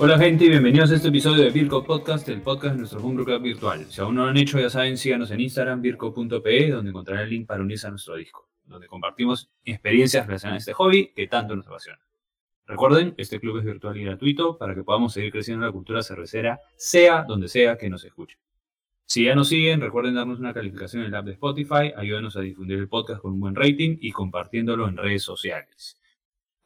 Hola 0.00 0.16
gente 0.16 0.44
y 0.44 0.48
bienvenidos 0.48 0.92
a 0.92 0.94
este 0.94 1.08
episodio 1.08 1.42
de 1.42 1.50
Virco 1.50 1.82
Podcast, 1.82 2.28
el 2.28 2.40
podcast 2.40 2.74
de 2.74 2.78
nuestro 2.78 3.00
Homebrew 3.00 3.24
Club 3.24 3.42
virtual. 3.42 3.84
Si 3.90 4.00
aún 4.00 4.14
no 4.14 4.22
lo 4.22 4.30
han 4.30 4.36
hecho, 4.36 4.60
ya 4.60 4.70
saben, 4.70 4.96
síganos 4.96 5.32
en 5.32 5.40
Instagram, 5.40 5.82
virco.pe, 5.82 6.70
donde 6.70 6.90
encontrarán 6.90 7.24
el 7.24 7.30
link 7.30 7.48
para 7.48 7.62
unirse 7.62 7.88
a 7.88 7.90
nuestro 7.90 8.14
Discord, 8.14 8.46
donde 8.64 8.86
compartimos 8.86 9.50
experiencias 9.64 10.24
relacionadas 10.24 10.60
a 10.60 10.62
este 10.62 10.72
hobby 10.74 11.12
que 11.16 11.26
tanto 11.26 11.56
nos 11.56 11.66
apasiona. 11.66 11.98
Recuerden, 12.66 13.14
este 13.16 13.40
club 13.40 13.58
es 13.58 13.64
virtual 13.64 13.96
y 13.96 14.04
gratuito 14.04 14.56
para 14.56 14.72
que 14.76 14.84
podamos 14.84 15.12
seguir 15.12 15.32
creciendo 15.32 15.66
la 15.66 15.72
cultura 15.72 16.00
cervecera, 16.00 16.60
sea 16.76 17.24
donde 17.24 17.48
sea 17.48 17.76
que 17.76 17.90
nos 17.90 18.04
escuchen. 18.04 18.38
Si 19.04 19.24
ya 19.24 19.34
nos 19.34 19.48
siguen, 19.48 19.80
recuerden 19.80 20.14
darnos 20.14 20.38
una 20.38 20.54
calificación 20.54 21.02
en 21.02 21.08
el 21.08 21.14
app 21.16 21.24
de 21.24 21.32
Spotify, 21.32 21.92
ayúdenos 21.96 22.36
a 22.36 22.40
difundir 22.40 22.78
el 22.78 22.88
podcast 22.88 23.20
con 23.20 23.32
un 23.32 23.40
buen 23.40 23.56
rating 23.56 23.96
y 24.00 24.12
compartiéndolo 24.12 24.86
en 24.86 24.96
redes 24.96 25.24
sociales. 25.24 25.97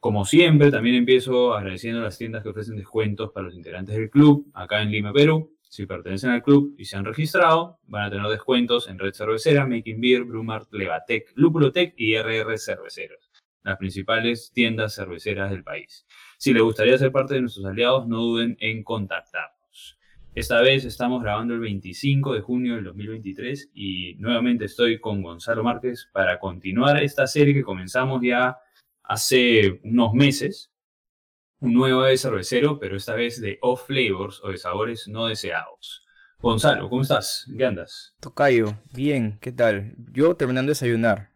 Como 0.03 0.25
siempre, 0.25 0.69
también 0.69 0.97
empiezo 0.97 1.53
agradeciendo 1.53 2.01
a 2.01 2.03
las 2.03 2.17
tiendas 2.17 2.43
que 2.43 2.49
ofrecen 2.49 2.75
descuentos 2.75 3.31
para 3.31 3.45
los 3.45 3.55
integrantes 3.55 3.95
del 3.95 4.09
club 4.09 4.51
acá 4.53 4.81
en 4.81 4.91
Lima, 4.91 5.13
Perú. 5.13 5.55
Si 5.61 5.85
pertenecen 5.85 6.31
al 6.31 6.43
club 6.43 6.75
y 6.77 6.83
se 6.83 6.97
han 6.97 7.05
registrado, 7.05 7.79
van 7.87 8.07
a 8.07 8.09
tener 8.09 8.27
descuentos 8.27 8.89
en 8.89 8.99
Red 8.99 9.13
Cervecera, 9.13 9.65
Making 9.65 10.01
Beer, 10.01 10.23
Brumart, 10.25 10.67
Levatec, 10.73 11.31
Lupulotec 11.35 11.93
y 11.95 12.17
RR 12.17 12.57
Cerveceros, 12.57 13.31
las 13.63 13.77
principales 13.77 14.51
tiendas 14.53 14.93
cerveceras 14.93 15.49
del 15.51 15.63
país. 15.63 16.05
Si 16.37 16.53
les 16.53 16.63
gustaría 16.63 16.97
ser 16.97 17.13
parte 17.13 17.35
de 17.35 17.39
nuestros 17.39 17.65
aliados, 17.65 18.05
no 18.05 18.17
duden 18.17 18.57
en 18.59 18.83
contactarnos. 18.83 19.97
Esta 20.35 20.59
vez 20.59 20.83
estamos 20.83 21.23
grabando 21.23 21.53
el 21.53 21.61
25 21.61 22.33
de 22.33 22.41
junio 22.41 22.75
del 22.75 22.83
2023 22.83 23.71
y 23.73 24.15
nuevamente 24.15 24.65
estoy 24.65 24.99
con 24.99 25.21
Gonzalo 25.21 25.63
Márquez 25.63 26.09
para 26.11 26.39
continuar 26.39 27.01
esta 27.01 27.25
serie 27.25 27.53
que 27.53 27.63
comenzamos 27.63 28.21
ya 28.21 28.57
hace 29.03 29.79
unos 29.83 30.13
meses 30.13 30.71
un 31.59 31.73
nuevo 31.73 32.03
de 32.03 32.17
cervecero, 32.17 32.77
pero 32.77 32.97
esta 32.97 33.13
vez 33.15 33.39
de 33.39 33.57
off 33.61 33.87
flavors 33.87 34.41
o 34.43 34.49
de 34.49 34.57
sabores 34.57 35.07
no 35.07 35.27
deseados. 35.27 36.03
Gonzalo, 36.39 36.89
¿cómo 36.89 37.03
estás? 37.03 37.49
¿Qué 37.57 37.65
andas? 37.65 38.13
Tocayo, 38.19 38.77
bien, 38.93 39.37
¿qué 39.39 39.53
tal? 39.53 39.95
Yo 40.11 40.35
terminando 40.35 40.69
de 40.69 40.71
desayunar. 40.71 41.29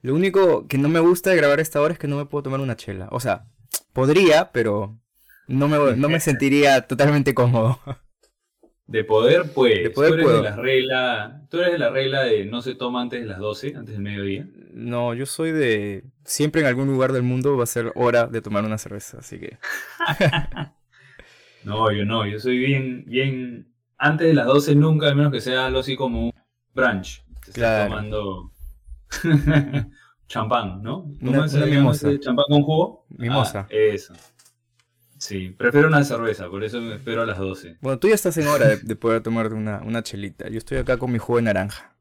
Lo 0.00 0.16
único 0.16 0.66
que 0.66 0.78
no 0.78 0.88
me 0.88 0.98
gusta 0.98 1.30
de 1.30 1.36
grabar 1.36 1.60
esta 1.60 1.80
hora 1.80 1.92
es 1.92 2.00
que 2.00 2.08
no 2.08 2.16
me 2.16 2.26
puedo 2.26 2.42
tomar 2.42 2.58
una 2.58 2.74
chela. 2.74 3.08
O 3.12 3.20
sea, 3.20 3.46
podría, 3.92 4.50
pero 4.50 4.98
no 5.46 5.68
me, 5.68 5.96
no 5.96 6.08
me 6.08 6.18
sentiría 6.20 6.88
totalmente 6.88 7.32
cómodo. 7.32 7.78
De 8.86 9.04
poder, 9.04 9.52
pues. 9.54 9.82
De 9.82 9.90
poder 9.90 10.10
tú, 10.10 10.14
eres 10.14 10.24
puedo. 10.26 10.36
de 10.42 10.50
la 10.50 10.56
regla, 10.56 11.42
tú 11.50 11.58
eres 11.58 11.72
de 11.72 11.78
la 11.78 11.90
regla 11.90 12.22
de 12.24 12.44
no 12.44 12.60
se 12.62 12.74
toma 12.74 13.00
antes 13.02 13.20
de 13.20 13.26
las 13.26 13.38
12, 13.38 13.74
antes 13.76 13.94
del 13.94 14.02
mediodía. 14.02 14.46
No, 14.74 15.14
yo 15.14 15.24
soy 15.26 15.50
de... 15.52 16.04
Siempre 16.24 16.60
en 16.60 16.66
algún 16.66 16.88
lugar 16.88 17.12
del 17.12 17.22
mundo 17.22 17.56
va 17.56 17.64
a 17.64 17.66
ser 17.66 17.92
hora 17.94 18.26
de 18.26 18.40
tomar 18.42 18.64
una 18.64 18.78
cerveza, 18.78 19.18
así 19.18 19.38
que... 19.38 19.58
No, 21.64 21.92
yo 21.92 22.04
no, 22.04 22.26
yo 22.26 22.40
soy 22.40 22.58
bien, 22.58 23.04
bien. 23.06 23.68
Antes 23.96 24.26
de 24.26 24.34
las 24.34 24.46
12 24.46 24.74
nunca, 24.74 25.06
al 25.08 25.14
menos 25.16 25.30
que 25.32 25.40
sea 25.40 25.66
algo 25.66 25.78
así 25.78 25.94
como 25.94 26.24
un 26.26 26.32
brunch. 26.74 27.24
Te 27.44 27.50
estás 27.50 27.54
Claro. 27.54 27.88
tomando 27.90 28.52
champán, 30.26 30.82
¿no? 30.82 31.02
¿Cómo 31.20 31.30
Una- 31.30 31.44
una 31.46 31.66
mimosa. 31.66 32.18
¿Champán 32.18 32.46
con 32.48 32.62
jugo? 32.62 33.06
Mimosa. 33.10 33.60
Ah, 33.60 33.66
eso. 33.70 34.12
Sí, 35.22 35.50
prefiero 35.56 35.86
una 35.86 36.02
cerveza, 36.02 36.50
por 36.50 36.64
eso 36.64 36.80
me 36.80 36.96
espero 36.96 37.22
a 37.22 37.26
las 37.26 37.38
12. 37.38 37.76
Bueno, 37.80 37.96
tú 38.00 38.08
ya 38.08 38.16
estás 38.16 38.36
en 38.38 38.48
hora 38.48 38.66
de, 38.66 38.78
de 38.78 38.96
poder 38.96 39.22
tomarte 39.22 39.54
una, 39.54 39.80
una 39.80 40.02
chelita. 40.02 40.48
Yo 40.48 40.58
estoy 40.58 40.78
acá 40.78 40.96
con 40.96 41.12
mi 41.12 41.18
jugo 41.18 41.36
de 41.36 41.42
naranja. 41.42 41.94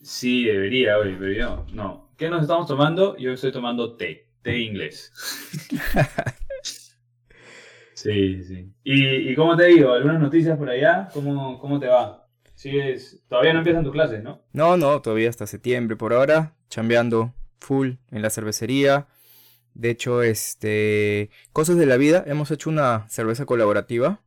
Sí, 0.00 0.44
debería 0.44 0.96
hoy, 0.96 1.16
pero 1.18 1.32
yo 1.32 1.66
no. 1.72 2.12
¿Qué 2.16 2.30
nos 2.30 2.42
estamos 2.42 2.68
tomando? 2.68 3.16
Yo 3.16 3.32
estoy 3.32 3.50
tomando 3.50 3.96
té, 3.96 4.28
té 4.42 4.56
inglés. 4.60 5.12
Sí, 7.92 8.42
sí. 8.44 8.72
¿Y, 8.82 9.30
y 9.30 9.34
cómo 9.34 9.54
te 9.58 9.66
digo? 9.66 9.92
¿Algunas 9.92 10.20
noticias 10.20 10.56
por 10.56 10.70
allá? 10.70 11.10
¿Cómo, 11.12 11.58
cómo 11.58 11.78
te 11.78 11.86
va? 11.86 12.26
Sigues, 12.54 13.22
todavía 13.28 13.52
no 13.52 13.58
empiezan 13.58 13.84
tus 13.84 13.92
clases, 13.92 14.22
¿no? 14.22 14.40
No, 14.54 14.78
no, 14.78 15.02
todavía 15.02 15.28
hasta 15.28 15.46
septiembre 15.46 15.96
por 15.96 16.14
ahora, 16.14 16.54
chambeando 16.70 17.34
full 17.58 17.96
en 18.10 18.22
la 18.22 18.30
cervecería. 18.30 19.06
De 19.74 19.90
hecho, 19.90 20.22
este, 20.22 21.30
cosas 21.52 21.76
de 21.76 21.86
la 21.86 21.96
vida, 21.96 22.24
hemos 22.26 22.50
hecho 22.50 22.70
una 22.70 23.08
cerveza 23.08 23.46
colaborativa 23.46 24.20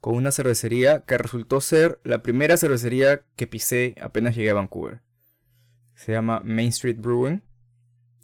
con 0.00 0.14
una 0.14 0.30
cervecería 0.30 1.00
que 1.00 1.18
resultó 1.18 1.60
ser 1.60 2.00
la 2.04 2.22
primera 2.22 2.56
cervecería 2.56 3.22
que 3.34 3.46
pisé 3.48 3.96
apenas 4.00 4.36
llegué 4.36 4.50
a 4.50 4.54
Vancouver. 4.54 5.00
Se 5.94 6.12
llama 6.12 6.40
Main 6.44 6.68
Street 6.68 6.98
Brewing. 6.98 7.42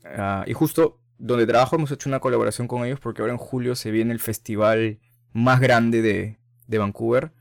Ah, 0.04 0.44
y 0.46 0.52
justo 0.52 1.00
donde 1.18 1.46
trabajo 1.46 1.74
hemos 1.76 1.90
hecho 1.90 2.08
una 2.08 2.20
colaboración 2.20 2.68
con 2.68 2.84
ellos 2.84 3.00
porque 3.00 3.22
ahora 3.22 3.32
en 3.32 3.38
julio 3.38 3.74
se 3.74 3.90
viene 3.90 4.12
el 4.12 4.20
festival 4.20 5.00
más 5.32 5.60
grande 5.60 6.00
de, 6.02 6.38
de 6.68 6.78
Vancouver. 6.78 7.32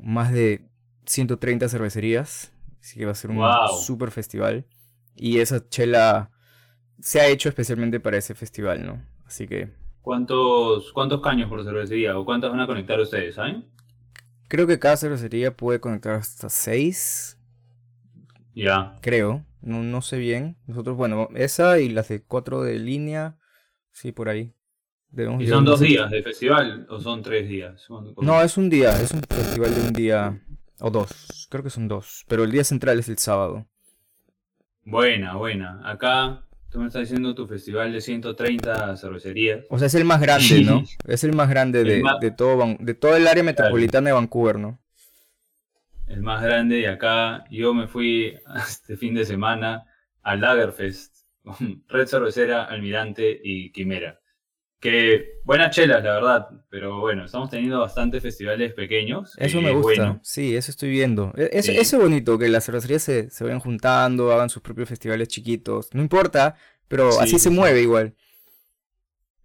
Más 0.00 0.32
de 0.32 0.64
130 1.04 1.68
cervecerías. 1.68 2.52
Así 2.80 2.98
que 2.98 3.04
va 3.04 3.12
a 3.12 3.16
ser 3.16 3.30
un 3.30 3.36
Wow. 3.36 3.68
super 3.84 4.10
festival. 4.10 4.66
Y 5.14 5.40
esa 5.40 5.68
chela 5.68 6.30
se 7.02 7.20
ha 7.20 7.28
hecho 7.28 7.50
especialmente 7.50 8.00
para 8.00 8.18
ese 8.18 8.34
festival, 8.34 8.86
¿no? 8.86 9.02
Así 9.26 9.48
que 9.48 9.70
¿Cuántos, 10.00 10.92
cuántos 10.92 11.20
caños 11.22 11.48
por 11.48 11.64
cervecería 11.64 12.16
o 12.18 12.24
cuántas 12.24 12.50
van 12.50 12.60
a 12.60 12.66
conectar 12.68 13.00
ustedes, 13.00 13.34
saben? 13.36 13.64
creo 14.48 14.66
que 14.66 14.78
cada 14.78 14.96
cervecería 14.96 15.56
puede 15.56 15.80
conectar 15.80 16.14
hasta 16.14 16.48
6, 16.48 17.38
Ya. 18.54 19.00
creo. 19.00 19.44
No, 19.60 19.82
no 19.82 20.02
sé 20.02 20.18
bien. 20.18 20.56
Nosotros, 20.66 20.96
bueno, 20.96 21.28
esa 21.34 21.78
y 21.78 21.88
las 21.88 22.08
de 22.08 22.22
4 22.22 22.62
de 22.62 22.78
línea, 22.78 23.38
sí, 23.92 24.12
por 24.12 24.28
ahí. 24.28 24.54
Debemos 25.10 25.42
¿Y 25.42 25.46
son 25.46 25.64
dos 25.64 25.80
días 25.80 26.10
de 26.10 26.22
festival 26.22 26.86
o 26.88 26.98
son 26.98 27.22
tres 27.22 27.48
días? 27.48 27.86
No, 28.20 28.40
es 28.42 28.56
un 28.56 28.70
día, 28.70 29.00
es 29.00 29.12
un 29.12 29.20
festival 29.22 29.74
de 29.74 29.80
un 29.82 29.92
día 29.92 30.40
o 30.80 30.90
dos. 30.90 31.46
Creo 31.50 31.62
que 31.62 31.70
son 31.70 31.86
dos. 31.88 32.24
Pero 32.28 32.44
el 32.44 32.50
día 32.50 32.64
central 32.64 32.98
es 32.98 33.08
el 33.08 33.18
sábado. 33.18 33.66
Buena, 34.84 35.34
buena. 35.36 35.80
Acá 35.84 36.44
tú 36.72 36.80
me 36.80 36.86
estás 36.86 37.02
diciendo 37.02 37.34
tu 37.34 37.46
festival 37.46 37.92
de 37.92 38.00
130 38.00 38.96
cervecerías. 38.96 39.64
O 39.70 39.78
sea, 39.78 39.86
es 39.86 39.94
el 39.94 40.04
más 40.04 40.20
grande, 40.20 40.60
¿no? 40.60 40.82
Es 41.06 41.24
el 41.24 41.32
más 41.34 41.48
grande 41.50 41.84
de, 41.84 42.02
más- 42.02 42.16
de 42.20 42.30
todo, 42.30 42.56
Van- 42.56 42.76
de 42.80 42.94
todo 42.94 43.16
el 43.16 43.26
área 43.26 43.42
metropolitana 43.42 44.08
de 44.10 44.12
Vancouver, 44.14 44.58
¿no? 44.58 44.78
El 46.06 46.22
más 46.22 46.40
grande 46.42 46.78
y 46.78 46.84
acá 46.84 47.44
yo 47.50 47.74
me 47.74 47.88
fui 47.88 48.38
este 48.68 48.96
fin 48.96 49.14
de 49.14 49.24
semana 49.24 49.84
al 50.22 50.40
Lagerfest 50.40 51.26
con 51.42 51.84
Red 51.88 52.06
Cervecera, 52.06 52.64
Almirante 52.66 53.40
y 53.42 53.72
Quimera. 53.72 54.20
Que 54.82 55.34
buenas 55.44 55.74
chelas, 55.74 56.02
la 56.02 56.14
verdad, 56.14 56.48
pero 56.68 56.98
bueno, 56.98 57.24
estamos 57.24 57.48
teniendo 57.48 57.78
bastantes 57.78 58.20
festivales 58.20 58.74
pequeños. 58.74 59.32
Eso 59.38 59.60
me 59.62 59.68
es 59.70 59.76
gusta. 59.76 60.02
bueno. 60.02 60.20
Sí, 60.24 60.56
eso 60.56 60.72
estoy 60.72 60.90
viendo. 60.90 61.32
E- 61.36 61.50
Eso, 61.52 61.70
Sí. 61.70 61.78
eso 61.78 61.96
es 61.98 62.02
bonito, 62.02 62.36
que 62.36 62.48
las 62.48 62.64
cervecerías 62.66 63.00
se, 63.04 63.30
se 63.30 63.44
vayan 63.44 63.60
juntando, 63.60 64.32
hagan 64.32 64.50
sus 64.50 64.60
propios 64.60 64.88
festivales 64.88 65.28
chiquitos. 65.28 65.94
No 65.94 66.02
importa, 66.02 66.56
pero 66.88 67.12
Sí, 67.12 67.18
así 67.22 67.38
se 67.38 67.50
mueve 67.50 67.80
igual. 67.80 68.16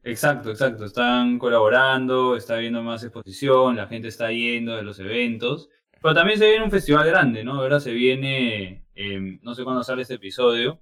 Exacto, 0.03 0.49
exacto. 0.49 0.85
Están 0.85 1.37
colaborando, 1.37 2.35
está 2.35 2.55
habiendo 2.55 2.81
más 2.81 3.03
exposición, 3.03 3.75
la 3.75 3.85
gente 3.87 4.07
está 4.07 4.31
yendo 4.31 4.75
de 4.75 4.81
los 4.81 4.97
eventos. 4.99 5.69
Pero 6.01 6.15
también 6.15 6.39
se 6.39 6.47
viene 6.49 6.63
un 6.65 6.71
festival 6.71 7.05
grande, 7.07 7.43
¿no? 7.43 7.55
Ahora 7.61 7.79
se 7.79 7.91
viene, 7.91 8.85
eh, 8.95 9.37
no 9.43 9.53
sé 9.53 9.63
cuándo 9.63 9.83
sale 9.83 10.01
este 10.01 10.15
episodio, 10.15 10.79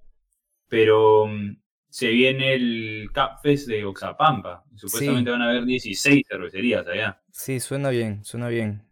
pero 0.70 1.26
mm, 1.28 1.58
se 1.96 2.10
viene 2.10 2.54
el 2.56 3.10
Cup 3.14 3.40
Fest 3.42 3.70
de 3.70 3.86
Oxapampa. 3.86 4.66
Supuestamente 4.76 5.30
Sí. 5.30 5.32
van 5.32 5.42
a 5.42 5.50
haber 5.50 5.64
16 5.64 6.24
cervecerías 6.28 6.86
allá. 6.86 7.22
Sí, 7.32 7.62
suena 7.62 7.90
bien, 7.90 8.22
suena 8.26 8.50
bien. 8.50 8.86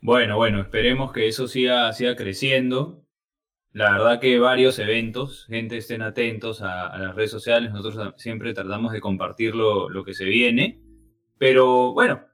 Bueno, 0.00 0.36
bueno, 0.36 0.60
esperemos 0.60 1.12
que 1.12 1.26
eso 1.26 1.48
siga, 1.48 1.92
siga 1.92 2.14
creciendo. 2.14 3.04
La 3.72 3.90
verdad 3.90 4.20
que 4.20 4.38
varios 4.38 4.78
eventos, 4.78 5.46
gente 5.46 5.78
estén 5.78 6.02
atentos 6.02 6.62
a, 6.62 6.86
a 6.86 6.96
las 6.96 7.16
redes 7.16 7.32
sociales, 7.32 7.72
nosotros 7.72 8.14
siempre 8.18 8.54
tratamos 8.54 8.92
de 8.92 9.00
compartir 9.00 9.56
lo, 9.56 9.88
lo 9.88 10.04
que 10.04 10.14
se 10.14 10.26
viene. 10.26 10.80
Pero 11.38 11.92
bueno, 11.92 12.24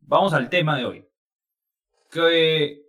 vamos 0.00 0.32
al 0.32 0.50
tema 0.50 0.76
de 0.76 0.84
hoy. 0.84 1.04
Que 2.10 2.82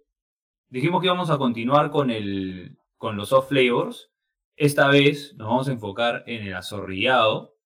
dijimos 0.68 1.00
que 1.02 1.06
íbamos 1.10 1.30
a 1.30 1.38
continuar 1.38 1.92
con, 1.92 2.10
el, 2.10 2.76
con 2.98 3.18
los 3.18 3.30
soft 3.30 3.50
flavors. 3.50 4.10
Esta 4.56 4.88
vez 4.88 5.36
nos 5.36 5.48
vamos 5.50 5.68
a 5.68 5.74
enfocar 5.74 6.24
en 6.28 6.48
el 6.48 6.54
azorrillado, 6.56 7.57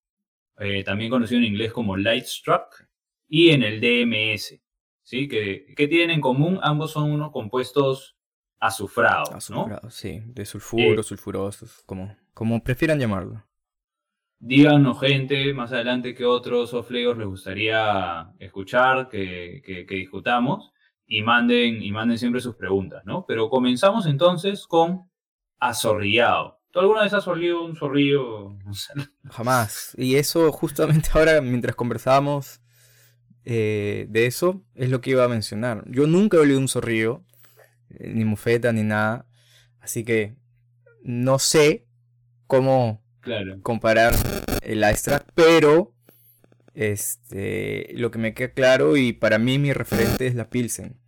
eh, 0.58 0.82
también 0.82 1.10
conocido 1.10 1.38
en 1.38 1.46
inglés 1.46 1.72
como 1.72 1.96
light 1.96 2.24
struck, 2.24 2.86
y 3.28 3.50
en 3.50 3.62
el 3.62 3.80
DMS. 3.80 4.60
¿sí? 5.02 5.28
¿Qué, 5.28 5.86
tienen 5.88 6.10
en 6.10 6.20
común? 6.20 6.58
Ambos 6.62 6.92
son 6.92 7.10
unos 7.10 7.30
compuestos 7.30 8.16
azufrados. 8.58 9.30
Azufrados, 9.30 9.94
sí, 9.94 10.20
de 10.26 10.44
sulfuro, 10.44 11.00
eh, 11.00 11.02
sulfurosos, 11.04 11.82
como, 11.86 12.16
como 12.34 12.62
prefieran 12.62 12.98
llamarlo. 12.98 13.44
Díganos, 14.40 14.98
gente, 14.98 15.52
más 15.52 15.70
adelante 15.72 16.14
qué 16.14 16.24
otros 16.24 16.72
off 16.72 16.90
les 16.90 17.26
gustaría 17.26 18.32
escuchar, 18.38 19.08
que, 19.08 19.62
que, 19.64 19.86
que, 19.86 19.94
discutamos, 19.96 20.72
y 21.06 21.22
manden, 21.22 21.82
y 21.82 21.92
manden 21.92 22.18
siempre 22.18 22.40
sus 22.40 22.56
preguntas, 22.56 23.04
¿no? 23.04 23.26
Pero 23.26 23.50
comenzamos 23.50 24.06
entonces 24.06 24.66
con 24.66 25.10
azorrillado. 25.58 26.59
¿Tú 26.70 26.78
alguna 26.78 27.02
vez 27.02 27.12
has 27.12 27.26
olido 27.26 27.64
un 27.64 27.74
zorrillo? 27.74 28.56
Jamás. 29.28 29.94
Y 29.96 30.16
eso 30.16 30.50
justamente 30.52 31.08
ahora, 31.14 31.40
mientras 31.40 31.74
conversábamos 31.74 32.60
eh, 33.44 34.06
de 34.08 34.26
eso, 34.26 34.62
es 34.74 34.90
lo 34.90 35.00
que 35.00 35.10
iba 35.10 35.24
a 35.24 35.28
mencionar. 35.28 35.84
Yo 35.88 36.06
nunca 36.06 36.36
he 36.36 36.40
olido 36.40 36.58
un 36.58 36.68
zorrillo, 36.68 37.24
eh, 37.90 38.12
ni 38.14 38.24
mufeta, 38.24 38.72
ni 38.72 38.84
nada. 38.84 39.26
Así 39.80 40.04
que 40.04 40.36
no 41.02 41.38
sé 41.38 41.86
cómo 42.46 43.02
comparar 43.62 44.14
el 44.62 44.84
extra, 44.84 45.24
pero 45.34 45.94
este, 46.74 47.88
lo 47.94 48.10
que 48.10 48.18
me 48.18 48.34
queda 48.34 48.52
claro 48.52 48.96
y 48.96 49.12
para 49.12 49.38
mí 49.38 49.58
mi 49.58 49.72
referente 49.72 50.26
es 50.26 50.34
la 50.34 50.50
Pilsen. 50.50 51.00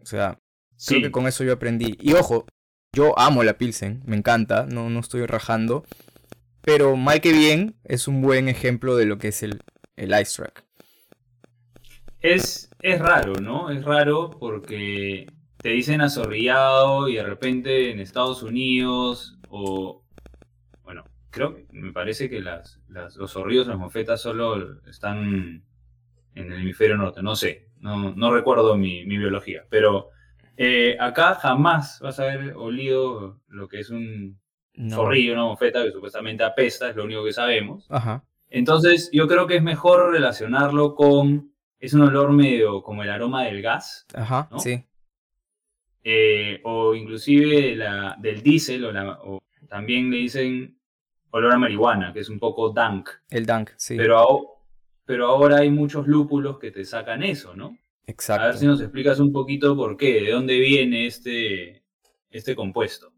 O 0.00 0.06
sea, 0.06 0.38
creo 0.86 1.02
que 1.02 1.10
con 1.12 1.26
eso 1.26 1.44
yo 1.44 1.52
aprendí. 1.52 1.96
Y 2.00 2.14
ojo, 2.14 2.46
yo 2.94 3.18
amo 3.18 3.42
la 3.42 3.56
Pilsen, 3.56 4.02
me 4.04 4.16
encanta, 4.16 4.66
no, 4.66 4.90
no 4.90 5.00
estoy 5.00 5.24
rajando. 5.24 5.84
Pero 6.60 6.96
mal 6.96 7.20
que 7.20 7.32
bien, 7.32 7.74
es 7.84 8.06
un 8.06 8.20
buen 8.20 8.48
ejemplo 8.48 8.96
de 8.96 9.06
lo 9.06 9.18
que 9.18 9.28
es 9.28 9.42
el, 9.42 9.62
el 9.96 10.10
Ice 10.20 10.42
Track. 10.42 10.64
Es, 12.20 12.70
es 12.80 13.00
raro, 13.00 13.32
¿no? 13.40 13.70
Es 13.70 13.84
raro 13.84 14.30
porque 14.30 15.26
te 15.56 15.70
dicen 15.70 16.02
azorrillado 16.02 17.08
y 17.08 17.14
de 17.14 17.24
repente 17.24 17.90
en 17.90 17.98
Estados 17.98 18.42
Unidos 18.42 19.38
o... 19.48 20.04
Bueno, 20.84 21.04
creo 21.30 21.56
que 21.56 21.66
me 21.72 21.92
parece 21.92 22.28
que 22.28 22.40
las, 22.40 22.78
los 22.88 23.32
zorrillos, 23.32 23.66
las 23.66 23.78
mofetas 23.78 24.20
solo 24.20 24.82
están 24.86 25.64
en 26.34 26.52
el 26.52 26.60
hemisferio 26.60 26.96
norte, 26.96 27.22
no 27.22 27.36
sé, 27.36 27.68
no, 27.80 28.14
no 28.14 28.32
recuerdo 28.32 28.76
mi, 28.76 29.04
mi 29.04 29.18
biología, 29.18 29.64
pero 29.68 30.10
eh, 30.56 30.96
acá 31.00 31.34
jamás 31.34 32.00
vas 32.00 32.20
a 32.20 32.24
haber 32.24 32.54
olido 32.54 33.40
lo 33.48 33.68
que 33.68 33.80
es 33.80 33.90
un 33.90 34.38
zorrillo, 34.90 35.34
una 35.34 35.44
mofeta 35.44 35.82
que 35.82 35.92
supuestamente 35.92 36.44
apesta, 36.44 36.90
es 36.90 36.96
lo 36.96 37.04
único 37.04 37.24
que 37.24 37.32
sabemos. 37.32 37.88
Entonces, 38.48 39.10
yo 39.12 39.26
creo 39.26 39.46
que 39.46 39.56
es 39.56 39.62
mejor 39.62 40.12
relacionarlo 40.12 40.94
con. 40.94 41.52
Es 41.78 41.94
un 41.94 42.02
olor 42.02 42.32
medio 42.32 42.82
como 42.82 43.02
el 43.02 43.10
aroma 43.10 43.44
del 43.44 43.60
gas. 43.60 44.06
Ajá, 44.14 44.48
sí. 44.58 44.84
Eh, 46.04 46.60
o 46.64 46.94
inclusive 46.94 47.74
la, 47.74 48.16
del 48.20 48.42
diésel, 48.42 48.84
o, 48.84 49.42
también 49.68 50.10
le 50.10 50.18
dicen 50.18 50.78
olor 51.30 51.52
a 51.52 51.58
marihuana, 51.58 52.12
que 52.12 52.20
es 52.20 52.28
un 52.28 52.38
poco 52.38 52.70
dank. 52.70 53.08
El 53.30 53.46
dank, 53.46 53.70
sí. 53.76 53.96
Pero, 53.96 54.60
pero 55.04 55.26
ahora 55.26 55.58
hay 55.58 55.70
muchos 55.70 56.06
lúpulos 56.06 56.58
que 56.58 56.70
te 56.70 56.84
sacan 56.84 57.22
eso, 57.22 57.56
¿no? 57.56 57.76
Exacto. 58.06 58.44
A 58.44 58.46
ver 58.48 58.58
si 58.58 58.66
nos 58.66 58.80
explicas 58.80 59.20
un 59.20 59.32
poquito 59.32 59.76
por 59.76 59.96
qué, 59.96 60.22
de 60.22 60.32
dónde 60.32 60.58
viene 60.58 61.06
este, 61.06 61.84
este 62.30 62.56
compuesto. 62.56 63.12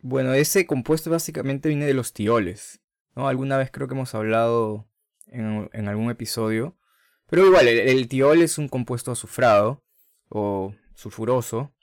Bueno, 0.00 0.32
ese 0.32 0.66
compuesto 0.66 1.10
básicamente 1.10 1.68
viene 1.68 1.86
de 1.86 1.94
los 1.94 2.12
tioles. 2.12 2.80
¿no? 3.16 3.28
Alguna 3.28 3.58
vez 3.58 3.70
creo 3.70 3.88
que 3.88 3.94
hemos 3.94 4.14
hablado 4.14 4.88
en, 5.26 5.88
algún 5.88 6.10
episodio. 6.10 6.78
Pero 7.28 7.46
igual, 7.46 7.68
el, 7.68 8.08
tiol 8.08 8.40
es 8.42 8.58
un 8.58 8.68
compuesto 8.68 9.12
azufrado 9.12 9.84
o 10.28 10.74
sulfuroso 10.94 11.74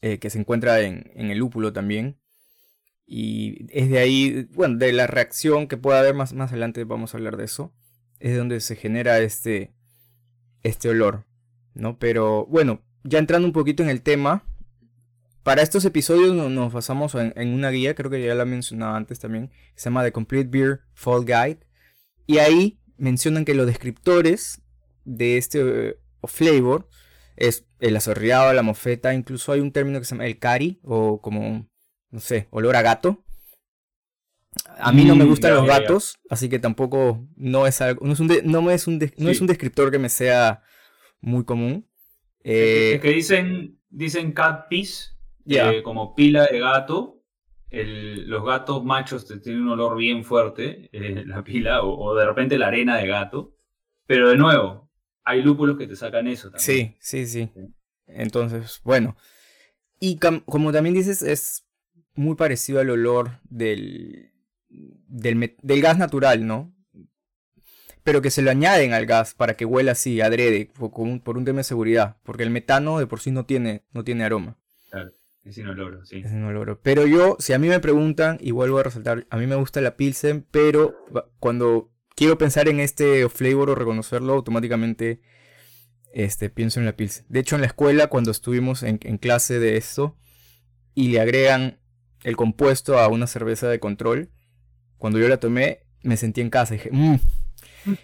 eh, 0.00 0.18
que 0.18 0.30
se 0.30 0.38
encuentra 0.38 0.80
en, 0.80 1.10
en, 1.14 1.30
el 1.30 1.38
lúpulo 1.38 1.72
también. 1.72 2.18
Y 3.06 3.66
es 3.70 3.90
de 3.90 3.98
ahí, 3.98 4.48
bueno, 4.52 4.78
de 4.78 4.92
la 4.92 5.06
reacción 5.06 5.68
que 5.68 5.76
puede 5.76 5.98
haber 5.98 6.14
más, 6.14 6.32
más 6.32 6.50
adelante, 6.50 6.84
vamos 6.84 7.14
a 7.14 7.18
hablar 7.18 7.36
de 7.36 7.44
eso. 7.44 7.72
Es 8.18 8.32
de 8.32 8.38
donde 8.38 8.60
se 8.60 8.76
genera 8.76 9.18
este, 9.20 9.74
este 10.62 10.88
olor. 10.88 11.26
¿No? 11.80 11.98
Pero 11.98 12.46
bueno, 12.46 12.82
ya 13.02 13.18
entrando 13.18 13.46
un 13.46 13.52
poquito 13.52 13.82
en 13.82 13.88
el 13.88 14.02
tema, 14.02 14.44
para 15.42 15.62
estos 15.62 15.84
episodios 15.84 16.34
nos 16.34 16.72
basamos 16.72 17.14
en, 17.14 17.54
una 17.54 17.70
guía, 17.70 17.94
creo 17.94 18.10
que 18.10 18.22
ya 18.22 18.34
la 18.34 18.44
mencionaba 18.44 18.96
antes 18.96 19.18
también, 19.18 19.50
se 19.74 19.84
llama 19.84 20.04
The 20.04 20.12
Complete 20.12 20.48
Beer 20.50 20.82
Fall 20.92 21.24
Guide, 21.24 21.60
y 22.26 22.38
ahí 22.38 22.78
mencionan 22.98 23.44
que 23.44 23.54
los 23.54 23.66
descriptores 23.66 24.60
de 25.04 25.38
este 25.38 25.98
uh, 26.22 26.26
flavor 26.26 26.88
es 27.36 27.64
el 27.80 27.96
azorreado, 27.96 28.52
la 28.52 28.62
mofeta, 28.62 29.14
incluso 29.14 29.52
hay 29.52 29.60
un 29.60 29.72
término 29.72 29.98
que 29.98 30.04
se 30.04 30.14
llama 30.14 30.26
el 30.26 30.38
cari, 30.38 30.78
o 30.84 31.22
como, 31.22 31.66
no 32.10 32.20
sé, 32.20 32.46
olor 32.50 32.76
a 32.76 32.82
gato. 32.82 33.24
A 34.78 34.92
mí 34.92 35.04
no 35.04 35.14
me 35.14 35.24
mm, 35.24 35.28
gustan 35.28 35.54
los 35.54 35.66
gatos, 35.66 36.18
así 36.28 36.48
que 36.48 36.58
tampoco 36.58 37.26
no 37.36 37.66
es 37.66 37.80
algo, 37.80 38.04
no 38.04 38.12
es 38.12 38.20
un, 38.20 38.26
no 38.44 38.70
es 38.70 38.86
un, 38.86 38.98
no 39.16 39.30
es 39.30 39.40
un 39.40 39.46
descriptor 39.46 39.90
que 39.90 39.98
me 39.98 40.08
sea 40.08 40.62
muy 41.20 41.44
común. 41.44 41.86
Eh, 42.42 42.92
es 42.94 43.00
que 43.00 43.10
dicen, 43.10 43.78
dicen 43.88 44.32
cat 44.32 44.68
piece, 44.68 45.10
eh, 45.46 45.82
como 45.82 46.14
pila 46.14 46.46
de 46.46 46.58
gato. 46.58 47.22
los 47.70 48.44
gatos 48.44 48.84
machos 48.84 49.26
tienen 49.42 49.62
un 49.62 49.70
olor 49.70 49.96
bien 49.96 50.24
fuerte, 50.24 50.88
eh, 50.92 51.24
la 51.26 51.44
pila, 51.44 51.82
o, 51.82 52.14
de 52.14 52.26
repente 52.26 52.58
la 52.58 52.68
arena 52.68 52.96
de 52.96 53.06
gato. 53.06 53.56
Pero 54.06 54.30
de 54.30 54.36
nuevo, 54.36 54.90
hay 55.24 55.42
lúpulos 55.42 55.76
que 55.78 55.86
te 55.86 55.96
sacan 55.96 56.26
eso 56.26 56.50
también. 56.50 56.96
Sí, 56.98 57.26
sí, 57.26 57.26
sí. 57.26 57.50
Entonces, 58.06 58.80
bueno. 58.82 59.16
Y 60.00 60.18
como 60.18 60.72
también 60.72 60.94
dices, 60.94 61.22
es 61.22 61.68
muy 62.14 62.34
parecido 62.34 62.80
al 62.80 62.90
olor 62.90 63.38
del, 63.44 64.32
del, 64.68 65.56
del 65.60 65.82
gas 65.82 65.98
natural, 65.98 66.46
¿no? 66.46 66.74
Pero 68.02 68.22
que 68.22 68.30
se 68.30 68.42
lo 68.42 68.50
añaden 68.50 68.92
al 68.92 69.06
gas 69.06 69.34
para 69.34 69.54
que 69.54 69.64
huela 69.64 69.92
así, 69.92 70.20
adrede, 70.20 70.70
por, 70.72 70.90
por 71.22 71.36
un 71.36 71.44
tema 71.44 71.58
de 71.58 71.64
seguridad, 71.64 72.16
porque 72.22 72.42
el 72.42 72.50
metano 72.50 72.98
de 72.98 73.06
por 73.06 73.20
sí 73.20 73.30
no 73.30 73.44
tiene, 73.44 73.84
no 73.92 74.04
tiene 74.04 74.24
aroma. 74.24 74.56
Claro, 74.90 75.10
es 75.44 75.58
inoloro, 75.58 76.04
sí. 76.04 76.22
Es 76.24 76.32
inoloro. 76.32 76.80
Pero 76.82 77.06
yo, 77.06 77.36
si 77.38 77.52
a 77.52 77.58
mí 77.58 77.68
me 77.68 77.80
preguntan, 77.80 78.38
y 78.40 78.50
vuelvo 78.50 78.78
a 78.78 78.82
resaltar, 78.82 79.26
a 79.30 79.36
mí 79.36 79.46
me 79.46 79.56
gusta 79.56 79.80
la 79.80 79.96
Pilsen, 79.96 80.46
pero 80.50 80.96
cuando 81.38 81.90
quiero 82.14 82.38
pensar 82.38 82.68
en 82.68 82.80
este 82.80 83.28
flavor 83.28 83.70
o 83.70 83.74
reconocerlo, 83.74 84.34
automáticamente 84.34 85.20
este, 86.12 86.50
pienso 86.50 86.80
en 86.80 86.86
la 86.86 86.96
Pilsen. 86.96 87.24
De 87.28 87.40
hecho, 87.40 87.54
en 87.54 87.62
la 87.62 87.68
escuela, 87.68 88.08
cuando 88.08 88.30
estuvimos 88.30 88.82
en, 88.82 88.98
clase 88.98 89.58
de 89.58 89.76
esto, 89.76 90.16
y 90.94 91.08
le 91.08 91.20
agregan 91.20 91.78
el 92.22 92.36
compuesto 92.36 92.98
a 92.98 93.08
una 93.08 93.26
cerveza 93.26 93.68
de 93.68 93.80
control, 93.80 94.30
cuando 94.98 95.18
yo 95.18 95.28
la 95.28 95.38
tomé, 95.38 95.86
me 96.02 96.16
sentí 96.16 96.40
en 96.40 96.50
casa 96.50 96.74
y 96.74 96.78
dije, 96.78 96.90
mmm, 96.92 97.16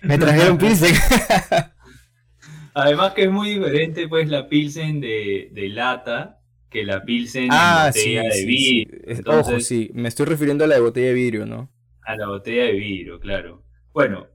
me 0.02 0.18
trajeron 0.18 0.58
Pilsen. 0.58 0.94
Además 2.74 3.14
que 3.14 3.24
es 3.24 3.30
muy 3.30 3.50
diferente 3.50 4.06
pues 4.06 4.28
la 4.28 4.48
Pilsen 4.48 5.00
de, 5.00 5.50
lata 5.72 6.40
que 6.68 6.84
la 6.84 7.02
Pilsen 7.04 7.48
ah, 7.50 7.86
botella 7.86 8.22
de 8.22 8.44
vidrio. 8.44 9.22
Ojo, 9.26 9.60
sí, 9.60 9.90
me 9.94 10.08
estoy 10.08 10.26
refiriendo 10.26 10.64
a 10.64 10.66
la 10.66 10.74
de 10.74 10.80
botella 10.82 11.08
de 11.08 11.14
vidrio, 11.14 11.46
¿no? 11.46 11.70
A 12.02 12.16
la 12.16 12.26
botella 12.26 12.64
de 12.64 12.72
vidrio, 12.72 13.18
claro. 13.18 13.64
Bueno, 13.94 14.26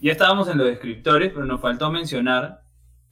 ya 0.00 0.12
estábamos 0.12 0.48
en 0.48 0.58
los 0.58 0.68
descriptores, 0.68 1.32
pero 1.32 1.44
nos 1.44 1.60
faltó 1.60 1.90
mencionar 1.90 2.62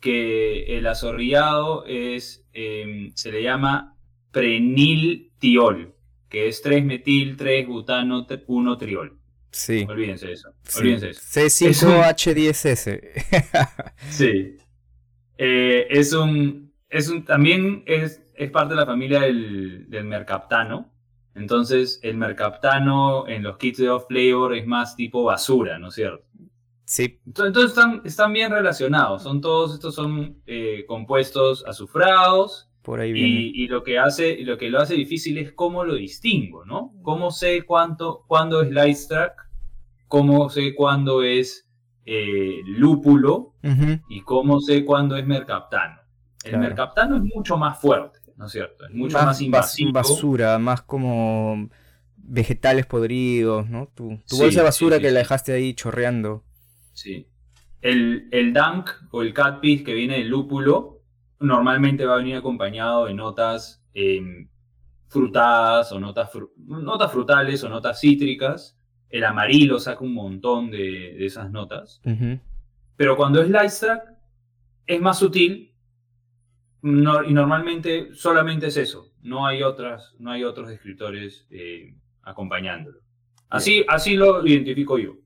que 0.00 0.78
el 0.78 0.86
azorrillado 0.86 1.84
es, 1.86 2.46
em, 2.52 3.10
se 3.14 3.32
le 3.32 3.42
llama 3.42 3.96
preniltiol, 4.30 5.94
que 6.28 6.48
es 6.48 6.62
3-metil, 6.62 7.36
3-butano, 7.36 8.26
1-triol. 8.26 9.18
Sí. 9.56 9.86
Olvídense 9.88 10.32
eso. 10.32 10.50
Olvídense 10.76 11.10
eso. 11.10 11.20
C5H10S. 11.22 13.00
sí. 14.10 14.58
Eh, 15.38 15.86
es 15.88 16.12
un. 16.12 16.74
Es 16.90 17.08
un. 17.08 17.24
También 17.24 17.82
es, 17.86 18.22
es 18.34 18.50
parte 18.50 18.74
de 18.74 18.80
la 18.80 18.86
familia 18.86 19.20
del, 19.20 19.88
del, 19.88 20.04
mercaptano. 20.04 20.92
Entonces, 21.34 22.00
el 22.02 22.18
mercaptano 22.18 23.26
en 23.28 23.42
los 23.42 23.56
kits 23.56 23.78
de 23.78 23.88
off 23.88 24.04
flavor 24.08 24.54
es 24.54 24.66
más 24.66 24.94
tipo 24.94 25.24
basura, 25.24 25.78
¿no 25.78 25.88
es 25.88 25.94
cierto? 25.94 26.26
Sí. 26.84 27.18
Entonces 27.26 27.70
están, 27.70 28.02
están 28.04 28.34
bien 28.34 28.50
relacionados. 28.50 29.22
Son 29.22 29.40
todos 29.40 29.72
estos 29.72 29.94
son 29.94 30.42
eh, 30.46 30.84
compuestos 30.86 31.64
azufrados. 31.66 32.68
Por 32.82 33.00
ahí 33.00 33.12
viene. 33.12 33.28
Y, 33.28 33.64
y, 33.64 33.68
lo 33.68 33.82
que 33.82 33.98
hace, 33.98 34.36
lo 34.44 34.58
que 34.58 34.68
lo 34.68 34.80
hace 34.80 34.94
difícil 34.94 35.38
es 35.38 35.52
cómo 35.52 35.82
lo 35.82 35.94
distingo, 35.94 36.66
¿no? 36.66 36.92
¿Cómo 37.02 37.30
sé 37.30 37.62
cuánto, 37.62 38.24
cuándo 38.28 38.60
es 38.60 38.70
light 38.70 38.98
track 39.08 39.45
cómo 40.08 40.48
sé 40.50 40.74
cuándo 40.74 41.22
es 41.22 41.68
eh, 42.04 42.60
lúpulo 42.64 43.54
y 44.08 44.22
cómo 44.22 44.60
sé 44.60 44.84
cuándo 44.84 45.16
es 45.16 45.26
mercaptano. 45.26 46.00
El 46.44 46.58
mercaptano 46.58 47.16
es 47.16 47.22
mucho 47.22 47.56
más 47.56 47.80
fuerte, 47.80 48.20
¿no 48.36 48.46
es 48.46 48.52
cierto? 48.52 48.86
Es 48.86 48.94
mucho 48.94 49.18
más, 49.18 49.40
invasivo. 49.40 49.92
basura, 49.92 50.58
más 50.58 50.82
como 50.82 51.68
vegetales 52.16 52.86
podridos, 52.86 53.68
¿no? 53.68 53.88
Tu, 53.94 54.20
bolsa 54.38 54.60
de 54.60 54.64
basura 54.64 55.00
que 55.00 55.10
la 55.10 55.18
dejaste 55.18 55.52
ahí 55.52 55.74
chorreando. 55.74 56.44
Sí. 56.92 57.26
el, 57.82 58.28
el 58.30 58.54
Dunk 58.54 58.90
o 59.10 59.22
el 59.22 59.34
Cat 59.34 59.60
Piece 59.60 59.84
que 59.84 59.92
viene 59.92 60.18
del 60.18 60.28
lúpulo 60.28 60.96
normalmente 61.40 62.06
va 62.06 62.14
a 62.14 62.18
venir 62.18 62.36
acompañado 62.36 63.06
de 63.06 63.14
notas 63.14 63.82
em, 63.94 64.48
frutadas 65.08 65.92
o 65.92 66.00
notas, 66.00 66.30
notas 66.56 67.12
frutales 67.12 67.62
o 67.64 67.68
notas 67.68 68.00
cítricas. 68.00 68.75
El 69.10 69.24
amarillo 69.24 69.78
saca 69.78 70.04
un 70.04 70.14
montón 70.14 70.70
de, 70.70 71.24
esas 71.24 71.50
notas. 71.50 72.00
Pero 72.96 73.16
cuando 73.16 73.40
es 73.40 73.48
light 73.50 73.72
es 74.86 75.00
más 75.00 75.18
sutil 75.18 75.74
y 76.82 77.32
normalmente 77.32 78.14
solamente 78.14 78.68
es 78.68 78.76
eso. 78.76 79.12
No 79.22 79.46
hay, 79.46 79.62
otras, 79.62 80.14
no 80.18 80.30
hay 80.30 80.44
otros 80.44 80.70
escritores 80.70 81.46
eh, 81.50 81.94
acompañándolo. 82.22 83.00
Así, 83.48 83.84
así 83.88 84.14
lo 84.14 84.46
identifico 84.46 84.98
yo. 84.98 85.16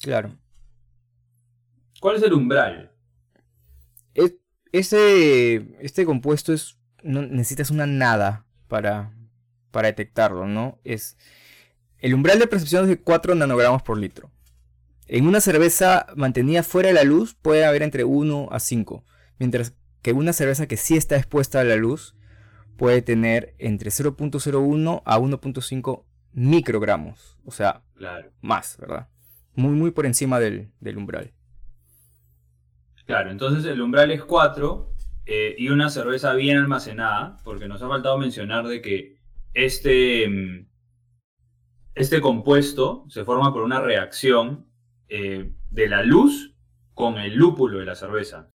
Claro. 0.00 0.30
¿Cuál 2.00 2.16
es 2.16 2.22
el 2.22 2.32
umbral? 2.32 2.90
este, 4.72 5.84
este 5.84 6.04
compuesto 6.04 6.52
es. 6.52 6.78
No, 7.02 7.22
necesitas 7.22 7.70
una 7.70 7.86
nada 7.86 8.44
para, 8.68 9.12
para 9.70 9.88
detectarlo, 9.88 10.46
¿no? 10.46 10.78
Es. 10.84 11.16
El 12.00 12.14
umbral 12.14 12.38
de 12.38 12.46
percepción 12.46 12.84
es 12.84 12.88
de 12.88 13.00
4 13.00 13.34
nanogramos 13.34 13.82
por 13.82 13.98
litro. 13.98 14.30
En 15.06 15.26
una 15.26 15.40
cerveza 15.40 16.06
mantenida 16.16 16.62
fuera 16.62 16.88
de 16.88 16.94
la 16.94 17.04
luz 17.04 17.34
puede 17.34 17.64
haber 17.64 17.82
entre 17.82 18.04
1 18.04 18.48
a 18.50 18.60
5, 18.60 19.04
mientras 19.38 19.74
que 20.02 20.12
una 20.12 20.32
cerveza 20.32 20.66
que 20.66 20.76
sí 20.76 20.96
está 20.96 21.16
expuesta 21.16 21.60
a 21.60 21.64
la 21.64 21.76
luz 21.76 22.14
puede 22.76 23.02
tener 23.02 23.54
entre 23.58 23.90
0.01 23.90 25.02
a 25.04 25.18
1.5 25.18 26.04
microgramos, 26.32 27.38
o 27.44 27.50
sea, 27.50 27.82
claro. 27.96 28.30
más, 28.40 28.78
¿verdad? 28.78 29.08
Muy, 29.54 29.72
muy 29.72 29.90
por 29.90 30.06
encima 30.06 30.38
del, 30.38 30.70
umbral. 30.96 31.32
Claro, 33.04 33.30
entonces 33.30 33.64
el 33.64 33.82
umbral 33.82 34.12
es 34.12 34.22
4 34.22 34.94
eh, 35.26 35.56
y 35.58 35.68
una 35.68 35.90
cerveza 35.90 36.32
bien 36.34 36.56
almacenada, 36.56 37.36
porque 37.44 37.68
nos 37.68 37.82
ha 37.82 37.88
faltado 37.88 38.16
mencionar 38.16 38.66
de 38.66 38.80
que 38.80 39.16
este, 39.52 40.28
mm, 40.28 40.69
este 41.94 42.20
compuesto 42.20 43.04
se 43.08 43.24
forma 43.24 43.52
por 43.52 43.62
una 43.62 43.80
reacción 43.80 44.66
eh, 45.08 45.52
de 45.70 45.88
la 45.88 46.02
luz 46.02 46.54
con 46.94 47.18
el 47.18 47.34
lúpulo 47.34 47.78
de 47.78 47.86
la 47.86 47.94
cerveza. 47.94 48.50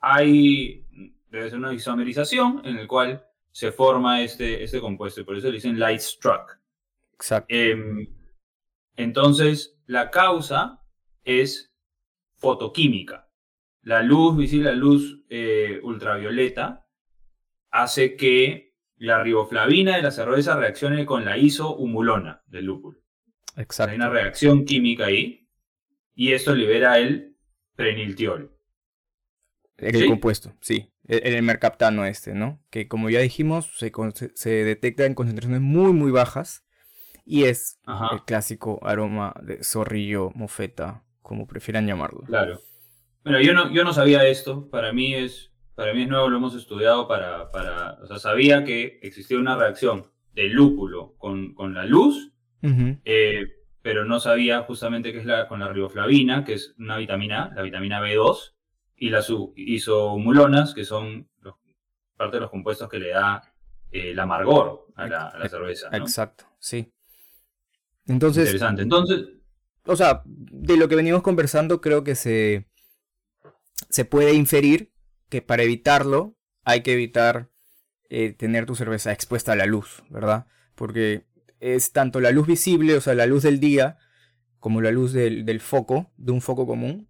Hay, 0.00 0.86
debe 1.28 1.50
ser 1.50 1.58
una 1.58 1.72
isomerización 1.72 2.62
en 2.64 2.76
el 2.76 2.86
cual 2.86 3.26
se 3.50 3.72
forma 3.72 4.22
este, 4.22 4.62
este 4.62 4.80
compuesto, 4.80 5.20
y 5.20 5.24
por 5.24 5.36
eso 5.36 5.48
le 5.48 5.54
dicen 5.54 5.78
light 5.78 6.00
struck. 6.00 6.60
Exacto. 7.14 7.46
Em, 7.48 8.06
entonces, 8.96 9.78
la 9.86 10.10
causa 10.10 10.82
es 11.24 11.74
fotoquímica. 12.36 13.30
La 13.82 14.02
luz 14.02 14.36
visible, 14.36 14.70
la 14.70 14.76
luz 14.76 15.24
eh, 15.28 15.80
ultravioleta, 15.82 16.86
hace 17.70 18.16
que 18.16 18.75
la 18.96 19.22
riboflavina 19.22 19.96
de 19.96 20.02
la 20.02 20.10
cerveza 20.10 20.56
reaccione 20.56 21.04
con 21.04 21.24
la 21.24 21.36
isohumulona 21.36 22.42
del 22.46 22.66
lúpulo. 22.66 23.00
Exacto. 23.56 23.90
Hay 23.92 23.96
una 23.96 24.10
reacción 24.10 24.64
química 24.64 25.06
ahí 25.06 25.48
y 26.14 26.32
esto 26.32 26.54
libera 26.54 26.98
el 26.98 27.36
preniltiol. 27.74 28.52
El 29.78 30.06
compuesto, 30.06 30.54
sí. 30.60 30.90
El, 31.06 31.40
mercaptano 31.42 32.06
este, 32.06 32.34
¿no? 32.34 32.64
Que 32.70 32.88
como 32.88 33.10
ya 33.10 33.20
dijimos, 33.20 33.70
se, 33.76 33.92
se 34.34 34.50
detecta 34.50 35.04
en 35.04 35.14
concentraciones 35.14 35.60
muy, 35.60 35.92
muy 35.92 36.10
bajas 36.10 36.66
y 37.26 37.44
es 37.44 37.78
el 38.12 38.22
clásico 38.24 38.78
aroma 38.82 39.34
de 39.42 39.62
zorrillo, 39.62 40.30
mofeta, 40.34 41.04
como 41.22 41.46
prefieran 41.46 41.86
llamarlo. 41.86 42.22
Claro. 42.22 42.60
Bueno, 43.24 43.40
yo 43.40 43.52
no, 43.52 43.72
yo 43.72 43.82
no 43.82 43.92
sabía 43.92 44.24
esto. 44.26 44.70
Para 44.70 44.92
mí 44.92 45.14
es, 45.14 45.52
para 45.76 45.92
mí 45.92 46.02
es 46.02 46.08
nuevo, 46.08 46.28
lo 46.28 46.38
hemos 46.38 46.54
estudiado 46.56 47.06
para, 47.06 47.50
para, 47.52 47.98
o 48.02 48.06
sea, 48.06 48.18
sabía 48.18 48.64
que 48.64 48.98
existía 49.02 49.38
una 49.38 49.56
reacción 49.56 50.06
del 50.32 50.52
lúpulo 50.52 51.14
con, 51.18 51.54
con 51.54 51.74
la 51.74 51.84
luz, 51.84 52.32
eh, 53.04 53.46
pero 53.82 54.04
no 54.04 54.18
sabía 54.18 54.62
justamente 54.62 55.12
qué 55.12 55.18
es 55.18 55.26
la, 55.26 55.46
con 55.46 55.60
la 55.60 55.68
riboflavina, 55.68 56.44
que 56.44 56.54
es 56.54 56.74
una 56.78 56.96
vitamina, 56.96 57.52
la 57.54 57.62
vitamina 57.62 58.00
B2, 58.00 58.54
y 58.96 59.10
las 59.10 59.30
isomulonas, 59.54 60.74
que 60.74 60.84
son 60.84 61.28
parte 62.16 62.38
de 62.38 62.40
los 62.40 62.50
compuestos 62.50 62.88
que 62.88 62.98
le 62.98 63.10
da 63.10 63.42
eh, 63.92 64.12
el 64.12 64.18
amargor 64.18 64.86
a 64.96 65.06
la, 65.06 65.48
cerveza. 65.48 65.90
Exacto, 65.92 66.46
sí. 66.58 66.90
Entonces, 68.06 68.46
Interesante. 68.46 68.82
Entonces, 68.82 69.26
o 69.84 69.94
sea, 69.94 70.22
de 70.24 70.78
lo 70.78 70.88
que 70.88 70.96
venimos 70.96 71.22
conversando, 71.22 71.82
creo 71.82 72.02
que 72.02 72.14
se, 72.14 72.66
se 73.90 74.06
puede 74.06 74.32
inferir 74.32 74.95
que 75.28 75.42
para 75.42 75.62
evitarlo 75.62 76.36
hay 76.64 76.82
que 76.82 76.92
evitar 76.92 77.50
eh, 78.08 78.32
tener 78.32 78.66
tu 78.66 78.74
cerveza 78.74 79.12
expuesta 79.12 79.52
a 79.52 79.56
la 79.56 79.66
luz, 79.66 80.02
¿verdad? 80.10 80.46
Porque 80.74 81.26
es 81.60 81.92
tanto 81.92 82.20
la 82.20 82.30
luz 82.30 82.46
visible, 82.46 82.94
o 82.94 83.00
sea, 83.00 83.14
la 83.14 83.26
luz 83.26 83.42
del 83.42 83.60
día, 83.60 83.98
como 84.58 84.80
la 84.80 84.90
luz 84.90 85.12
del, 85.12 85.44
del 85.44 85.60
foco, 85.60 86.12
de 86.16 86.32
un 86.32 86.40
foco 86.40 86.66
común, 86.66 87.08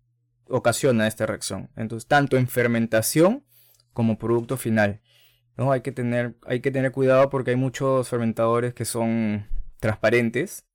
ocasiona 0.49 1.07
esta 1.07 1.27
reacción. 1.27 1.71
Entonces, 1.77 2.07
tanto 2.07 2.37
en 2.37 2.49
fermentación 2.49 3.45
como 3.93 4.19
producto 4.19 4.57
final. 4.57 5.01
¿no? 5.57 5.73
Hay, 5.73 5.81
que 5.81 5.93
tener, 5.93 6.37
hay 6.47 6.61
que 6.61 6.71
tener 6.71 6.93
cuidado 6.93 7.31
porque 7.31 7.51
hay 7.53 7.57
muchos 7.57 8.09
fermentadores 8.09 8.75
que 8.75 8.85
son 8.85 9.47
transparentes 9.81 10.67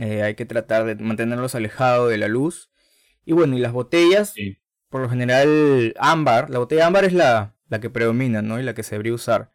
eh, 0.00 0.22
hay 0.22 0.34
que 0.34 0.46
tratar 0.46 0.84
de 0.84 0.96
mantenerlos 0.96 1.54
alejados 1.54 2.10
de 2.10 2.18
la 2.18 2.28
luz. 2.28 2.70
Y 3.24 3.32
bueno, 3.32 3.56
y 3.56 3.60
las 3.60 3.72
botellas, 3.72 4.34
por 4.94 5.00
lo 5.00 5.08
general 5.08 5.92
ámbar, 5.98 6.50
la 6.50 6.60
botella 6.60 6.86
ámbar 6.86 7.04
es 7.04 7.12
la, 7.12 7.56
la 7.68 7.80
que 7.80 7.90
predomina, 7.90 8.42
¿no? 8.42 8.60
Y 8.60 8.62
la 8.62 8.74
que 8.74 8.84
se 8.84 8.92
debería 8.92 9.12
usar. 9.12 9.50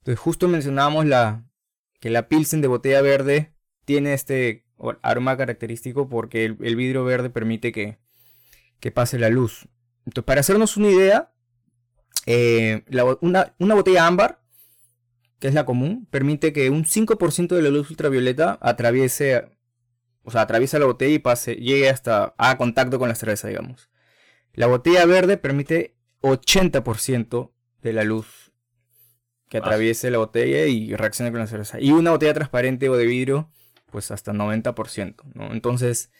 Entonces 0.00 0.18
justo 0.18 0.48
mencionábamos 0.48 1.06
la, 1.06 1.46
que 1.98 2.10
la 2.10 2.28
Pilsen 2.28 2.60
de 2.60 2.68
botella 2.68 3.00
verde 3.00 3.54
tiene 3.86 4.12
este 4.12 4.66
aroma 5.00 5.38
característico 5.38 6.10
porque 6.10 6.44
el, 6.44 6.76
vidrio 6.76 7.04
verde 7.04 7.30
permite 7.30 7.72
que, 7.72 7.96
que, 8.78 8.90
pase 8.90 9.18
la 9.18 9.30
luz. 9.30 9.66
Entonces, 10.04 10.26
para 10.26 10.40
hacernos 10.40 10.76
una 10.76 10.90
idea, 10.90 11.32
eh, 12.26 12.84
una, 13.22 13.54
una, 13.58 13.74
botella 13.74 14.06
ámbar, 14.06 14.42
que 15.38 15.48
es 15.48 15.54
la 15.54 15.64
común, 15.64 16.06
permite 16.10 16.52
que 16.52 16.68
un 16.68 16.84
5% 16.84 17.56
de 17.56 17.62
la 17.62 17.70
luz 17.70 17.88
ultravioleta 17.88 18.58
atraviese 18.60 19.56
o 20.22 20.30
sea, 20.30 20.42
atraviesa 20.42 20.78
la 20.78 20.84
botella 20.84 21.14
y 21.14 21.18
pase, 21.18 21.54
llegue 21.54 21.88
hasta 21.88 22.34
a 22.36 22.58
contacto 22.58 22.98
con 22.98 23.08
la 23.08 23.14
cerveza, 23.14 23.48
digamos. 23.48 23.88
La 24.56 24.66
botella 24.66 25.06
verde 25.06 25.36
permite 25.36 25.94
80% 26.22 27.52
de 27.82 27.92
la 27.92 28.02
luz 28.04 28.52
que 29.48 29.58
atraviese 29.58 30.10
la 30.10 30.18
botella 30.18 30.66
y 30.66 30.94
reaccione 30.96 31.30
con 31.30 31.40
la 31.40 31.46
cerveza. 31.46 31.80
Y 31.80 31.92
una 31.92 32.10
botella 32.10 32.34
transparente 32.34 32.88
o 32.88 32.96
de 32.96 33.06
vidrio, 33.06 33.50
pues 33.92 34.10
hasta 34.10 34.32
90%, 34.32 35.14
¿no? 35.34 35.52
Entonces, 35.52 36.10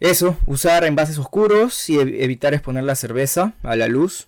eso, 0.00 0.36
usar 0.46 0.84
envases 0.84 1.18
oscuros 1.18 1.88
y 1.88 2.00
evitar 2.00 2.54
exponer 2.54 2.84
la 2.84 2.96
cerveza 2.96 3.54
a 3.62 3.76
la 3.76 3.88
luz. 3.88 4.26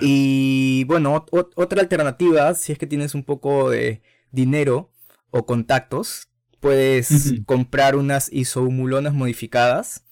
Y 0.00 0.84
bueno, 0.84 1.26
otra 1.32 1.82
alternativa, 1.82 2.54
si 2.54 2.72
es 2.72 2.78
que 2.78 2.86
tienes 2.86 3.14
un 3.14 3.24
poco 3.24 3.68
de 3.68 4.00
dinero 4.30 4.92
o 5.30 5.44
contactos, 5.44 6.28
puedes 6.60 7.34
comprar 7.46 7.96
unas 7.96 8.32
isohumulonas 8.32 9.12
modificadas, 9.12 10.04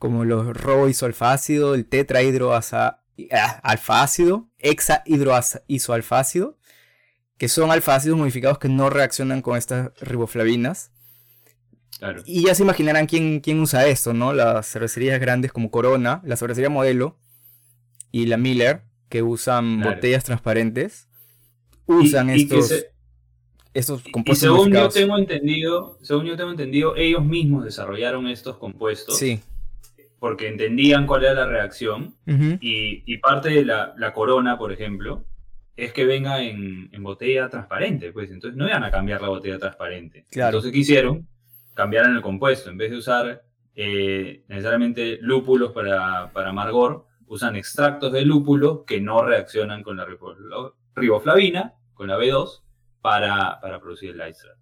como 0.00 0.24
los 0.24 0.56
roboisoalfácido, 0.56 1.74
el 1.74 1.84
tetrahidroalfácido, 1.84 2.96
ah, 3.32 4.48
hexahidroisoalfácido, 4.58 6.56
que 7.36 7.48
son 7.48 7.70
alfácidos 7.70 8.18
modificados 8.18 8.58
que 8.58 8.70
no 8.70 8.88
reaccionan 8.88 9.42
con 9.42 9.58
estas 9.58 9.90
riboflavinas. 10.00 10.90
Y 12.24 12.46
ya 12.46 12.54
se 12.54 12.62
imaginarán 12.62 13.04
quién, 13.06 13.40
quién, 13.40 13.60
usa 13.60 13.86
esto, 13.88 14.14
¿no? 14.14 14.32
Las 14.32 14.72
cervecerías 14.72 15.20
grandes 15.20 15.52
como 15.52 15.70
Corona, 15.70 16.22
la 16.24 16.36
cervecería 16.36 16.70
Modelo 16.70 17.18
y 18.10 18.24
la 18.24 18.38
Miller, 18.38 18.84
que 19.10 19.22
usan 19.22 19.82
botellas 19.82 20.24
transparentes, 20.24 21.08
usan 21.84 22.30
estos 22.30 22.86
estos 23.74 24.02
compuestos. 24.10 24.48
Y 24.48 24.50
según 24.50 24.72
yo 24.72 24.88
tengo 24.88 25.18
entendido, 25.18 25.98
según 26.00 26.24
yo 26.24 26.38
tengo 26.38 26.52
entendido, 26.52 26.96
ellos 26.96 27.22
mismos 27.22 27.64
desarrollaron 27.64 28.26
estos 28.28 28.56
compuestos. 28.56 29.18
Sí. 29.18 29.40
Porque 30.20 30.46
entendían 30.46 31.06
cuál 31.06 31.24
era 31.24 31.34
la 31.34 31.46
reacción. 31.46 32.14
y, 32.26 33.18
parte 33.18 33.50
de 33.50 33.64
la, 33.64 34.12
corona, 34.14 34.56
por 34.56 34.70
ejemplo, 34.70 35.24
es 35.76 35.92
que 35.92 36.04
venga 36.04 36.40
en, 36.42 36.90
botella 37.02 37.48
transparente. 37.48 38.12
Pues 38.12 38.30
entonces 38.30 38.56
no 38.56 38.68
iban 38.68 38.84
a 38.84 38.92
cambiar 38.92 39.20
la 39.20 39.28
botella 39.28 39.58
transparente. 39.58 40.26
Entonces, 40.30 40.70
¿qué 40.70 40.78
hicieron? 40.78 41.26
Cambiaron 41.74 42.14
el 42.14 42.22
compuesto. 42.22 42.70
En 42.70 42.76
vez 42.76 42.92
de 42.92 42.98
usar 42.98 43.42
eh, 43.74 44.44
necesariamente 44.46 45.18
lúpulos 45.20 45.72
para, 45.72 46.30
para 46.32 46.50
amargor, 46.50 47.06
usan 47.26 47.56
extractos 47.56 48.12
de 48.12 48.22
lúpulo 48.22 48.84
que 48.84 49.00
no 49.00 49.24
reaccionan 49.24 49.82
con 49.82 49.96
la 49.96 50.06
riboflavina, 50.94 51.74
con 51.94 52.08
la 52.08 52.18
B2, 52.18 52.62
para, 53.00 53.60
para 53.60 53.80
producir 53.80 54.10
el 54.10 54.18
Lystra. 54.18 54.56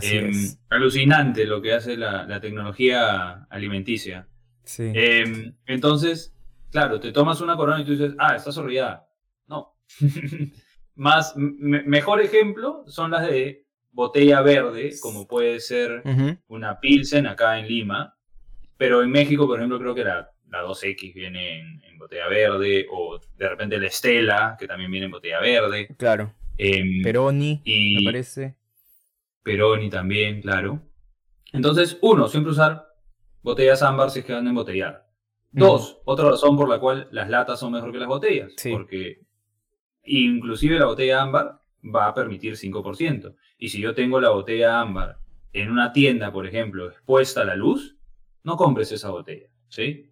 Em, 0.00 0.32
alucinante 0.70 1.44
lo 1.44 1.60
que 1.60 1.74
hace 1.74 1.96
la, 1.96 2.40
tecnología 2.40 3.46
alimenticia. 3.50 4.26
Sí. 4.64 4.90
Em, 4.94 5.54
entonces, 5.66 6.34
claro, 6.70 7.00
te 7.00 7.12
tomas 7.12 7.40
una 7.40 7.56
corona 7.56 7.80
y 7.80 7.84
tú 7.84 7.92
dices, 7.92 8.14
ah, 8.18 8.36
está 8.36 8.52
sorrillada. 8.52 9.08
No. 9.46 9.74
Más, 10.96 11.34
me- 11.36 11.82
mejor 11.82 12.20
ejemplo 12.20 12.84
son 12.86 13.10
las 13.10 13.26
de 13.28 13.66
botella 13.90 14.40
verde, 14.42 14.94
como 15.00 15.26
puede 15.26 15.60
ser 15.60 16.02
una 16.48 16.80
Pilsen 16.80 17.26
acá 17.26 17.58
en 17.58 17.66
Lima, 17.68 18.16
pero 18.76 19.02
en 19.02 19.10
México, 19.10 19.46
por 19.46 19.58
ejemplo, 19.58 19.78
creo 19.78 19.94
que 19.94 20.04
la, 20.04 20.30
la 20.50 20.62
2X 20.62 21.14
viene 21.14 21.60
en, 21.60 21.82
en 21.84 21.98
botella 21.98 22.28
verde, 22.28 22.86
o 22.90 23.20
de 23.36 23.48
repente 23.48 23.78
la 23.78 23.86
Estela, 23.86 24.56
que 24.58 24.66
también 24.66 24.90
viene 24.90 25.06
en 25.06 25.12
botella 25.12 25.40
verde. 25.40 25.88
Claro. 25.96 26.32
em, 26.58 27.02
Peroni, 27.02 27.60
y 27.64 27.96
me 27.96 28.04
parece. 28.04 28.56
Peroni 29.42 29.90
también, 29.90 30.40
claro. 30.40 30.80
Entonces, 31.52 31.98
uno, 32.02 32.26
siempre 32.28 32.52
usar 32.52 32.86
botellas 33.44 33.82
ámbar 33.82 34.10
si 34.10 34.18
es 34.20 34.24
que 34.24 34.32
van 34.32 34.46
a 34.46 34.50
embotellar. 34.50 35.06
Dos, 35.52 36.00
otra 36.04 36.30
razón 36.30 36.56
por 36.56 36.68
la 36.68 36.80
cual 36.80 37.06
las 37.12 37.30
latas 37.30 37.60
son 37.60 37.70
mejor 37.72 37.92
que 37.92 37.98
las 37.98 38.08
botellas. 38.08 38.52
Sí. 38.56 38.72
Porque 38.72 39.20
inclusive 40.02 40.78
la 40.80 40.86
botella 40.86 41.22
ámbar 41.22 41.60
va 41.94 42.08
a 42.08 42.14
permitir 42.14 42.56
5%. 42.56 43.36
Y 43.58 43.68
si 43.68 43.80
yo 43.80 43.94
tengo 43.94 44.20
la 44.20 44.30
botella 44.30 44.80
ámbar 44.80 45.18
en 45.52 45.70
una 45.70 45.92
tienda, 45.92 46.32
por 46.32 46.46
ejemplo, 46.46 46.88
expuesta 46.88 47.42
a 47.42 47.44
la 47.44 47.54
luz, 47.54 47.96
no 48.42 48.56
compres 48.56 48.90
esa 48.90 49.10
botella. 49.10 49.46
¿sí? 49.68 50.10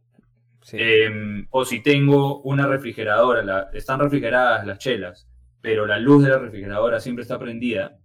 Sí. 0.60 0.76
Em, 0.78 1.48
o 1.50 1.64
si 1.64 1.80
tengo 1.80 2.40
una 2.42 2.68
refrigeradora, 2.68 3.42
la- 3.42 3.70
están 3.72 3.98
refrigeradas 3.98 4.64
las 4.64 4.78
chelas, 4.78 5.28
pero 5.60 5.86
la 5.86 5.98
luz 5.98 6.22
de 6.22 6.30
la 6.30 6.38
refrigeradora 6.38 7.00
siempre 7.00 7.22
está 7.22 7.36
prendida, 7.38 7.98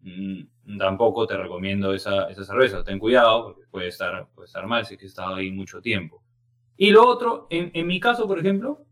mm, 0.00 0.40
tampoco 0.76 1.26
te 1.26 1.36
recomiendo 1.36 1.94
esa, 1.94 2.28
esa 2.30 2.44
cerveza. 2.44 2.82
Ten 2.84 2.98
cuidado, 2.98 3.44
porque 3.44 3.62
puede 3.70 3.88
estar, 3.88 4.28
puede 4.34 4.46
estar 4.46 4.66
mal 4.66 4.84
si 4.84 4.94
es 4.94 4.98
que 5.00 5.06
he 5.06 5.08
estado 5.08 5.36
ahí 5.36 5.50
mucho 5.50 5.80
tiempo. 5.80 6.22
Y 6.76 6.90
lo 6.90 7.06
otro, 7.06 7.46
en, 7.50 7.70
en 7.74 7.86
mi 7.86 7.98
caso, 8.00 8.26
por 8.26 8.38
ejemplo, 8.38 8.84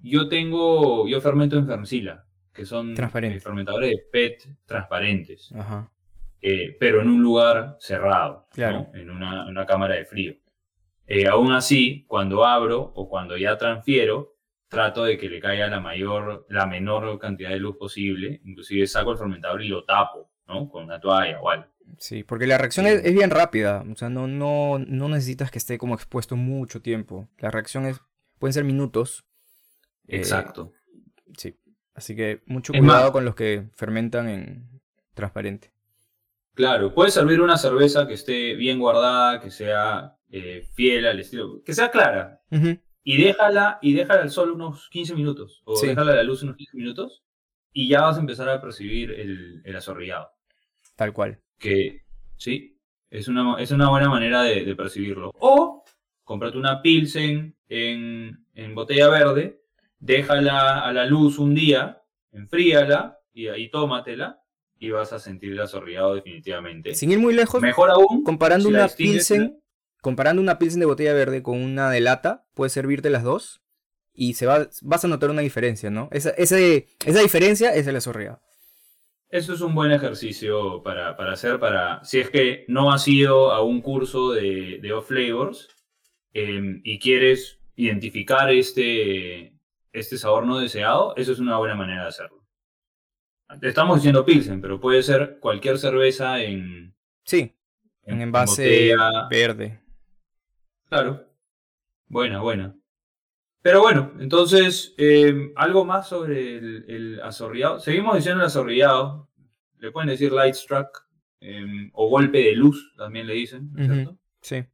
yo 0.00 0.28
tengo, 0.28 1.08
yo 1.08 1.20
fermento 1.20 1.56
en 1.56 1.66
Fermsila, 1.66 2.24
que 2.52 2.64
son 2.66 2.92
eh, 2.92 3.40
fermentadores 3.40 3.90
de 3.90 4.02
PET 4.12 4.48
transparentes 4.66 5.52
Ajá. 5.54 5.90
eh, 6.40 6.76
pero 6.78 7.00
en 7.02 7.08
un 7.08 7.22
lugar 7.22 7.76
cerrado, 7.80 8.46
Claro. 8.52 8.88
¿no? 8.92 8.98
en 8.98 9.10
una, 9.10 9.46
una 9.48 9.66
cámara 9.66 9.94
de 9.96 10.04
frío. 10.04 10.34
Eh, 11.06 11.26
aún 11.26 11.52
así, 11.52 12.04
cuando 12.06 12.44
abro 12.44 12.92
o 12.94 13.08
cuando 13.08 13.36
ya 13.36 13.56
transfiero, 13.56 14.34
trato 14.68 15.04
de 15.04 15.16
que 15.16 15.28
le 15.30 15.40
caiga 15.40 15.66
la 15.68 15.80
mayor, 15.80 16.44
la 16.50 16.66
menor 16.66 17.18
cantidad 17.18 17.50
de 17.50 17.58
luz 17.58 17.76
posible. 17.78 18.40
Inclusive 18.44 18.86
saco 18.86 19.12
el 19.12 19.18
fermentador 19.18 19.62
y 19.64 19.68
lo 19.68 19.84
tapo, 19.84 20.30
¿no? 20.48 20.68
Con 20.68 20.84
una 20.84 20.98
toalla 21.00 21.40
o 21.40 21.50
algo. 21.50 21.66
Sí, 21.98 22.22
porque 22.24 22.46
la 22.46 22.58
reacción 22.58 22.86
Sí. 22.86 22.92
es, 22.92 23.04
es 23.04 23.14
bien 23.14 23.30
rápida. 23.30 23.84
O 23.90 23.94
sea, 23.96 24.08
no, 24.08 24.26
no, 24.26 24.78
no 24.78 25.08
necesitas 25.08 25.50
que 25.50 25.58
esté 25.58 25.78
como 25.78 25.94
expuesto 25.94 26.36
mucho 26.36 26.82
tiempo. 26.82 27.28
La 27.38 27.50
reacción 27.50 27.86
es, 27.86 28.00
pueden 28.38 28.52
ser 28.52 28.64
minutos. 28.64 29.24
Eh, 30.06 30.16
Exacto. 30.18 30.72
Sí. 31.36 31.56
Así 31.94 32.14
que 32.14 32.42
mucho 32.46 32.72
Es 32.72 32.80
cuidado 32.80 33.02
más- 33.04 33.10
con 33.10 33.24
los 33.24 33.34
que 33.34 33.68
fermentan 33.74 34.28
en 34.28 34.80
transparente. 35.14 35.72
Claro, 36.54 36.92
puedes 36.94 37.14
servir 37.14 37.40
una 37.40 37.56
cerveza 37.56 38.06
que 38.08 38.14
esté 38.14 38.54
bien 38.54 38.78
guardada, 38.80 39.40
que 39.40 39.50
sea 39.50 40.16
eh, 40.30 40.66
fiel 40.74 41.06
al 41.06 41.18
estilo, 41.20 41.62
que 41.64 41.72
sea 41.72 41.90
clara, 41.90 42.42
y 43.02 43.22
déjala, 43.22 43.78
y 43.80 43.94
déjala 43.94 44.22
al 44.22 44.30
sol 44.30 44.50
unos 44.50 44.88
15 44.90 45.14
minutos, 45.14 45.62
o 45.64 45.74
Sí. 45.76 45.86
déjala 45.86 46.12
a 46.12 46.16
la 46.16 46.22
luz 46.22 46.42
unos 46.42 46.56
15 46.56 46.76
minutos, 46.76 47.22
y 47.72 47.88
ya 47.88 48.02
vas 48.02 48.16
a 48.18 48.20
empezar 48.20 48.48
a 48.50 48.60
percibir 48.60 49.10
el, 49.12 49.62
el 49.64 49.76
azorrillado. 49.76 50.28
Tal 50.98 51.12
cual. 51.12 51.38
Que, 51.60 52.02
sí, 52.36 52.76
es 53.08 53.28
una, 53.28 53.54
es 53.62 53.70
una 53.70 53.88
buena 53.88 54.08
manera 54.08 54.42
de, 54.42 54.64
de 54.64 54.74
percibirlo. 54.74 55.30
O, 55.38 55.84
cómprate 56.24 56.58
una 56.58 56.82
Pilsen 56.82 57.54
en, 57.68 58.44
en 58.54 58.74
botella 58.74 59.08
verde, 59.08 59.62
déjala 60.00 60.80
a 60.84 60.92
la 60.92 61.06
luz 61.06 61.38
un 61.38 61.54
día, 61.54 62.02
enfríala, 62.32 63.20
y 63.32 63.46
ahí 63.46 63.70
tómatela, 63.70 64.42
y 64.76 64.90
vas 64.90 65.12
a 65.12 65.20
sentir 65.20 65.52
el 65.52 65.60
azorrillado 65.60 66.16
definitivamente. 66.16 66.96
Sin 66.96 67.12
ir 67.12 67.20
muy 67.20 67.32
lejos, 67.32 67.62
Mejor 67.62 67.90
aún, 67.90 68.24
comparando 68.24 68.68
si 68.68 68.74
una 68.74 68.88
Pilsen, 68.88 69.60
comparando 70.00 70.42
una 70.42 70.58
Pilsen 70.58 70.80
de 70.80 70.86
botella 70.86 71.12
verde 71.12 71.44
con 71.44 71.60
una 71.62 71.90
de 71.90 72.00
lata, 72.00 72.44
puedes 72.54 72.72
servirte 72.72 73.08
las 73.08 73.22
dos 73.22 73.62
y 74.12 74.34
se 74.34 74.46
va, 74.46 74.68
vas 74.82 75.04
a 75.04 75.08
notar 75.08 75.30
una 75.30 75.42
diferencia, 75.42 75.90
¿no? 75.90 76.08
Esa, 76.10 76.30
ese- 76.30 76.88
esa 77.06 77.20
diferencia 77.20 77.72
es 77.72 77.86
el 77.86 77.94
azorreado. 77.94 78.40
Eso 79.30 79.52
es 79.52 79.60
un 79.60 79.74
buen 79.74 79.90
ejercicio 79.92 80.82
para, 80.82 81.16
para 81.16 81.32
hacer, 81.32 81.60
para 81.60 82.02
si 82.02 82.18
es 82.20 82.30
que 82.30 82.64
no 82.68 82.90
has 82.92 83.06
ido 83.08 83.52
a 83.52 83.62
un 83.62 83.82
curso 83.82 84.32
de, 84.32 84.78
de 84.80 84.92
off 84.92 85.08
flavors 85.08 85.68
em, 86.32 86.80
y 86.82 86.98
quieres 86.98 87.60
identificar 87.76 88.50
este, 88.50 89.52
este 89.92 90.16
sabor 90.16 90.46
no 90.46 90.58
deseado, 90.58 91.14
eso 91.16 91.32
es 91.32 91.40
una 91.40 91.58
buena 91.58 91.74
manera 91.74 92.02
de 92.04 92.08
hacerlo. 92.08 92.42
Estamos 93.62 93.96
diciendo 93.96 94.24
Pilsen, 94.24 94.60
pero 94.60 94.80
puede 94.80 95.02
ser 95.02 95.38
cualquier 95.40 95.78
cerveza 95.78 96.42
en, 96.42 96.94
Sí, 97.24 97.54
en- 98.04 98.14
en 98.14 98.14
en 98.16 98.20
envase 98.22 98.94
verde. 99.30 99.80
Claro. 100.88 101.26
Buena, 102.08 102.40
buena. 102.40 102.77
Pero 103.68 103.82
bueno, 103.82 104.14
entonces, 104.18 104.94
em, 104.96 105.52
algo 105.54 105.84
más 105.84 106.08
sobre 106.08 106.56
el, 106.56 106.86
el 106.88 107.20
azorrillado. 107.20 107.78
Seguimos 107.80 108.16
diciendo 108.16 108.40
el 108.40 108.46
azorrillado. 108.46 109.28
Le 109.78 109.92
pueden 109.92 110.08
decir 110.08 110.32
light 110.32 110.54
struck 110.54 111.06
em, 111.40 111.90
o 111.92 112.08
golpe 112.08 112.38
de 112.38 112.52
luz, 112.52 112.94
también 112.96 113.26
le 113.26 113.34
dicen, 113.34 113.70
¿no 113.74 113.82
es 113.82 113.90
cierto? 113.90 114.18
Sí. 114.40 114.64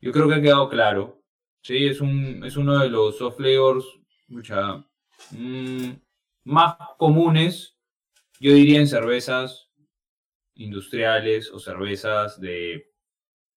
Yo 0.00 0.10
creo 0.10 0.26
que 0.26 0.34
ha 0.34 0.42
quedado 0.42 0.68
claro. 0.68 1.22
Sí, 1.62 1.86
es, 1.86 2.00
un, 2.00 2.42
es 2.44 2.56
uno 2.56 2.80
de 2.80 2.88
los 2.88 3.16
soft 3.16 3.36
flavors 3.36 3.84
mucha, 4.26 4.84
mm, 5.30 5.90
más 6.46 6.74
comunes, 6.98 7.78
yo 8.40 8.54
diría 8.54 8.80
en 8.80 8.88
cervezas 8.88 9.70
industriales 10.54 11.48
o 11.52 11.60
cervezas 11.60 12.40
de 12.40 12.90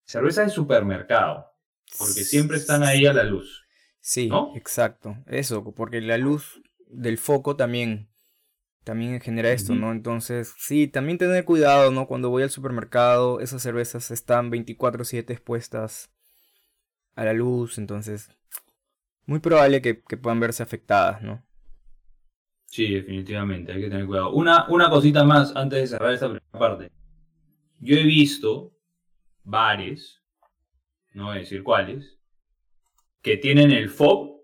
cervezas 0.06 0.46
de 0.46 0.54
supermercado, 0.54 1.48
porque 1.98 2.24
siempre 2.24 2.58
están 2.58 2.84
ahí 2.84 3.08
a 3.08 3.14
la 3.14 3.24
luz. 3.24 3.62
Sí, 4.02 4.28
¿no? 4.28 4.52
exacto. 4.56 5.16
Eso, 5.28 5.64
porque 5.74 6.02
la 6.02 6.18
luz 6.18 6.62
del 6.88 7.18
foco 7.18 7.56
también, 7.56 8.10
también 8.84 9.22
genera 9.22 9.52
esto. 9.52 9.76
¿no? 9.76 9.92
Entonces, 9.92 10.54
sí, 10.58 10.88
también 10.88 11.18
tener 11.18 11.46
cuidado, 11.46 11.92
¿no? 11.92 12.08
Cuando 12.08 12.30
voy 12.30 12.44
al 12.44 12.50
supermercado, 12.50 13.40
esas 13.40 13.62
cervezas 13.62 14.12
están 14.12 14.52
24/7 14.52 15.32
expuestas 15.32 16.12
a 17.16 17.26
la 17.26 17.34
luz, 17.34 17.78
entonces, 17.78 18.30
muy 19.26 19.40
probable 19.40 19.82
que, 19.82 20.02
que 20.02 20.18
puedan 20.18 20.40
verse 20.40 20.64
afectadas, 20.64 21.22
¿no? 21.22 21.46
Sí, 22.66 22.94
definitivamente, 22.94 23.74
hay 23.74 23.82
que 23.82 23.90
tener 23.90 24.08
cuidado. 24.08 24.32
Una, 24.34 24.66
una 24.70 24.90
cosita 24.90 25.26
más 25.26 25.54
antes 25.56 25.82
de 25.82 25.88
cerrar 25.88 26.14
esta 26.14 26.28
primera 26.28 26.52
parte. 26.52 26.90
Yo 27.80 27.98
he 27.98 28.04
visto 28.04 28.74
bares, 29.44 30.24
no 31.14 31.26
voy 31.26 31.36
a 31.36 31.40
decir 31.40 31.64
cuáles, 31.64 32.21
que 33.22 33.38
tienen 33.38 33.72
el 33.72 33.90
fob 33.90 34.42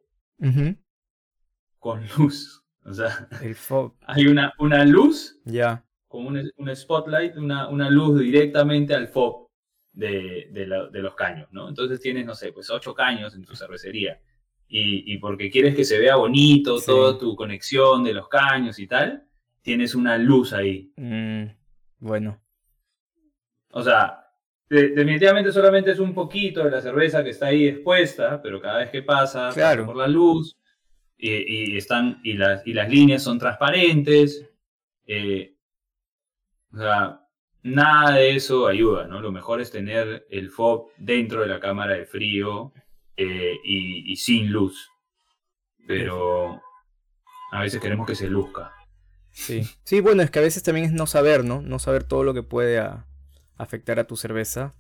con 1.80 2.06
luz. 2.18 2.64
O 2.86 2.94
sea, 2.94 3.28
El 3.42 3.56
hay 4.02 4.28
una, 4.28 4.54
una 4.60 4.86
luz, 4.86 5.40
ya. 5.46 5.84
como 6.08 6.30
un, 6.30 6.52
un 6.58 6.76
spotlight, 6.76 7.36
una, 7.38 7.68
una 7.70 7.90
luz 7.90 8.20
directamente 8.20 8.94
al 8.94 9.08
fob 9.08 9.48
de, 9.94 10.50
de 10.52 10.68
la- 10.68 10.88
de 10.88 11.02
los 11.02 11.16
caños, 11.16 11.50
¿no? 11.52 11.68
Entonces 11.68 12.00
tienes, 12.00 12.26
no 12.26 12.36
sé, 12.36 12.54
pues 12.54 12.70
ocho 12.70 12.94
caños 12.94 13.36
en 13.36 13.44
tu 13.44 13.56
cervecería. 13.56 14.20
Y, 14.70 15.14
y 15.14 15.18
porque 15.18 15.50
quieres 15.50 15.76
que 15.76 15.86
se 15.86 15.98
vea 16.00 16.16
bonito 16.18 16.78
Sí. 16.80 16.86
toda 16.88 17.18
tu 17.18 17.36
conexión 17.36 18.04
de 18.04 18.14
los 18.14 18.28
caños 18.30 18.80
y 18.80 18.88
tal, 18.88 19.28
tienes 19.62 19.96
una 19.96 20.18
luz 20.18 20.54
ahí. 20.54 20.92
Mm, 20.98 21.46
bueno, 22.00 22.40
O 23.72 23.82
sea, 23.82 24.27
definitivamente 24.70 25.52
solamente 25.52 25.92
es 25.92 26.00
un 26.00 26.14
poquito 26.14 26.64
de 26.64 26.72
la 26.72 26.82
cerveza 26.82 27.24
que 27.24 27.30
está 27.32 27.48
ahí 27.48 27.68
expuesta, 27.68 28.42
pero 28.42 28.62
cada 28.62 28.80
vez 28.80 28.90
que 28.90 29.02
pasa, 29.04 29.48
pasa 29.48 29.54
Claro. 29.60 29.86
por 29.86 29.96
la 29.96 30.08
luz 30.08 30.58
y, 31.18 31.74
y 31.74 31.78
están 31.78 32.20
y 32.24 32.34
las, 32.34 32.66
y 32.68 32.74
las 32.74 32.90
líneas 32.90 33.24
son 33.24 33.40
transparentes. 33.40 34.46
eh, 35.06 35.54
o 36.74 36.78
sea, 36.78 37.22
nada 37.64 38.16
de 38.18 38.36
eso 38.36 38.68
ayuda, 38.68 39.08
¿no? 39.08 39.22
Lo 39.22 39.32
mejor 39.32 39.62
es 39.62 39.72
tener 39.72 40.26
el 40.30 40.50
FOB 40.52 40.90
dentro 40.98 41.42
de 41.42 41.48
la 41.48 41.60
cámara 41.60 41.96
de 41.96 42.06
frío 42.06 42.74
eh, 43.16 43.56
y, 43.64 44.12
y 44.12 44.16
sin 44.18 44.52
luz. 44.52 44.90
Pero 45.88 46.62
a 47.52 47.62
veces 47.62 47.80
queremos 47.82 48.06
que 48.06 48.16
se 48.16 48.28
luzca. 48.30 48.74
sí. 49.32 49.64
Sí, 49.84 50.02
bueno, 50.02 50.22
es 50.22 50.30
que 50.30 50.40
a 50.40 50.42
veces 50.42 50.62
también 50.64 50.86
es 50.88 50.92
no 50.92 51.08
saber, 51.08 51.46
¿no? 51.46 51.62
No 51.62 51.80
saber 51.80 52.04
todo 52.04 52.24
lo 52.24 52.34
que 52.34 52.44
puede 52.44 52.80
a- 52.80 53.06
afectar 53.58 54.00
a 54.00 54.08
tu 54.08 54.16
cerveza. 54.16 54.74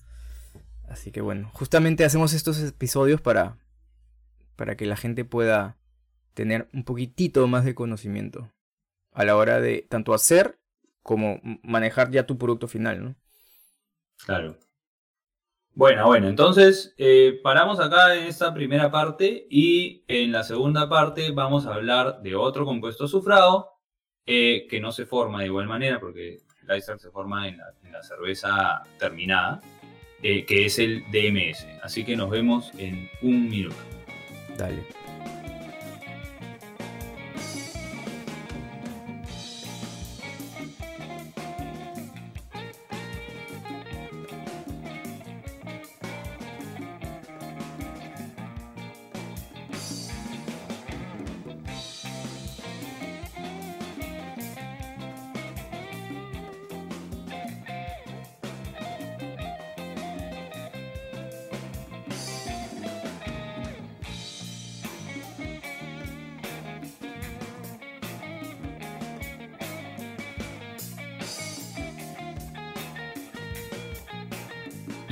Así 0.88 1.12
que 1.12 1.22
bueno, 1.22 1.50
justamente 1.54 2.06
hacemos 2.06 2.34
estos 2.34 2.62
episodios 2.62 3.22
para, 3.22 3.58
para 4.56 4.78
que 4.78 4.86
la 4.86 4.96
gente 4.96 5.26
pueda 5.26 5.78
tener 6.34 6.70
un 6.74 6.84
poquitito 6.84 7.48
más 7.48 7.66
de 7.66 7.76
conocimiento 7.76 8.52
a 9.12 9.26
la 9.26 9.36
hora 9.36 9.60
de 9.60 9.88
tanto 9.90 10.14
hacer 10.14 10.60
como 11.02 11.42
manejar 11.64 12.12
ya 12.12 12.28
tu 12.28 12.38
producto 12.38 12.68
final, 12.68 13.04
¿no? 13.04 13.16
Claro. 14.26 14.58
Bueno, 15.74 16.08
bueno, 16.08 16.28
entonces 16.28 16.96
eh, 16.98 17.40
paramos 17.44 17.80
acá 17.80 18.16
en 18.16 18.26
esta 18.26 18.54
primera 18.54 18.92
parte 18.92 19.46
y 19.50 20.04
en 20.08 20.32
la 20.32 20.44
segunda 20.44 20.90
parte 20.90 21.32
vamos 21.32 21.66
a 21.66 21.76
hablar 21.76 22.22
de 22.22 22.36
otro 22.36 22.66
compuesto 22.66 23.06
azufrado 23.06 23.74
eh, 24.26 24.68
que 24.70 24.80
no 24.80 24.92
se 24.92 25.06
forma 25.06 25.40
de 25.40 25.46
igual 25.46 25.68
manera 25.68 26.00
porque 26.00 26.40
el 26.68 26.78
iceberg 26.78 27.00
se 27.00 27.10
forma 27.12 27.48
en 27.48 27.58
la, 27.58 28.04
cerveza 28.04 28.84
terminada, 29.00 29.62
eh, 30.22 30.46
que 30.46 30.66
es 30.66 30.80
el 30.80 31.04
DMS. 31.12 31.66
Así 31.82 32.04
que 32.04 32.16
nos 32.16 32.30
vemos 32.30 32.72
en 32.78 33.10
un 33.22 33.50
minuto. 33.50 33.76
Dale. 34.58 35.07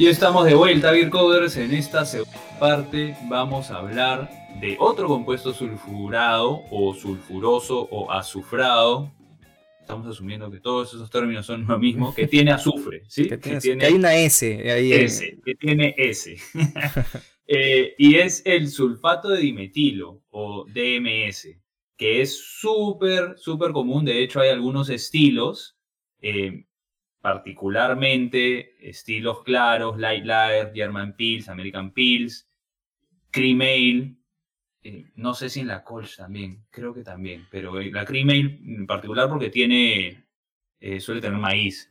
Y 0.06 0.08
estamos 0.08 0.46
de 0.46 0.54
vuelta, 0.54 0.91
Beer 0.91 1.10
Coders. 1.10 1.58
En 1.58 1.74
esta 1.74 2.06
segunda 2.06 2.39
parte 2.60 3.18
vamos 3.28 3.72
a 3.72 3.80
hablar 3.80 4.30
de 4.62 4.78
otro 4.80 5.08
compuesto 5.08 5.52
sulfurado 5.52 6.62
o 6.70 6.94
sulfuroso 6.94 7.88
o 7.89 8.12
azufrado. 8.12 9.12
Estamos 9.82 10.06
asumiendo 10.06 10.52
que 10.52 10.60
todos 10.60 10.94
esos 10.94 11.10
términos 11.10 11.48
son 11.48 11.65
lo 11.65 11.80
mismo, 11.80 12.13
que 12.13 12.28
tiene 12.28 12.52
azufre, 12.52 13.02
¿sí? 13.08 13.28
Que, 13.28 13.58
tiene, 13.58 13.84
hay 13.84 13.94
una 13.96 14.15
S 14.15 14.72
ahí. 14.72 14.94
S, 14.94 15.39
que 15.44 15.56
tiene 15.56 15.96
S. 15.98 16.38
Eh, 17.48 17.94
y 17.98 18.15
es 18.15 18.44
el 18.46 18.70
sulfato 18.70 19.30
de 19.30 19.39
dimetilo 19.39 20.22
o 20.30 20.65
DMS, 20.68 21.48
que 21.98 22.22
es 22.22 22.39
súper, 22.39 23.38
súper 23.38 23.72
común. 23.72 24.06
De 24.06 24.22
hecho, 24.22 24.39
hay 24.39 24.50
algunos 24.50 24.89
estilos. 24.89 25.76
Eh, 26.22 26.65
particularmente 27.26 28.88
estilos 28.88 29.42
claros, 29.42 29.98
Light 29.98 30.26
Lager, 30.26 30.72
German 30.76 31.16
Pils, 31.16 31.50
American 31.50 31.92
Pils, 31.92 32.48
Cream 33.32 33.62
Ale, 33.62 34.16
eh, 34.84 35.12
no 35.16 35.34
sé 35.34 35.50
si 35.50 35.62
en 35.62 35.70
la 35.70 35.84
Colch 35.84 36.18
también, 36.18 36.64
creo 36.70 36.94
que 36.94 37.02
también, 37.02 37.48
pero 37.50 37.82
la 37.82 38.06
Cream 38.06 38.30
Ale 38.30 38.60
en 38.64 38.86
particular 38.86 39.28
porque 39.28 39.50
tiene, 39.50 40.24
eh, 40.80 41.00
suele 41.00 41.20
tener 41.20 41.40
maíz. 41.40 41.90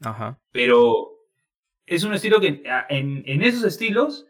Pero 0.53 1.27
es 1.85 2.05
un 2.05 2.15
estilo 2.15 2.41
que 2.41 2.63
en, 2.89 3.43
esos 3.43 3.65
estilos, 3.65 4.29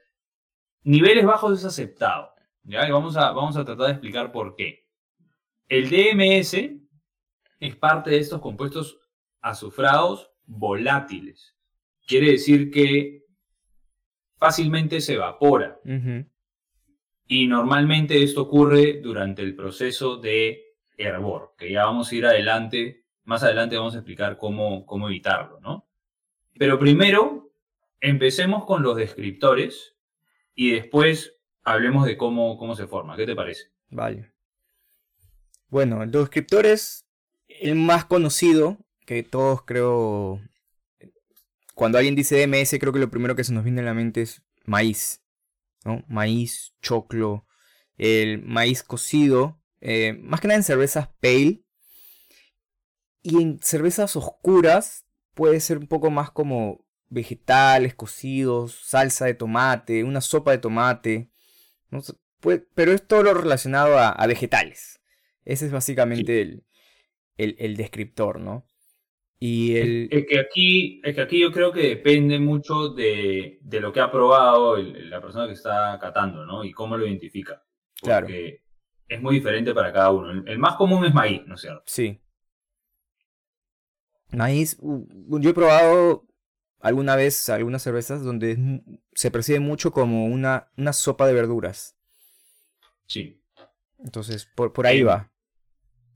niveles 0.85 1.27
bajos 1.27 1.59
es 1.59 1.67
aceptado. 1.67 2.33
¿ya? 2.63 2.91
vamos, 2.91 3.19
a, 3.19 3.31
vamos 3.33 3.59
a 3.59 3.65
tratar 3.67 3.89
de 3.89 3.93
explicar 3.93 4.33
por 4.33 4.57
qué. 4.57 4.89
El 5.69 5.91
DMS 5.91 6.55
es 7.61 7.77
parte 7.77 8.09
de 8.09 8.21
estos 8.21 8.41
compuestos 8.41 8.99
azufrados 9.43 10.31
volátiles. 10.47 11.55
Quiere 12.07 12.33
decir 12.33 12.71
que 12.71 13.25
fácilmente 14.39 15.01
se 15.01 15.15
evapora. 15.15 15.81
Y 17.27 17.47
normalmente 17.47 18.23
esto 18.23 18.43
ocurre 18.43 19.01
durante 19.01 19.43
el 19.43 19.57
proceso 19.57 20.17
de 20.17 20.77
hervor, 20.97 21.55
que 21.57 21.73
ya 21.73 21.85
vamos 21.85 22.13
a 22.13 22.15
ir 22.15 22.27
adelante, 22.27 23.05
más 23.25 23.43
adelante 23.43 23.77
vamos 23.77 23.95
a 23.95 23.99
explicar 23.99 24.37
cómo, 24.37 24.85
cómo 24.85 25.09
evitarlo, 25.09 25.59
¿no? 25.61 25.89
Pero 26.59 26.79
primero, 26.79 27.51
empecemos 28.01 28.65
con 28.65 28.83
los 28.83 28.97
descriptores 28.97 29.97
y 30.55 30.73
después 30.73 31.39
hablemos 31.63 32.07
de 32.07 32.17
cómo, 32.17 32.59
cómo 32.59 32.77
se 32.77 32.87
forma. 32.87 33.17
¿Qué 33.17 33.27
te 33.27 33.35
parece? 33.35 33.73
Vale. 33.89 34.31
Bueno, 35.69 36.05
los 36.05 36.13
descriptores, 36.13 37.07
el 37.49 37.75
más 37.75 38.05
conocido 38.05 38.79
que 39.05 39.23
todos 39.23 39.63
creo, 39.63 40.41
cuando 41.75 41.99
alguien 41.99 42.15
dice 42.15 42.47
DMS, 42.47 42.79
creo 42.79 42.93
que 42.93 42.99
lo 42.99 43.11
primero 43.11 43.37
que 43.37 43.45
se 43.45 43.53
nos 43.53 43.65
viene 43.65 43.81
a 43.81 43.85
la 43.85 43.95
mente 43.95 44.23
es 44.23 44.43
maíz, 44.65 45.23
¿no? 45.85 46.05
Maíz, 46.09 46.75
choclo, 46.81 47.47
el 47.97 48.43
maíz 48.43 48.83
cocido, 48.83 49.61
eh, 49.81 50.15
más 50.21 50.41
que 50.41 50.49
nada 50.49 50.57
en 50.57 50.65
cervezas 50.65 51.09
pale. 51.21 51.63
Y 53.23 53.41
en 53.41 53.59
cervezas 53.63 54.17
oscuras 54.17 55.07
puede 55.35 55.61
ser 55.61 55.79
un 55.79 55.87
poco 55.87 56.11
más 56.11 56.31
como 56.31 56.87
vegetales 57.09 57.95
cocidos, 57.95 58.81
salsa 58.83 59.27
de 59.27 59.35
tomate, 59.35 60.05
una 60.05 60.21
sopa 60.21 60.51
de 60.53 60.59
tomate. 60.59 61.31
pero 62.75 62.93
es 62.93 63.07
todo 63.07 63.23
lo 63.23 63.35
relacionado 63.35 63.99
a, 63.99 64.27
vegetales. 64.27 65.01
Ese 65.45 65.67
es 65.67 65.73
básicamente 65.73 66.41
el, 66.41 66.67
el, 67.37 67.77
descriptor, 67.77 68.41
¿no? 68.41 68.67
Y 69.39 69.77
el... 69.77 70.09
es, 70.11 70.27
que 70.27 70.39
aquí, 70.39 71.01
es 71.05 71.15
que 71.15 71.21
aquí 71.21 71.41
yo 71.41 71.53
creo 71.53 71.73
que 71.73 71.89
depende 71.89 72.39
mucho 72.39 72.91
de, 72.91 73.59
lo 73.71 73.93
que 73.93 74.01
ha 74.01 74.11
probado 74.11 74.77
la 74.77 75.21
persona 75.21 75.47
que 75.47 75.53
está 75.53 75.99
catando, 76.01 76.47
¿no? 76.47 76.65
Y 76.65 76.73
cómo 76.73 76.97
lo 76.97 77.07
identifica. 77.07 77.63
Porque 78.01 78.63
es 79.09 79.21
muy 79.21 79.37
diferente 79.37 79.75
para 79.75 79.93
cada 79.93 80.11
uno. 80.11 80.45
El, 80.47 80.59
más 80.59 80.77
común 80.77 81.05
es 81.05 81.15
maíz, 81.15 81.43
¿no 81.47 81.55
es 81.55 81.61
cierto? 81.61 81.83
Sí. 81.87 82.21
Maíz, 84.31 84.79
yo 84.81 85.51
he 85.51 85.55
probado 85.55 86.27
alguna 86.81 87.17
vez 87.17 87.49
algunas 87.49 87.83
cervezas 87.83 88.23
donde 88.23 88.83
se 89.15 89.31
percibe 89.31 89.61
mucho 89.61 89.93
como 89.93 90.27
una, 90.27 90.71
una 90.77 90.93
sopa 90.93 91.27
de 91.27 91.35
verduras. 91.35 91.97
Sí. 93.07 93.41
Entonces, 93.99 94.47
por, 94.55 94.73
por 94.73 94.87
ahí 94.87 95.03
va. 95.03 95.31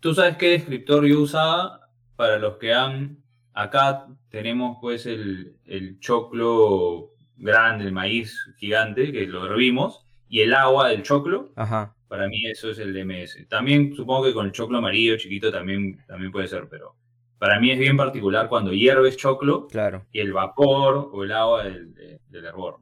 ¿Tú 0.00 0.14
sabes 0.14 0.36
qué 0.36 0.50
descriptor 0.50 1.06
yo 1.06 1.20
usaba? 1.20 1.87
Para 2.18 2.36
los 2.36 2.56
que 2.56 2.74
han, 2.74 3.22
acá 3.52 4.08
tenemos 4.28 4.78
pues 4.80 5.06
el, 5.06 5.54
choclo 6.00 7.12
grande, 7.36 7.84
el 7.84 7.92
maíz 7.92 8.36
gigante, 8.56 9.12
que 9.12 9.24
lo 9.28 9.46
hervimos, 9.46 10.04
y 10.28 10.40
el 10.40 10.52
agua 10.52 10.88
del 10.88 11.04
choclo. 11.04 11.52
Ajá. 11.54 11.94
Para 12.08 12.26
mí 12.26 12.44
eso 12.46 12.70
es 12.70 12.80
el 12.80 12.92
DMS. 12.92 13.46
También 13.48 13.94
supongo 13.94 14.24
que 14.24 14.34
con 14.34 14.46
el 14.46 14.52
choclo 14.52 14.78
amarillo 14.78 15.16
chiquito 15.16 15.52
también, 15.52 16.04
también 16.08 16.32
puede 16.32 16.48
ser, 16.48 16.66
pero 16.68 16.96
para 17.38 17.60
mí 17.60 17.70
es 17.70 17.78
bien 17.78 17.96
particular 17.96 18.48
cuando 18.48 18.72
hierves 18.72 19.16
choclo 19.16 19.68
claro. 19.68 20.04
y 20.10 20.18
el 20.18 20.32
vapor 20.32 21.10
o 21.12 21.22
el 21.22 21.30
agua 21.30 21.62
del, 21.62 21.94
del 21.94 22.44
hervor. 22.44 22.78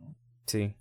Sí, 0.46 0.74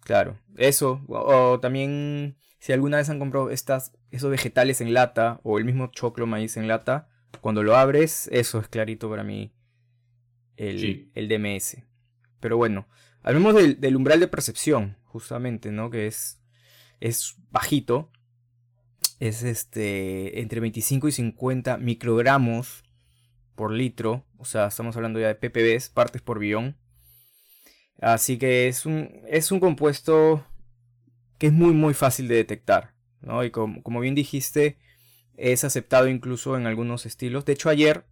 claro. 0.00 0.38
Eso, 0.56 1.02
o, 1.08 1.60
también 1.60 2.38
si 2.60 2.72
alguna 2.72 2.96
vez 2.96 3.10
han 3.10 3.18
comprado 3.18 3.50
estas, 3.50 3.92
esos 4.10 4.30
vegetales 4.30 4.80
en 4.80 4.94
lata 4.94 5.40
o 5.42 5.58
el 5.58 5.66
mismo 5.66 5.88
choclo 5.88 6.26
maíz 6.26 6.56
en 6.56 6.66
lata, 6.66 7.10
cuando 7.40 7.62
lo 7.62 7.76
abres, 7.76 8.28
eso 8.32 8.58
es 8.58 8.68
clarito 8.68 9.08
para 9.10 9.24
mí 9.24 9.52
el, 10.56 11.10
el 11.14 11.28
DMS. 11.28 11.78
Pero 12.40 12.56
bueno, 12.56 12.86
hablemos 13.22 13.54
del, 13.54 13.96
umbral 13.96 14.20
de 14.20 14.28
percepción, 14.28 14.96
justamente, 15.04 15.72
¿no? 15.72 15.90
Que 15.90 16.06
es, 16.06 16.40
es 17.00 17.36
bajito. 17.50 18.10
Es 19.20 19.42
este 19.42 20.40
entre 20.40 20.60
25 20.60 21.08
y 21.08 21.12
50 21.12 21.78
microgramos 21.78 22.84
por 23.54 23.72
litro. 23.72 24.26
O 24.38 24.44
sea, 24.44 24.66
estamos 24.66 24.96
hablando 24.96 25.20
ya 25.20 25.28
de 25.28 25.36
ppbs, 25.36 25.88
partes 25.88 26.20
por 26.20 26.38
billón. 26.38 26.76
Así 28.00 28.38
que 28.38 28.68
es 28.68 28.86
un, 28.86 29.22
es 29.28 29.52
un 29.52 29.60
compuesto 29.60 30.44
que 31.38 31.46
es 31.46 31.52
muy 31.52 31.72
muy 31.72 31.94
fácil 31.94 32.28
de 32.28 32.34
detectar. 32.34 32.92
¿no? 33.22 33.44
Y 33.44 33.50
como, 33.50 33.82
como 33.82 34.00
bien 34.00 34.14
dijiste, 34.14 34.76
es 35.36 35.64
aceptado 35.64 36.08
incluso 36.08 36.56
en 36.56 36.66
algunos 36.66 37.06
estilos. 37.06 37.44
De 37.44 37.52
hecho, 37.52 37.68
ayer 37.68 38.04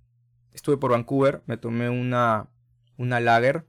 estuve 0.53 0.77
por 0.77 0.93
Vancouver, 0.93 1.43
me 1.47 1.57
tomé 1.57 1.89
una, 1.89 2.49
una 2.97 3.21
lager, 3.21 3.65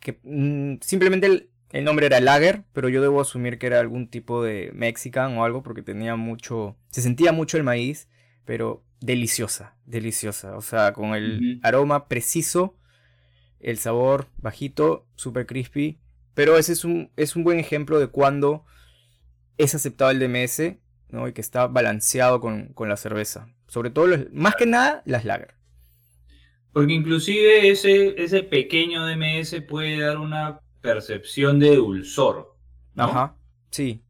que 0.00 0.18
mm, 0.22 0.76
simplemente 0.80 1.48
el, 1.70 1.84
nombre 1.84 2.06
era 2.06 2.20
lager, 2.20 2.64
pero 2.72 2.88
yo 2.88 3.02
debo 3.02 3.20
asumir 3.20 3.58
que 3.58 3.66
era 3.66 3.80
algún 3.80 4.08
tipo 4.08 4.42
de 4.42 4.70
mexican 4.74 5.36
o 5.38 5.44
algo, 5.44 5.62
porque 5.62 5.82
tenía 5.82 6.16
mucho, 6.16 6.76
se 6.90 7.02
sentía 7.02 7.32
mucho 7.32 7.56
el 7.56 7.64
maíz, 7.64 8.08
pero 8.44 8.84
deliciosa, 9.00 9.76
deliciosa, 9.86 10.56
o 10.56 10.60
sea, 10.60 10.92
con 10.92 11.14
el 11.14 11.60
aroma 11.62 12.08
preciso, 12.08 12.76
el 13.60 13.78
sabor 13.78 14.28
bajito, 14.38 15.06
super 15.14 15.46
crispy, 15.46 15.98
pero 16.34 16.58
ese 16.58 16.72
es 16.72 16.84
un, 16.84 17.10
es 17.16 17.36
un 17.36 17.44
buen 17.44 17.58
ejemplo 17.58 17.98
de 17.98 18.08
cuando 18.08 18.64
es 19.58 19.74
aceptado 19.74 20.10
el 20.10 20.18
DMS 20.18 20.76
y 21.28 21.32
que 21.32 21.40
está 21.40 21.66
balanceado 21.66 22.40
con, 22.40 22.74
la 22.88 22.96
cerveza. 22.96 23.48
Sobre 23.68 23.90
todo, 23.90 24.08
más 24.32 24.54
que 24.56 24.66
nada, 24.66 25.02
las 25.04 25.24
lager. 25.24 25.54
Porque 26.72 26.94
inclusive 26.94 27.68
ese, 27.70 28.14
ese 28.22 28.42
pequeño 28.42 29.06
DMS 29.06 29.60
puede 29.68 30.00
dar 30.00 30.18
una 30.18 30.60
percepción 30.80 31.58
de 31.58 31.76
dulzor. 31.76 32.56
¿no? 32.94 33.04
Ajá, 33.04 33.36
sí, 33.70 34.02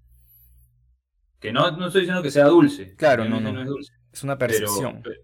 Que 1.40 1.52
no, 1.52 1.70
no 1.72 1.86
estoy 1.88 2.02
diciendo 2.02 2.22
que 2.22 2.30
sea 2.30 2.46
dulce. 2.46 2.94
Claro, 2.96 3.24
no, 3.24 3.40
no. 3.40 3.60
es 3.60 3.66
dulce. 3.66 3.92
es 4.12 4.22
una 4.22 4.38
pero- 4.38 4.50
percepción. 4.52 5.02
pe- 5.02 5.16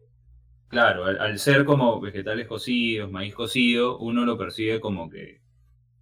claro, 0.69 1.05
al, 1.07 1.19
al 1.21 1.39
ser 1.39 1.65
como 1.65 2.01
vegetales 2.01 2.47
cocidos, 2.49 3.11
maíz 3.11 3.35
cocido, 3.35 3.99
uno 3.99 4.25
lo 4.25 4.37
percibe 4.37 4.81
como 4.81 5.09
que 5.09 5.41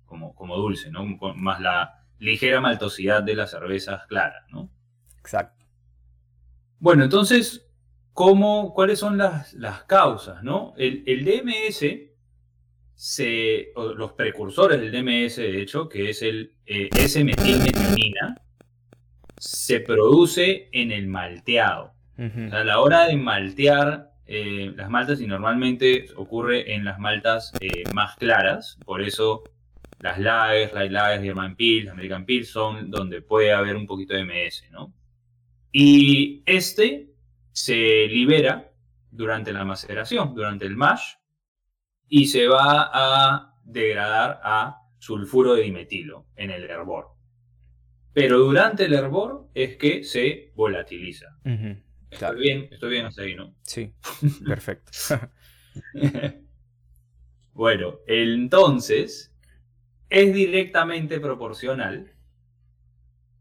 como, 0.07 0.35
como 0.35 0.57
dulce, 0.57 0.91
¿no? 0.91 1.05
Con- 1.19 1.41
más 1.43 1.61
la 1.61 2.05
ligera 2.19 2.61
maltosidad 2.63 3.23
de 3.23 3.35
las 3.37 3.51
cervezas 3.51 4.07
claras, 4.07 4.45
¿no? 4.51 4.71
Exacto. 5.19 5.56
Bueno, 6.87 7.03
entonces, 7.03 7.67
¿cómo, 8.13 8.73
¿cuáles 8.73 9.01
son 9.01 9.19
las, 9.19 9.55
las 9.55 9.83
causas, 9.87 10.45
no? 10.45 10.73
El, 10.77 11.03
el 11.09 11.25
DMS, 11.25 11.85
se, 12.95 13.73
los 13.75 14.13
precursores 14.13 14.81
del 14.81 14.93
DMS, 14.93 15.35
de 15.35 15.63
hecho, 15.63 15.89
que 15.89 16.11
es 16.11 16.23
el 16.23 16.55
eh, 16.65 16.89
S-metilmetionina, 16.97 18.41
se 19.37 19.81
produce 19.81 20.69
en 20.71 20.93
el 20.93 21.09
malteado. 21.09 21.93
O 22.19 22.51
sea, 22.51 22.61
a 22.61 22.65
la 22.65 22.79
hora 22.79 23.07
de 23.09 23.17
maltear 23.17 24.13
eh, 24.25 24.73
las 24.77 24.89
maltas, 24.89 25.21
y 25.21 25.27
normalmente 25.27 26.07
ocurre 26.15 26.73
en 26.73 26.85
las 26.85 27.01
maltas 27.01 27.53
eh, 27.59 27.83
más 27.95 28.15
claras, 28.15 28.79
por 28.85 29.03
eso 29.03 29.43
las 29.99 30.21
lagers, 30.21 30.73
light 30.73 30.93
lagers, 30.93 31.25
German 31.25 31.57
Pils, 31.57 31.91
American 31.91 32.25
Pils 32.25 32.49
son 32.49 32.93
donde 32.93 33.23
puede 33.23 33.53
haber 33.53 33.75
un 33.75 33.89
poquito 33.89 34.15
de 34.15 34.25
MS, 34.25 34.71
¿no? 34.71 34.93
Y 35.73 36.43
este 36.47 37.11
se 37.53 38.07
libera 38.09 38.73
durante 39.11 39.53
la 39.53 39.65
maceración, 39.65 40.35
durante 40.35 40.67
el 40.67 40.77
mash, 40.77 41.15
y 42.09 42.27
se 42.27 42.47
va 42.47 42.91
a 42.93 43.55
degradar 43.65 44.41
a 44.43 44.83
sulfuro 44.99 45.55
de 45.55 45.63
dimetilo 45.63 46.27
en 46.37 46.51
el 46.51 46.65
hervor. 46.65 47.09
Pero 48.13 48.39
durante 48.39 48.87
el 48.87 48.95
hervor 48.95 49.49
es 49.55 49.77
que 49.77 50.03
se 50.05 50.53
volatiliza. 50.55 51.37
Estoy 51.45 51.83
Claro. 52.19 52.39
bien, 52.39 52.69
estoy 52.71 52.91
bien 52.91 53.07
hasta 53.07 53.23
ahí, 53.23 53.35
¿no? 53.35 53.55
Sí, 53.63 53.93
perfecto. 54.47 54.93
bueno, 57.53 57.99
entonces 58.07 59.35
es 60.09 60.33
directamente 60.35 61.21
proporcional 61.21 62.13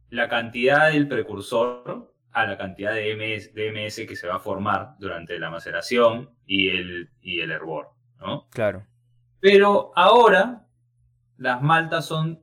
la 0.10 0.28
cantidad 0.28 0.92
del 0.92 1.08
precursor 1.08 2.14
a 2.36 2.46
la 2.46 2.58
cantidad 2.58 2.94
de 2.94 3.16
MS, 3.16 3.54
de 3.54 3.72
MS 3.72 4.06
que 4.08 4.16
se 4.16 4.28
va 4.28 4.36
a 4.36 4.40
formar 4.40 4.96
durante 5.00 5.40
la 5.40 5.50
maceración 5.50 6.30
y 6.46 6.68
el, 6.70 7.10
y 7.22 7.40
el 7.40 7.50
hervor, 7.52 7.92
¿no? 8.20 8.48
Claro. 8.50 8.86
Pero 9.40 9.92
ahora 9.96 10.66
las 11.38 11.62
maltas 11.62 12.06
son, 12.06 12.42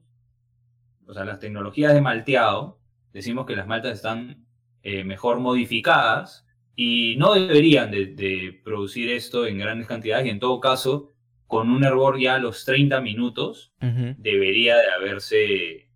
o 1.07 1.13
sea, 1.13 1.25
las 1.25 1.39
tecnologías 1.41 1.93
de 1.95 2.01
malteado, 2.01 2.79
decimos 3.13 3.45
que 3.47 3.55
las 3.57 3.67
maltas 3.67 3.93
están 3.95 4.47
eh, 4.83 5.05
mejor 5.05 5.41
modificadas 5.41 6.47
y 6.75 7.17
no 7.19 7.35
deberían 7.35 7.91
de, 7.91 8.07
de 8.07 8.61
producir 8.65 9.11
esto 9.11 9.47
en 9.47 9.59
grandes 9.59 9.87
cantidades 9.87 10.27
y 10.27 10.31
en 10.31 10.41
todo 10.41 10.59
caso, 10.59 11.11
con 11.47 11.71
un 11.71 11.85
hervor 11.85 12.19
ya 12.19 12.37
a 12.37 12.39
los 12.39 12.65
30 12.65 13.03
minutos, 13.03 13.75
debería 13.79 14.77
de 14.79 14.91
haberse 14.91 15.45
eh, 15.75 15.89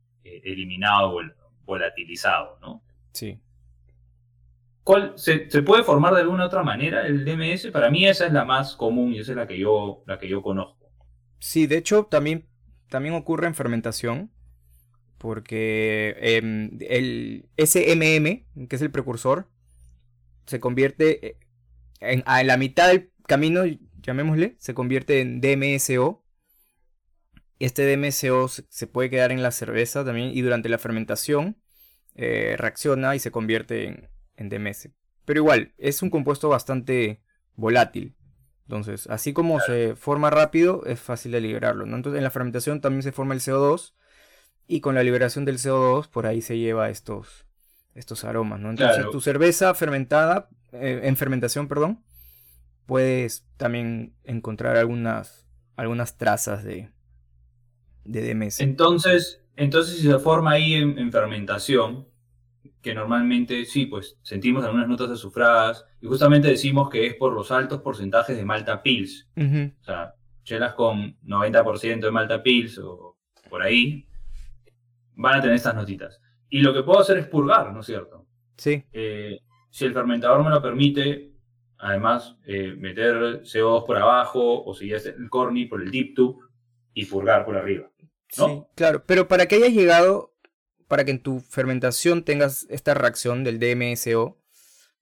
eliminado, 0.44 1.14
vol- 1.14 1.34
volatilizado, 1.64 2.58
¿no? 2.60 2.82
Sí. 3.12 3.40
¿Cuál, 4.86 5.14
se, 5.16 5.40
puede 5.62 5.82
formar 5.82 6.14
de 6.14 6.20
alguna 6.20 6.46
otra 6.46 6.62
manera 6.62 7.08
el 7.08 7.24
DMS? 7.24 7.72
Para 7.72 7.90
mí 7.90 8.06
esa 8.06 8.24
es 8.24 8.32
la 8.32 8.44
más 8.44 8.76
común 8.76 9.12
y 9.12 9.18
esa 9.18 9.32
es 9.32 9.36
la 9.36 9.48
que 9.48 9.58
yo, 9.58 10.04
la 10.06 10.20
que 10.20 10.28
yo 10.28 10.42
conozco. 10.42 10.92
Sí, 11.40 11.66
de 11.66 11.76
hecho 11.76 12.04
también, 12.04 12.46
también 12.88 13.16
ocurre 13.16 13.48
en 13.48 13.56
fermentación, 13.56 14.30
porque 15.18 16.14
em, 16.20 16.78
el 16.88 17.48
SMM, 17.56 18.68
que 18.68 18.76
es 18.76 18.80
el 18.80 18.92
precursor, 18.92 19.48
se 20.46 20.60
convierte 20.60 21.26
eh, 21.26 21.38
en, 21.98 22.22
a 22.24 22.44
la 22.44 22.56
mitad 22.56 22.86
del 22.86 23.10
camino, 23.26 23.62
llamémosle, 24.02 24.54
se 24.60 24.72
convierte 24.72 25.20
en 25.20 25.40
DMSO. 25.40 26.24
Este 27.58 27.92
DMSO 27.92 28.46
se, 28.46 28.64
se 28.68 28.86
puede 28.86 29.10
quedar 29.10 29.32
en 29.32 29.42
la 29.42 29.50
cerveza 29.50 30.04
también 30.04 30.30
y 30.32 30.42
durante 30.42 30.68
la 30.68 30.78
fermentación 30.78 31.56
eh, 32.14 32.54
reacciona 32.56 33.16
y 33.16 33.18
se 33.18 33.32
convierte 33.32 33.88
en, 33.88 34.15
en 34.36 34.48
DMS. 34.48 34.90
Pero 35.24 35.40
igual, 35.40 35.74
es 35.78 36.02
un 36.02 36.10
compuesto 36.10 36.48
bastante 36.48 37.20
volátil. 37.54 38.14
Entonces, 38.66 39.06
así 39.08 39.32
como 39.32 39.60
se 39.60 39.94
forma 39.96 40.30
rápido, 40.30 40.84
es 40.86 41.00
fácil 41.00 41.32
de 41.32 41.40
liberarlo, 41.40 41.86
¿no? 41.86 41.96
Entonces, 41.96 42.18
en 42.18 42.24
la 42.24 42.30
fermentación 42.30 42.80
también 42.80 43.02
se 43.02 43.12
forma 43.12 43.34
el 43.34 43.40
CO2 43.40 43.94
y 44.66 44.80
con 44.80 44.94
la 44.96 45.04
liberación 45.04 45.44
del 45.44 45.58
CO2 45.58 46.08
por 46.08 46.26
ahí 46.26 46.42
se 46.42 46.58
lleva 46.58 46.90
estos, 46.90 47.46
estos 47.94 48.24
aromas, 48.24 48.58
¿no? 48.60 48.70
Entonces, 48.70 48.96
Claro. 48.96 49.10
tu 49.10 49.20
cerveza 49.20 49.72
fermentada, 49.74 50.48
eh, 50.72 51.00
en 51.04 51.16
fermentación, 51.16 51.68
perdón, 51.68 52.02
puedes 52.86 53.46
también 53.56 54.14
encontrar 54.24 54.76
algunas, 54.76 55.46
algunas 55.76 56.16
trazas 56.16 56.64
de, 56.64 56.90
de 58.04 58.22
DMS. 58.34 58.62
Entonces, 58.62 59.42
entonces 59.56 59.96
si 59.96 60.02
se 60.08 60.18
forma 60.18 60.52
ahí 60.52 60.74
en, 60.74 60.98
en 60.98 61.12
fermentación, 61.12 62.08
que 62.86 62.94
normalmente 62.94 63.64
sí, 63.64 63.86
pues 63.86 64.16
sentimos 64.22 64.64
algunas 64.64 64.86
notas 64.86 65.10
azufradas, 65.10 65.84
y 66.00 66.06
justamente 66.06 66.46
decimos 66.46 66.88
que 66.88 67.04
es 67.04 67.14
por 67.16 67.32
los 67.32 67.50
altos 67.50 67.82
porcentajes 67.82 68.36
de 68.36 68.44
Malta 68.44 68.80
Pils. 68.80 69.28
Ujú, 69.36 69.72
O 69.80 69.84
sea, 69.84 70.14
chelas 70.44 70.74
con 70.74 71.18
90% 71.22 72.06
de 72.06 72.12
Malta 72.12 72.44
Pils 72.44 72.78
o 72.78 73.16
por 73.50 73.60
ahí, 73.60 74.06
van 75.16 75.38
a 75.38 75.40
tener 75.40 75.56
estas 75.56 75.74
notitas. 75.74 76.20
Y 76.48 76.60
lo 76.60 76.72
que 76.72 76.84
puedo 76.84 77.00
hacer 77.00 77.18
es 77.18 77.26
purgar, 77.26 77.72
¿no 77.72 77.80
es 77.80 77.86
cierto? 77.86 78.24
Sí, 78.56 78.84
Eh, 78.92 79.40
si 79.68 79.84
el 79.84 79.92
fermentador 79.92 80.44
me 80.44 80.50
lo 80.50 80.62
permite, 80.62 81.32
además, 81.78 82.36
eh, 82.46 82.72
meter 82.78 83.42
CO2 83.42 83.84
por 83.84 83.96
abajo, 83.96 84.62
o 84.64 84.74
si 84.74 84.90
ya 84.90 84.98
es 84.98 85.06
el 85.06 85.28
corny, 85.28 85.66
por 85.66 85.82
el 85.82 85.90
deep 85.90 86.14
tube, 86.14 86.38
y 86.94 87.04
purgar 87.06 87.44
por 87.44 87.56
arriba. 87.56 87.90
¿no? 88.38 88.46
Sí, 88.46 88.62
claro, 88.76 89.02
pero 89.04 89.26
para 89.26 89.46
que 89.46 89.56
hayas 89.56 89.72
llegado, 89.72 90.35
para 90.88 91.04
que 91.04 91.10
en 91.10 91.22
tu 91.22 91.40
fermentación 91.40 92.24
tengas 92.24 92.66
esta 92.70 92.94
reacción 92.94 93.44
del 93.44 93.58
DMSO, 93.58 94.38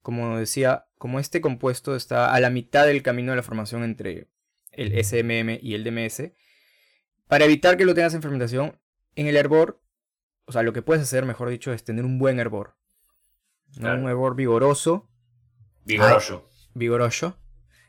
como 0.01 0.37
decía, 0.37 0.87
como 0.97 1.19
este 1.19 1.41
compuesto 1.41 1.95
está 1.95 2.33
a 2.33 2.39
la 2.39 2.49
mitad 2.49 2.85
del 2.85 3.03
camino 3.03 3.31
de 3.31 3.37
la 3.37 3.43
formación 3.43 3.83
entre 3.83 4.27
el 4.71 5.03
SMM 5.03 5.59
y 5.61 5.73
el 5.73 5.83
DMS, 5.83 6.31
para 7.27 7.45
evitar 7.45 7.77
que 7.77 7.85
lo 7.85 7.93
tengas 7.93 8.13
en 8.13 8.21
fermentación, 8.21 8.79
en 9.15 9.27
el 9.27 9.37
hervor, 9.37 9.81
o 10.45 10.51
sea, 10.51 10.63
lo 10.63 10.73
que 10.73 10.81
puedes 10.81 11.03
hacer, 11.03 11.25
mejor 11.25 11.49
dicho, 11.49 11.73
es 11.73 11.83
tener 11.83 12.05
un 12.05 12.19
buen 12.19 12.39
hervor. 12.39 12.75
¿no? 13.75 13.81
Claro. 13.81 14.01
Un 14.01 14.09
hervor 14.09 14.35
vigoroso, 14.35 15.09
Vigoroso. 15.85 16.49
vigoroso. 16.73 17.39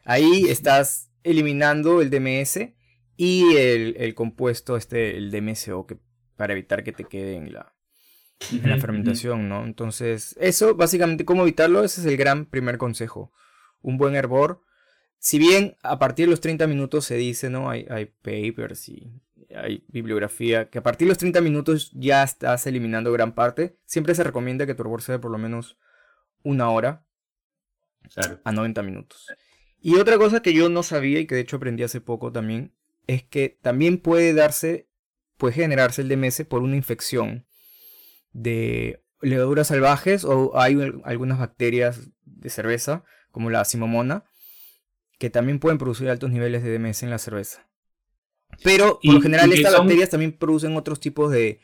Ahí 0.04 0.44
estás 0.48 1.10
eliminando 1.22 2.00
el 2.00 2.10
DMS 2.10 2.72
y 3.16 3.56
el, 3.56 3.96
el 3.98 4.14
compuesto, 4.14 4.76
este, 4.76 5.16
el 5.16 5.30
DMSO, 5.30 5.86
que, 5.86 5.98
para 6.36 6.52
evitar 6.52 6.84
que 6.84 6.92
te 6.92 7.04
quede 7.04 7.36
en 7.36 7.52
la, 7.52 7.75
en 8.50 8.70
la 8.70 8.78
fermentación, 8.78 9.48
¿no? 9.48 9.64
Entonces, 9.64 10.36
eso, 10.40 10.74
básicamente, 10.74 11.24
¿cómo 11.24 11.42
evitarlo? 11.42 11.82
Ese 11.82 12.00
es 12.00 12.06
el 12.06 12.16
gran 12.16 12.46
primer 12.46 12.78
consejo. 12.78 13.32
Un 13.82 13.96
buen 13.96 14.14
hervor. 14.14 14.62
Si 15.18 15.38
bien 15.38 15.76
a 15.82 15.98
partir 15.98 16.26
de 16.26 16.30
los 16.30 16.40
30 16.40 16.66
minutos 16.66 17.04
se 17.04 17.16
dice, 17.16 17.50
¿no? 17.50 17.70
Hay, 17.70 17.86
hay 17.88 18.06
papers 18.06 18.88
y 18.88 19.20
hay 19.54 19.84
bibliografía, 19.88 20.68
que 20.68 20.78
a 20.78 20.82
partir 20.82 21.06
de 21.06 21.10
los 21.10 21.18
30 21.18 21.40
minutos 21.40 21.90
ya 21.94 22.22
estás 22.22 22.66
eliminando 22.66 23.12
gran 23.12 23.34
parte. 23.34 23.76
Siempre 23.86 24.14
se 24.14 24.24
recomienda 24.24 24.66
que 24.66 24.74
tu 24.74 24.82
hervor 24.82 25.02
sea 25.02 25.14
de 25.14 25.18
por 25.18 25.30
lo 25.30 25.38
menos 25.38 25.78
una 26.42 26.70
hora. 26.70 27.02
Claro. 28.14 28.38
a 28.44 28.52
90 28.52 28.82
minutos. 28.84 29.26
Y 29.80 29.96
otra 29.96 30.16
cosa 30.16 30.40
que 30.40 30.52
yo 30.52 30.68
no 30.68 30.84
sabía 30.84 31.18
y 31.18 31.26
que 31.26 31.34
de 31.34 31.40
hecho 31.40 31.56
aprendí 31.56 31.82
hace 31.82 32.00
poco 32.00 32.30
también, 32.30 32.72
es 33.08 33.24
que 33.24 33.58
también 33.62 33.98
puede 33.98 34.32
darse, 34.32 34.88
puede 35.36 35.54
generarse 35.54 36.02
el 36.02 36.08
DMS 36.08 36.44
por 36.44 36.62
una 36.62 36.76
infección 36.76 37.45
de 38.42 39.02
levaduras 39.22 39.68
salvajes 39.68 40.24
o 40.24 40.58
hay 40.58 40.74
al- 40.74 41.00
algunas 41.04 41.38
bacterias 41.38 42.10
de 42.24 42.50
cerveza, 42.50 43.02
como 43.30 43.48
la 43.50 43.64
simomona, 43.64 44.24
que 45.18 45.30
también 45.30 45.58
pueden 45.58 45.78
producir 45.78 46.10
altos 46.10 46.30
niveles 46.30 46.62
de 46.62 46.70
DMS 46.78 47.02
en 47.02 47.10
la 47.10 47.18
cerveza. 47.18 47.66
Pero 48.62 49.00
por 49.02 49.14
lo 49.14 49.20
general 49.22 49.52
estas 49.52 49.72
son- 49.72 49.86
bacterias 49.86 50.10
también 50.10 50.32
producen 50.32 50.76
otros 50.76 51.00
tipos 51.00 51.30
de, 51.32 51.60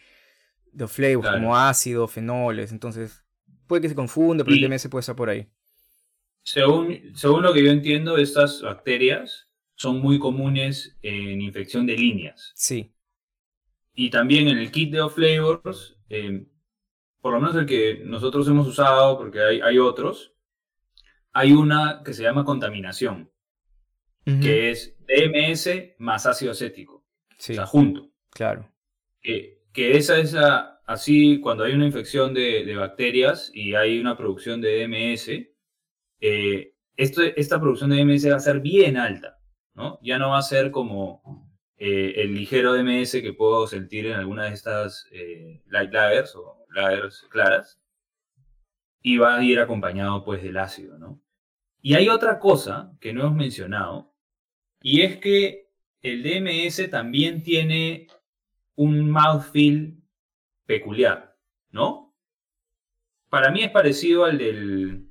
de 0.72 0.88
flavors, 0.88 1.28
Claro. 1.28 1.36
como 1.38 1.56
ácido, 1.56 2.08
fenoles, 2.08 2.72
entonces 2.72 3.22
puede 3.66 3.82
que 3.82 3.88
se 3.90 3.94
confunde, 3.94 4.44
pero 4.44 4.56
Y- 4.56 4.64
el 4.64 4.70
DMS 4.70 4.88
puede 4.88 5.00
estar 5.00 5.14
por 5.16 5.28
ahí. 5.28 5.46
Según, 6.42 6.98
según 7.14 7.42
lo 7.42 7.52
que 7.52 7.62
yo 7.64 7.70
entiendo, 7.70 8.16
estas 8.16 8.62
bacterias 8.62 9.48
son 9.74 10.00
muy 10.00 10.18
comunes 10.18 10.96
en 11.02 11.40
infección 11.42 11.86
de 11.86 11.96
líneas. 11.96 12.52
Sí. 12.54 12.94
Y 13.94 14.08
también 14.10 14.48
en 14.48 14.56
el 14.58 14.70
kit 14.72 14.90
de 14.90 15.02
off 15.02 15.14
flavors, 15.16 15.96
eh, 16.08 16.46
por 17.22 17.32
lo 17.34 17.40
menos 17.40 17.56
el 17.56 17.66
que 17.66 18.02
nosotros 18.04 18.46
hemos 18.48 18.68
usado, 18.68 19.16
porque 19.18 19.40
hay, 19.40 19.60
hay 19.62 19.78
otros, 19.78 20.34
hay 21.32 21.52
una 21.52 22.02
que 22.04 22.12
se 22.14 22.22
llama 22.24 22.44
contaminación, 22.44 23.30
que 24.24 24.70
es 24.70 24.96
DMS 25.00 25.94
más 25.98 26.26
ácido 26.26 26.52
acético, 26.52 27.04
Sí, 27.38 27.52
o 27.52 27.56
sea, 27.56 27.66
junto. 27.66 28.10
claro. 28.30 28.68
que, 29.20 29.62
que 29.72 29.96
esa 29.96 30.18
es 30.18 30.32
la- 30.34 30.80
así 30.86 31.40
cuando 31.40 31.64
hay 31.64 31.74
una 31.74 31.86
infección 31.86 32.34
de, 32.34 32.64
de 32.64 32.76
bacterias 32.76 33.50
y 33.54 33.74
hay 33.74 33.98
una 34.00 34.16
producción 34.16 34.60
de 34.60 34.80
DMS, 34.86 35.54
eh, 36.20 36.74
esto, 36.96 37.22
esta 37.22 37.60
producción 37.60 37.90
de 37.90 37.96
DMS 37.96 38.30
va 38.30 38.36
a 38.36 38.40
ser 38.40 38.60
bien 38.60 38.96
alta, 38.96 39.38
¿no? 39.74 39.98
Ya 40.02 40.18
no 40.18 40.30
va 40.30 40.38
a 40.38 40.42
ser 40.42 40.70
como 40.70 41.50
eh, 41.78 42.14
el 42.16 42.34
ligero 42.34 42.74
DMS 42.74 43.12
que 43.22 43.32
puedo 43.32 43.66
sentir 43.66 44.06
en 44.06 44.14
alguna 44.14 44.44
de 44.46 44.54
estas 44.54 45.08
eh, 45.12 45.62
light 45.68 45.92
lagers 45.92 46.36
o 46.36 46.61
lagers 46.72 47.26
claras, 47.30 47.80
y 49.02 49.18
va 49.18 49.36
a 49.36 49.42
ir 49.42 49.58
acompañado 49.60 50.24
pues 50.24 50.42
del 50.42 50.56
ácido, 50.58 50.98
¿no? 50.98 51.20
Y 51.80 51.94
hay 51.94 52.08
otra 52.08 52.38
cosa 52.38 52.92
que 53.00 53.12
no 53.12 53.22
hemos 53.22 53.34
mencionado, 53.36 54.14
y 54.80 55.02
es 55.02 55.18
que 55.18 55.68
el 56.02 56.22
DMS 56.22 56.88
también 56.88 57.42
tiene 57.42 58.06
un 58.76 59.10
mouthfeel 59.10 59.98
peculiar, 60.66 61.36
¿no? 61.70 62.14
Para 63.28 63.50
mí 63.50 63.62
es 63.62 63.70
parecido 63.70 64.24
al 64.24 64.38
del, 64.38 65.08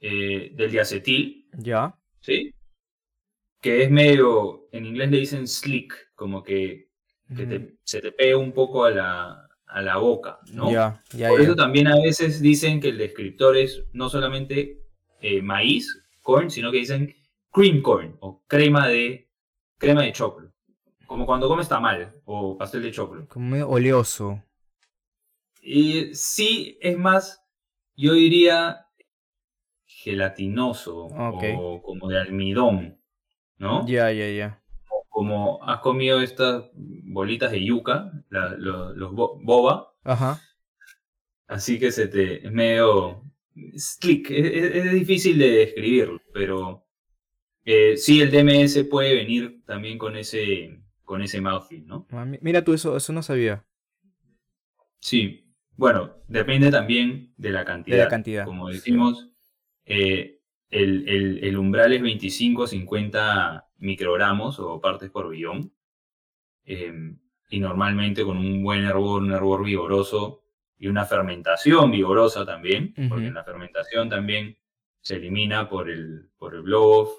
eh, 0.00 0.52
del 0.54 0.70
diacetil, 0.70 1.48
Ya. 1.52 1.98
¿sí? 2.20 2.54
Que 3.60 3.82
es 3.84 3.90
medio, 3.90 4.68
en 4.72 4.86
inglés 4.86 5.10
le 5.10 5.18
dicen 5.18 5.46
slick, 5.46 6.12
como 6.14 6.42
que, 6.42 6.88
que 7.36 7.46
te- 7.46 7.76
se 7.84 8.00
te 8.00 8.12
pega 8.12 8.36
un 8.38 8.52
poco 8.52 8.84
a 8.84 8.90
la, 8.90 9.49
a 9.70 9.82
la 9.82 9.96
boca, 9.98 10.40
¿no? 10.52 10.70
Ya, 10.70 11.02
ya, 11.12 11.28
Por 11.28 11.40
eso 11.40 11.54
también 11.54 11.86
a 11.86 11.96
veces 11.96 12.40
dicen 12.40 12.80
que 12.80 12.88
el 12.88 12.98
descriptor 12.98 13.56
es 13.56 13.84
no 13.92 14.08
solamente 14.08 14.82
eh, 15.20 15.42
maíz, 15.42 16.02
corn, 16.22 16.50
sino 16.50 16.70
que 16.70 16.78
dicen 16.78 17.14
cream 17.50 17.82
corn 17.82 18.16
o 18.20 18.42
crema 18.46 18.88
de, 18.88 19.28
crema 19.78 20.02
de 20.02 20.12
choclo. 20.12 20.52
Como 21.06 21.26
cuando 21.26 21.48
comes 21.48 21.68
tamal 21.68 22.14
o 22.24 22.56
pastel 22.56 22.82
de 22.82 22.92
choclo. 22.92 23.26
Como 23.28 23.50
medio 23.50 23.68
oleoso. 23.68 24.42
Y 25.62 26.14
sí, 26.14 26.78
es 26.80 26.96
más, 26.96 27.44
yo 27.96 28.14
diría 28.14 28.86
gelatinoso 29.84 31.06
Ok. 31.06 31.44
o 31.58 31.82
como 31.82 32.08
de 32.08 32.20
almidón, 32.20 33.00
¿no? 33.58 33.86
Ya, 33.86 34.10
ya, 34.12 34.28
ya. 34.30 34.59
Como 35.20 35.62
has 35.68 35.80
comido 35.80 36.22
estas 36.22 36.64
bolitas 36.72 37.52
de 37.52 37.62
yuca, 37.62 38.10
la- 38.30 38.56
los 38.56 39.12
bo- 39.12 39.38
boba, 39.42 39.92
Ajá. 40.02 40.40
así 41.46 41.78
que 41.78 41.92
se 41.92 42.08
te 42.08 42.46
es 42.46 42.50
medio 42.50 43.22
slick, 43.76 44.30
es, 44.30 44.90
difícil 44.92 45.38
de 45.38 45.50
describirlo, 45.50 46.22
pero 46.32 46.86
eh, 47.66 47.98
sí 47.98 48.22
el 48.22 48.30
DMS 48.30 48.84
puede 48.84 49.14
venir 49.14 49.62
también 49.66 49.98
con 49.98 50.16
ese 50.16 50.80
con 51.04 51.20
ese 51.20 51.42
mouthfeel, 51.42 51.86
¿no? 51.86 52.06
Ah, 52.12 52.24
mi- 52.24 52.38
Mira 52.40 52.64
tú, 52.64 52.72
eso, 52.72 52.96
eso 52.96 53.12
no 53.12 53.22
sabía. 53.22 53.66
Sí, 55.00 55.52
bueno, 55.76 56.14
depende 56.28 56.70
también 56.70 57.34
de 57.36 57.50
la 57.50 57.66
cantidad. 57.66 57.94
De 57.98 58.02
la 58.04 58.08
cantidad. 58.08 58.44
Como 58.46 58.68
decimos, 58.70 59.28
eh, 59.84 60.40
el, 60.70 61.06
el- 61.06 61.44
el 61.44 61.58
umbral 61.58 61.92
es 61.92 62.00
25 62.00 62.66
50 62.66 63.66
microgramos 63.80 64.58
o 64.60 64.80
partes 64.80 65.10
por 65.10 65.28
billón. 65.28 65.72
Eh, 66.64 67.16
y 67.50 67.58
normalmente 67.58 68.24
con 68.24 68.38
un 68.38 68.62
buen 68.62 68.84
hervor, 68.84 69.22
un 69.22 69.32
hervor 69.32 69.64
vigoroso 69.64 70.44
y 70.78 70.86
una 70.86 71.04
fermentación 71.04 71.90
vigorosa 71.90 72.46
también, 72.46 72.94
porque 73.08 73.26
en 73.26 73.34
la 73.34 73.44
fermentación 73.44 74.08
también 74.08 74.56
se 75.00 75.16
elimina 75.16 75.68
por 75.68 75.90
el, 75.90 76.30
por 76.38 76.54
el 76.54 76.62
blow-off, 76.62 77.10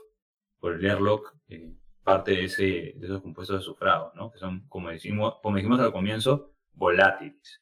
por 0.60 0.74
el 0.74 0.86
airlock, 0.90 1.36
eh, 1.50 1.74
parte 2.04 2.32
de, 2.32 2.46
ese, 2.46 2.64
de 2.96 3.02
esos 3.04 3.22
compuestos 3.22 3.60
azufrados, 3.60 4.16
¿no? 4.16 4.32
que 4.32 4.40
son, 4.40 4.68
como, 4.68 4.90
decimos, 4.90 5.36
como 5.44 5.58
dijimos 5.58 5.80
al 5.80 5.92
comienzo, 5.92 6.54
volátiles. 6.74 7.62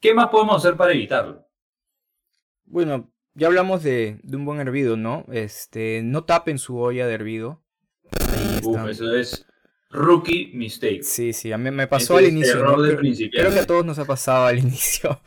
¿Qué 0.00 0.12
más 0.14 0.28
podemos 0.28 0.56
hacer 0.56 0.76
para 0.76 0.92
evitarlo? 0.92 1.46
Bueno, 2.64 3.10
ya 3.34 3.46
hablamos 3.46 3.82
de, 3.82 4.20
de 4.22 4.36
un 4.36 4.44
buen 4.44 4.60
hervido, 4.60 4.96
¿no? 4.96 5.24
Este, 5.30 6.02
no 6.02 6.24
tapen 6.24 6.58
su 6.58 6.78
olla 6.78 7.06
de 7.06 7.14
hervido. 7.14 7.62
Ahí 8.18 8.60
Uf, 8.62 8.76
están. 8.76 8.88
eso 8.88 9.14
es 9.14 9.46
rookie 9.90 10.50
mistake. 10.54 11.02
Sí, 11.02 11.32
sí, 11.32 11.52
a 11.52 11.58
mí 11.58 11.70
me 11.70 11.86
pasó 11.86 12.18
Ese 12.18 12.26
al 12.28 12.32
inicio. 12.32 12.54
error 12.54 12.78
¿no? 12.78 12.82
de 12.82 13.30
Creo, 13.30 13.52
que 13.52 13.58
a 13.60 13.66
todos 13.66 13.84
nos 13.84 13.98
ha 13.98 14.04
pasado 14.04 14.46
al 14.46 14.58
inicio. 14.66 15.20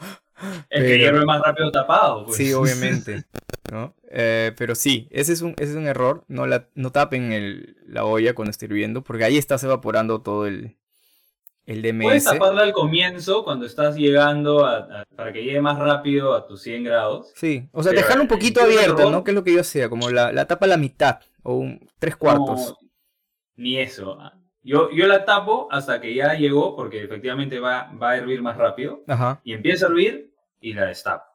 Es 0.69 0.83
que 0.83 0.97
hierve 0.99 1.25
más 1.25 1.41
rápido 1.41 1.71
tapado. 1.71 2.25
Pues. 2.25 2.37
Sí, 2.37 2.53
obviamente. 2.53 3.23
¿no? 3.71 3.93
Eh, 4.09 4.51
pero 4.57 4.75
sí, 4.75 5.07
ese 5.11 5.33
es 5.33 5.41
un, 5.41 5.51
ese 5.57 5.71
es 5.71 5.77
un 5.77 5.87
error. 5.87 6.23
No, 6.27 6.45
la, 6.47 6.67
no 6.75 6.91
tapen 6.91 7.31
el- 7.31 7.77
la 7.87 8.05
olla 8.05 8.33
cuando 8.35 8.51
esté 8.51 8.65
hirviendo, 8.65 9.03
porque 9.03 9.23
ahí 9.23 9.37
estás 9.37 9.63
evaporando 9.63 10.21
todo 10.21 10.45
el, 10.47 10.75
el 11.65 11.81
Puedes 12.01 12.23
DMS. 12.25 12.33
taparla 12.33 12.63
al 12.63 12.73
comienzo 12.73 13.43
cuando 13.45 13.65
estás 13.65 13.95
llegando 13.95 14.65
a- 14.65 14.77
a- 14.79 15.05
para 15.15 15.31
que 15.33 15.43
llegue 15.43 15.61
más 15.61 15.79
rápido 15.79 16.33
a 16.33 16.45
tus 16.45 16.61
100 16.61 16.83
grados. 16.83 17.31
Sí, 17.35 17.67
o 17.71 17.81
sea, 17.83 17.93
dejarlo 17.93 18.23
un 18.23 18.27
el 18.29 18.35
poquito 18.37 18.61
error- 18.67 19.11
¿no? 19.11 19.23
Que 19.23 19.31
es 19.31 19.35
lo 19.35 19.43
que 19.43 19.53
yo 19.53 19.61
hacía, 19.61 19.89
como 19.89 20.09
la, 20.09 20.31
la 20.33 20.45
tapa 20.45 20.65
a 20.65 20.69
la 20.69 20.77
mitad 20.77 21.19
o 21.43 21.55
un 21.55 21.89
tres 21.99 22.15
cuartos. 22.17 22.75
No, 22.81 22.89
ni 23.55 23.77
eso. 23.79 24.17
Yo, 24.61 24.89
yo 24.91 25.07
la 25.07 25.25
tapo 25.25 25.67
hasta 25.71 25.99
que 26.01 26.13
ya 26.15 26.33
llegó, 26.35 26.75
porque 26.75 27.03
efectivamente 27.03 27.59
va, 27.59 27.91
va 27.93 28.11
a 28.11 28.17
hervir 28.17 28.41
más 28.41 28.57
rápido. 28.57 29.03
Ajá, 29.07 29.41
Y 29.43 29.53
empieza 29.53 29.85
a 29.87 29.89
hervir 29.89 30.33
y 30.59 30.73
la 30.73 30.85
destapo. 30.87 31.25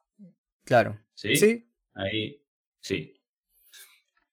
claro. 0.65 0.99
¿Sí? 1.15 1.37
Sí, 1.37 1.69
Ahí, 1.95 2.43
sí. 2.81 3.15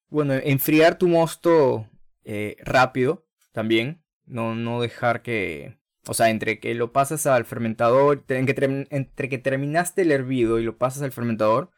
bueno, 0.09 0.33
enfriar 0.33 0.97
tu 0.97 1.07
mosto 1.07 1.89
eh, 2.23 2.55
rápido 2.63 3.25
también. 3.51 4.03
No, 4.25 4.55
no 4.55 4.81
dejar 4.81 5.21
que. 5.21 5.77
O 6.07 6.13
sea, 6.13 6.29
entre 6.29 6.59
que 6.59 6.75
lo 6.75 6.91
pasas 6.91 7.25
al 7.25 7.45
fermentador, 7.45 8.23
en 8.27 8.45
que 8.45 8.87
entre 8.91 9.29
que 9.29 9.37
terminaste 9.39 10.03
el 10.03 10.11
hervido 10.11 10.59
y 10.59 10.63
lo 10.63 10.77
pasas 10.77 11.01
al 11.01 11.11
fermentador, 11.11 11.71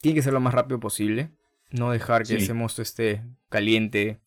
tiene 0.00 0.16
que 0.16 0.22
ser 0.22 0.32
lo 0.32 0.40
más 0.40 0.54
rápido 0.54 0.80
posible. 0.80 1.30
No 1.72 1.90
dejar 1.90 2.22
que 2.22 2.36
Sí. 2.38 2.44
ese 2.44 2.54
mosto 2.54 2.82
esté 2.82 3.22
caliente 3.48 4.20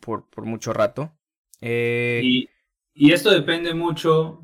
por, 0.00 0.28
por 0.28 0.44
mucho 0.44 0.72
rato. 0.72 1.12
Eh, 1.60 2.20
Y, 2.24 2.48
y 2.94 3.12
esto 3.12 3.30
depende 3.30 3.74
mucho. 3.74 4.42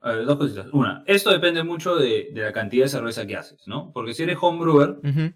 A 0.00 0.12
ver, 0.12 0.24
dos 0.26 0.38
cositas. 0.38 0.68
Una, 0.72 1.02
esto 1.06 1.30
depende 1.30 1.62
mucho 1.64 1.96
de, 1.96 2.30
de 2.32 2.42
la 2.42 2.52
cantidad 2.52 2.84
de 2.84 2.88
cerveza 2.90 3.26
que 3.26 3.36
haces, 3.36 3.66
¿no? 3.66 3.92
Porque 3.92 4.14
si 4.14 4.22
eres 4.22 4.38
homebrewer, 4.40 4.98
ujú, 5.02 5.32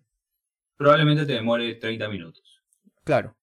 probablemente 0.76 1.24
te 1.24 1.32
demore 1.32 1.74
30 1.76 2.08
minutos. 2.08 2.62
claro. 3.04 3.36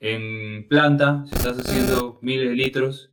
En 0.00 0.66
planta, 0.68 1.24
si 1.28 1.34
estás 1.36 1.58
haciendo 1.58 2.18
miles 2.22 2.48
de 2.48 2.56
litros, 2.56 3.12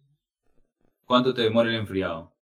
¿cuánto 1.05 1.33
te 1.33 1.41
demora 1.41 1.69
el 1.69 1.75
enfriado? 1.77 2.35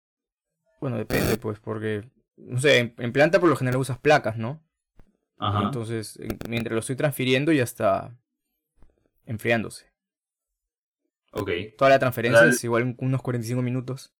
Bueno, 0.80 0.98
depende, 0.98 1.38
pues, 1.38 1.60
porque. 1.60 2.10
No 2.38 2.60
sé, 2.60 2.80
en, 2.80 2.96
en 2.98 3.14
planta 3.14 3.40
por 3.40 3.50
lo 3.50 3.56
general 3.56 3.80
usas 3.80 4.00
placas, 4.00 4.38
¿no? 4.38 4.64
Ajá. 5.42 5.64
Entonces, 5.66 6.18
en- 6.20 6.38
mientras 6.48 6.74
lo 6.74 6.80
estoy 6.80 6.96
transfiriendo, 6.96 7.52
ya 7.52 7.64
está 7.64 8.16
enfriándose. 9.26 9.92
ok, 11.34 11.50
Toda 11.78 11.92
la 11.92 12.00
transferencia 12.00 12.46
es 12.46 12.64
igual 12.64 12.84
un- 12.84 12.96
unos 13.00 13.22
45 13.22 13.62
minutos. 13.62 14.14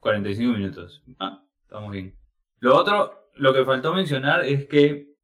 45 0.00 0.52
minutos. 0.52 1.02
Ah, 1.18 1.42
estamos 1.62 1.92
bien. 1.92 2.16
Lo 2.58 2.76
otro, 2.76 3.30
lo 3.34 3.54
que 3.54 3.64
faltó 3.64 3.94
mencionar 3.94 4.44
es 4.44 4.66
que, 4.66 5.14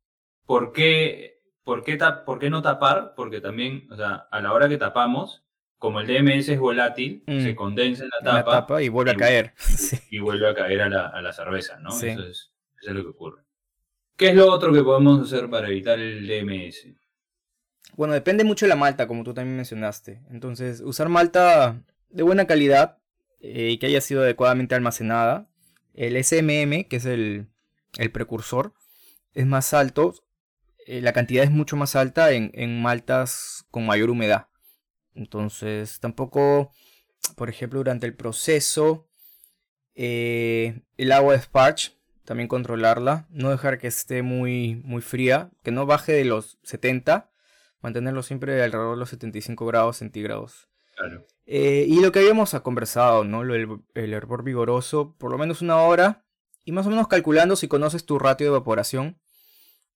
¿por 0.47 0.73
qué, 0.73 1.41
por 1.65 1.83
qué, 1.83 1.99
tap- 1.99 2.25
por 2.25 2.39
qué 2.39 2.51
no 2.51 2.63
tapar? 2.63 3.15
Porque 3.17 3.41
también, 3.41 3.89
o 3.91 3.97
sea, 3.97 4.29
a 4.31 4.41
la 4.41 4.53
hora 4.53 4.69
que 4.69 4.77
tapamos, 4.79 5.43
como 5.79 6.01
el 6.01 6.07
DMS 6.07 6.53
es 6.53 6.59
volátil, 6.61 7.25
Mm. 7.27 7.41
se 7.43 7.55
condensa 7.57 8.05
en 8.05 8.11
la 8.11 8.31
En 8.31 8.37
la 8.37 8.45
tapa, 8.45 8.81
y 8.83 8.89
vuelve 8.89 9.11
a 9.11 9.15
y- 9.15 9.17
caer. 9.19 9.55
Sí. 9.57 9.99
y 10.11 10.21
vuelve 10.21 10.49
a 10.49 10.55
caer 10.55 10.83
a 10.83 10.89
la, 10.89 11.07
a 11.09 11.21
la 11.21 11.33
cerveza, 11.33 11.79
¿no? 11.81 11.91
Sí. 11.91 12.09
Eso, 12.09 12.23
es, 12.23 12.53
eso 12.81 12.91
es 12.91 12.97
lo 12.97 13.03
que 13.03 13.09
ocurre. 13.11 13.43
¿Qué 14.17 14.29
es 14.29 14.35
lo 14.35 14.51
otro 14.51 14.73
que 14.73 14.83
podemos 14.83 15.21
hacer 15.21 15.51
para 15.51 15.69
evitar 15.69 15.99
el 15.99 16.27
DMS? 16.27 16.87
Bueno, 17.97 18.15
depende 18.15 18.45
mucho 18.45 18.67
de 18.67 18.71
la 18.71 18.77
malta, 18.77 19.07
como 19.07 19.25
tú 19.25 19.35
también 19.35 19.57
mencionaste. 19.57 20.23
Entonces, 20.31 20.81
usar 20.81 21.09
malta 21.09 21.83
de 22.11 22.23
buena 22.23 22.47
calidad 22.47 22.99
eh, 23.41 23.71
y 23.73 23.79
que 23.79 23.87
haya 23.87 24.01
sido 24.01 24.23
adecuadamente 24.23 24.75
almacenada. 24.75 25.49
El 25.95 26.17
SMM, 26.23 26.85
que 26.89 26.97
es 26.97 27.05
el, 27.07 27.49
el 27.99 28.11
precursor, 28.13 28.75
es 29.35 29.47
más 29.47 29.75
alto. 29.75 30.15
eh, 30.87 31.01
la 31.03 31.13
cantidad 31.13 31.45
es 31.45 31.51
mucho 31.51 31.77
más 31.77 31.97
alta 31.97 32.33
en, 32.33 32.83
maltas 32.83 33.67
con 33.71 33.87
mayor 33.87 34.11
humedad. 34.11 34.49
Entonces, 35.15 36.01
tampoco, 36.01 36.71
por 37.37 37.49
ejemplo, 37.51 37.81
durante 37.81 38.07
el 38.07 38.15
proceso, 38.15 39.09
eh, 39.95 40.81
el 40.97 41.13
agua 41.13 41.35
de 41.35 41.41
sparge, 41.43 41.93
también 42.27 42.49
controlarla. 42.49 43.27
No 43.31 43.51
dejar 43.51 43.79
que 43.79 43.87
esté 43.87 44.23
muy, 44.23 44.77
muy 44.85 45.01
fría, 45.01 45.51
que 45.63 45.71
no 45.71 45.87
baje 45.87 46.13
de 46.13 46.25
los 46.27 46.59
70 46.63 47.31
mantenerlo 47.81 48.23
siempre 48.23 48.63
alrededor 48.63 48.97
de 48.97 49.01
los 49.01 49.11
75 49.11 49.65
grados 49.67 49.97
centígrados. 49.99 50.69
Claro. 50.97 51.27
Eh, 51.47 51.85
y 51.89 52.01
lo 52.01 52.11
que 52.11 52.19
habíamos 52.19 52.51
conversado, 52.63 53.23
¿no? 53.25 53.45
Lo 53.45 53.55
del- 53.55 53.81
el 53.95 54.13
hervor 54.13 54.43
vigoroso, 54.43 55.15
por 55.19 55.31
lo 55.31 55.39
menos 55.39 55.63
una 55.63 55.77
hora. 55.77 56.25
Y 56.65 56.73
más 56.73 56.87
o 56.87 56.91
menos 56.91 57.07
calculando 57.07 57.55
si 57.55 57.69
conoces 57.69 58.05
tu 58.07 58.19
ratio 58.19 58.47
de 58.47 58.57
evaporación, 58.57 59.21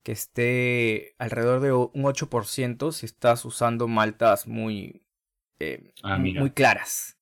que 0.05 0.12
esté 0.12 1.14
alrededor 1.18 1.61
de 1.61 1.72
un 1.72 2.05
8% 2.05 2.93
si 2.93 3.07
estás 3.07 3.45
usando 3.45 3.89
maltas 3.89 4.47
muy, 4.47 5.05
eh, 5.59 5.93
Ah, 6.03 6.16
muy 6.18 6.51
claras. 6.53 7.16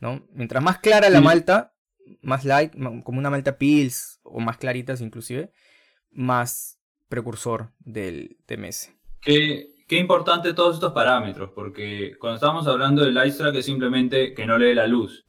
¿no? 0.00 0.26
Mientras 0.32 0.62
más 0.62 0.78
clara 0.78 1.08
la 1.10 1.20
malta, 1.20 1.74
más 2.22 2.44
light, 2.44 2.72
como 3.02 3.18
una 3.18 3.30
malta 3.30 3.58
pils 3.58 4.15
o 4.26 4.40
más 4.40 4.58
claritas 4.58 5.00
inclusive, 5.00 5.52
más 6.10 6.78
precursor 7.08 7.72
del 7.78 8.36
TMS. 8.46 8.92
Qué, 9.20 9.68
qué 9.86 9.98
importante 9.98 10.54
todos 10.54 10.76
estos 10.76 10.92
parámetros, 10.92 11.50
porque 11.54 12.16
cuando 12.18 12.36
estábamos 12.36 12.66
hablando 12.66 13.04
del 13.04 13.14
Light 13.14 13.36
Track 13.36 13.54
es 13.56 13.64
simplemente 13.64 14.34
que 14.34 14.46
no 14.46 14.58
le 14.58 14.66
dé 14.66 14.74
la 14.74 14.86
luz, 14.86 15.24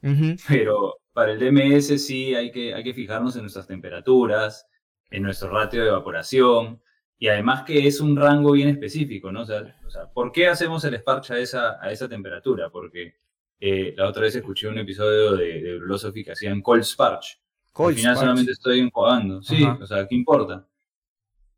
pero 0.48 0.96
para 1.12 1.32
el 1.32 1.38
DMS 1.38 2.04
sí 2.04 2.34
hay 2.34 2.50
que, 2.50 2.74
hay 2.74 2.84
que 2.84 2.94
fijarnos 2.94 3.36
en 3.36 3.42
nuestras 3.42 3.66
temperaturas, 3.66 4.66
en 5.10 5.22
nuestro 5.22 5.50
ratio 5.50 5.82
de 5.82 5.88
evaporación, 5.88 6.82
y 7.18 7.28
además 7.28 7.64
que 7.64 7.86
es 7.86 8.00
un 8.00 8.16
rango 8.16 8.52
bien 8.52 8.68
específico, 8.68 9.32
¿no? 9.32 9.42
O 9.42 9.46
sea, 9.46 9.76
o 9.84 9.90
sea, 9.90 10.06
¿por 10.12 10.30
qué 10.30 10.46
hacemos 10.46 10.84
el 10.84 10.94
sparch 10.94 11.32
a 11.32 11.38
esa, 11.38 11.82
a 11.82 11.90
esa 11.90 12.08
temperatura? 12.08 12.70
Porque 12.70 13.16
eh, 13.58 13.94
la 13.96 14.08
otra 14.08 14.22
vez 14.22 14.36
escuché 14.36 14.68
un 14.68 14.78
episodio 14.78 15.34
de, 15.34 15.60
de 15.60 15.78
Brulosophy 15.78 16.24
que 16.24 16.32
hacían 16.32 16.62
cold 16.62 16.84
sparch. 16.84 17.40
Al 17.74 17.94
final 17.94 18.16
solamente 18.16 18.52
estoy 18.52 18.80
enjuagando. 18.80 19.42
Sí, 19.42 19.62
Ajá. 19.64 19.78
o 19.82 19.86
sea, 19.86 20.06
¿qué 20.08 20.14
importa? 20.14 20.66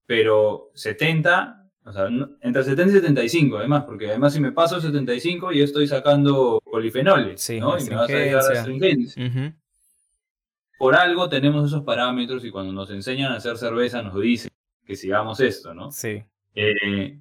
Pero 0.07 0.71
70, 0.75 1.71
o 1.85 1.93
sea, 1.93 2.09
entre 2.41 2.63
70 2.65 2.91
y 2.93 2.95
75, 2.97 3.59
además, 3.59 3.85
porque 3.85 4.09
además 4.09 4.33
si 4.35 4.41
me 4.41 4.53
paso 4.53 4.77
el 4.77 4.83
75 4.83 5.53
yo 5.53 5.65
estoy 5.65 5.87
sacando 5.87 6.61
polifenoles, 6.65 7.41
Sí, 7.41 7.61
¿no? 7.61 7.79
Y 7.79 7.85
me 7.85 7.97
vas 7.97 8.11
a 8.11 8.13
llegar 8.13 8.35
a 8.37 8.39
astringencia. 8.61 8.61
astringencia. 8.61 9.27
Ujú, 9.27 9.55
Por 10.79 10.95
algo 10.97 11.29
tenemos 11.29 11.67
esos 11.67 11.83
parámetros 11.85 12.45
y 12.45 12.51
cuando 12.51 12.73
nos 12.73 12.91
enseñan 12.91 13.33
a 13.33 13.37
hacer 13.37 13.57
cerveza 13.57 14.03
nos 14.03 14.21
dicen 14.21 14.51
que 14.85 14.97
sigamos 14.97 15.39
esto, 15.41 15.73
¿no? 15.75 15.91
Sí. 15.93 16.23
Eh, 16.55 17.21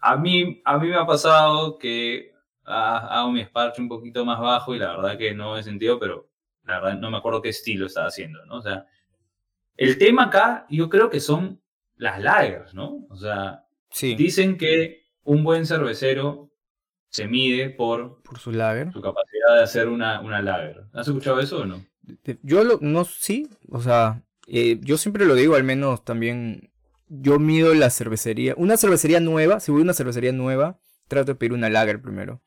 a, 0.00 0.16
mí, 0.16 0.62
a 0.64 0.78
mí 0.78 0.88
me 0.88 0.96
ha 0.96 1.06
pasado 1.06 1.76
que 1.78 2.32
hago 2.64 3.32
mi 3.32 3.40
sparch 3.42 3.78
un 3.80 3.88
poquito 3.88 4.24
más 4.24 4.38
bajo 4.40 4.74
y 4.74 4.78
la 4.78 4.96
verdad 4.96 5.18
que 5.18 5.34
no 5.34 5.56
he 5.58 5.62
sentido, 5.62 5.98
pero 5.98 6.28
la 6.66 6.80
verdad 6.80 6.98
no 6.98 7.10
me 7.10 7.18
acuerdo 7.18 7.42
qué 7.42 7.50
estilo 7.50 7.86
estaba 7.86 8.08
haciendo, 8.08 8.44
¿no? 8.46 8.56
O 8.56 8.62
sea, 8.62 8.86
el 9.76 9.98
tema 9.98 10.24
acá 10.24 10.66
yo 10.70 10.88
creo 10.88 11.10
que 11.10 11.20
son 11.20 11.60
las 11.96 12.20
lagers, 12.20 12.74
¿no? 12.74 13.06
O 13.10 13.16
sea, 13.16 13.64
Sí, 13.90 14.14
dicen 14.14 14.58
que 14.58 15.04
un 15.22 15.44
buen 15.44 15.64
cervecero 15.66 16.50
se 17.08 17.28
mide 17.28 17.70
por 17.70 18.22
por 18.22 18.38
su 18.38 18.52
lager. 18.52 18.92
su 18.92 19.00
capacidad 19.00 19.56
de 19.56 19.62
hacer 19.62 19.88
una, 19.88 20.20
una 20.20 20.42
lager. 20.42 20.84
¿Has 20.92 21.08
escuchado 21.08 21.40
eso 21.40 21.60
o 21.60 21.66
no? 21.66 21.84
Yo 22.42 22.62
lo, 22.64 22.78
no, 22.80 23.04
sí, 23.04 23.48
o 23.68 23.80
sea, 23.80 24.22
eh, 24.46 24.78
yo 24.82 24.96
siempre 24.96 25.24
lo 25.24 25.34
digo, 25.34 25.54
al 25.56 25.64
menos 25.64 26.04
también, 26.04 26.70
yo 27.08 27.38
mido 27.38 27.74
la 27.74 27.90
cervecería, 27.90 28.54
una 28.56 28.76
cervecería 28.76 29.20
nueva, 29.20 29.60
si 29.60 29.72
voy 29.72 29.80
a 29.80 29.84
una 29.84 29.94
cervecería 29.94 30.32
nueva, 30.32 30.78
trato 31.08 31.32
de 31.32 31.34
pedir 31.36 31.52
una 31.52 31.68
lager 31.70 32.00
primero, 32.02 32.42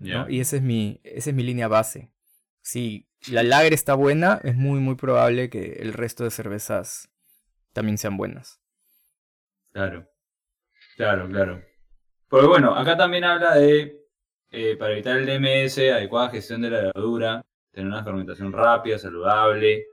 ¿no? 0.00 0.28
Y 0.28 0.40
esa 0.40 0.56
es 0.56 0.62
mi, 0.62 1.00
esa 1.04 1.30
es 1.30 1.36
mi 1.36 1.42
línea 1.42 1.68
base. 1.68 2.10
Si 2.62 3.06
la 3.30 3.42
lager 3.42 3.72
está 3.72 3.94
buena, 3.94 4.40
es 4.44 4.54
muy, 4.56 4.80
muy 4.80 4.94
probable 4.94 5.50
que 5.50 5.78
el 5.80 5.92
resto 5.92 6.24
de 6.24 6.30
cervezas 6.30 7.08
también 7.72 7.98
sean 7.98 8.16
buenas. 8.16 8.60
Claro, 9.72 10.08
claro, 10.96 11.28
claro. 11.28 11.62
Pero 12.30 12.48
bueno, 12.48 12.74
acá 12.74 12.96
también 12.96 13.24
habla 13.24 13.54
de, 13.56 14.00
eh, 14.50 14.76
para 14.76 14.92
evitar 14.92 15.18
el 15.18 15.26
DMS, 15.26 15.78
adecuada 15.92 16.30
gestión 16.30 16.62
de 16.62 16.70
la 16.70 16.82
levadura, 16.82 17.44
tener 17.72 17.88
una 17.88 18.02
fermentación 18.04 18.52
rápida, 18.52 18.98
saludable, 18.98 19.86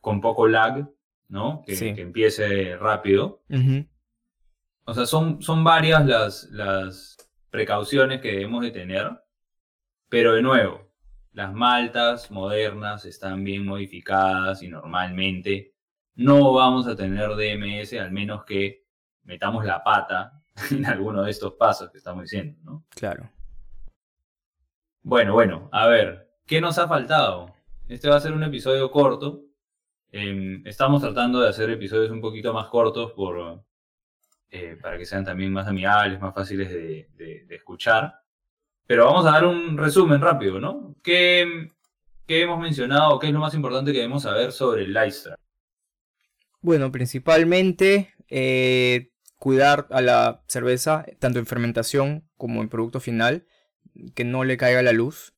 con 0.00 0.20
poco 0.20 0.48
lag, 0.48 0.88
¿no? 1.28 1.62
Que, 1.66 1.76
Sí. 1.76 1.94
que 1.94 2.00
empiece 2.02 2.76
rápido. 2.78 3.42
O 4.84 4.94
sea, 4.94 5.04
son, 5.04 5.42
son 5.42 5.62
varias 5.62 6.06
las, 6.06 6.44
las 6.50 7.16
precauciones 7.50 8.20
que 8.22 8.32
debemos 8.32 8.62
de 8.64 8.70
tener. 8.70 9.10
Pero 10.08 10.32
de 10.32 10.40
nuevo, 10.40 10.87
las 11.38 11.54
maltas 11.54 12.32
modernas 12.32 13.04
están 13.04 13.44
bien 13.44 13.64
modificadas 13.64 14.60
y 14.64 14.66
normalmente 14.68 15.72
no 16.16 16.52
vamos 16.52 16.88
a 16.88 16.96
tener 16.96 17.28
DMS 17.36 17.92
al 18.00 18.10
menos 18.10 18.44
que 18.44 18.84
metamos 19.22 19.64
la 19.64 19.84
pata 19.84 20.42
en 20.72 20.84
alguno 20.84 21.22
de 21.22 21.30
estos 21.30 21.52
pasos 21.54 21.90
que 21.92 21.98
estamos 21.98 22.24
diciendo, 22.24 22.58
¿no? 22.64 22.84
claro. 22.90 23.30
Bueno, 25.02 25.32
bueno, 25.32 25.68
a 25.70 25.86
ver, 25.86 26.28
¿qué 26.44 26.60
nos 26.60 26.76
ha 26.78 26.88
faltado? 26.88 27.54
Este 27.88 28.08
va 28.08 28.16
a 28.16 28.20
ser 28.20 28.32
un 28.32 28.42
episodio 28.42 28.90
corto. 28.90 29.44
Em, 30.10 30.66
estamos 30.66 31.00
tratando 31.00 31.40
de 31.40 31.48
hacer 31.50 31.70
episodios 31.70 32.10
un 32.10 32.20
poquito 32.20 32.52
más 32.52 32.66
cortos 32.66 33.12
por, 33.12 33.62
eh, 34.50 34.76
para 34.82 34.98
que 34.98 35.06
sean 35.06 35.24
también 35.24 35.52
más 35.52 35.68
amigables, 35.68 36.20
más 36.20 36.34
fáciles 36.34 36.68
de, 36.68 37.08
de- 37.14 37.44
de 37.46 37.54
escuchar. 37.54 38.20
Pero 38.88 39.04
vamos 39.04 39.26
a 39.26 39.32
dar 39.32 39.44
un 39.44 39.76
resumen 39.76 40.22
rápido, 40.22 40.58
¿no? 40.60 40.96
¿Qué, 41.02 41.70
hemos 42.26 42.58
mencionado? 42.58 43.18
¿Qué 43.18 43.26
es 43.26 43.32
lo 43.34 43.38
más 43.38 43.52
importante 43.52 43.92
que 43.92 43.98
debemos 43.98 44.22
saber 44.22 44.50
sobre 44.50 44.84
el 44.84 44.94
Lystra? 44.94 45.36
Bueno, 46.62 46.90
principalmente 46.90 48.14
eh, 48.28 49.10
cuidar 49.36 49.88
a 49.90 50.00
la 50.00 50.42
cerveza, 50.48 51.04
tanto 51.18 51.38
en 51.38 51.44
fermentación 51.44 52.26
como 52.38 52.62
en 52.62 52.70
producto 52.70 52.98
final, 52.98 53.46
que 54.14 54.24
no 54.24 54.44
le 54.44 54.56
caiga 54.56 54.82
la 54.82 54.92
luz. 54.92 55.34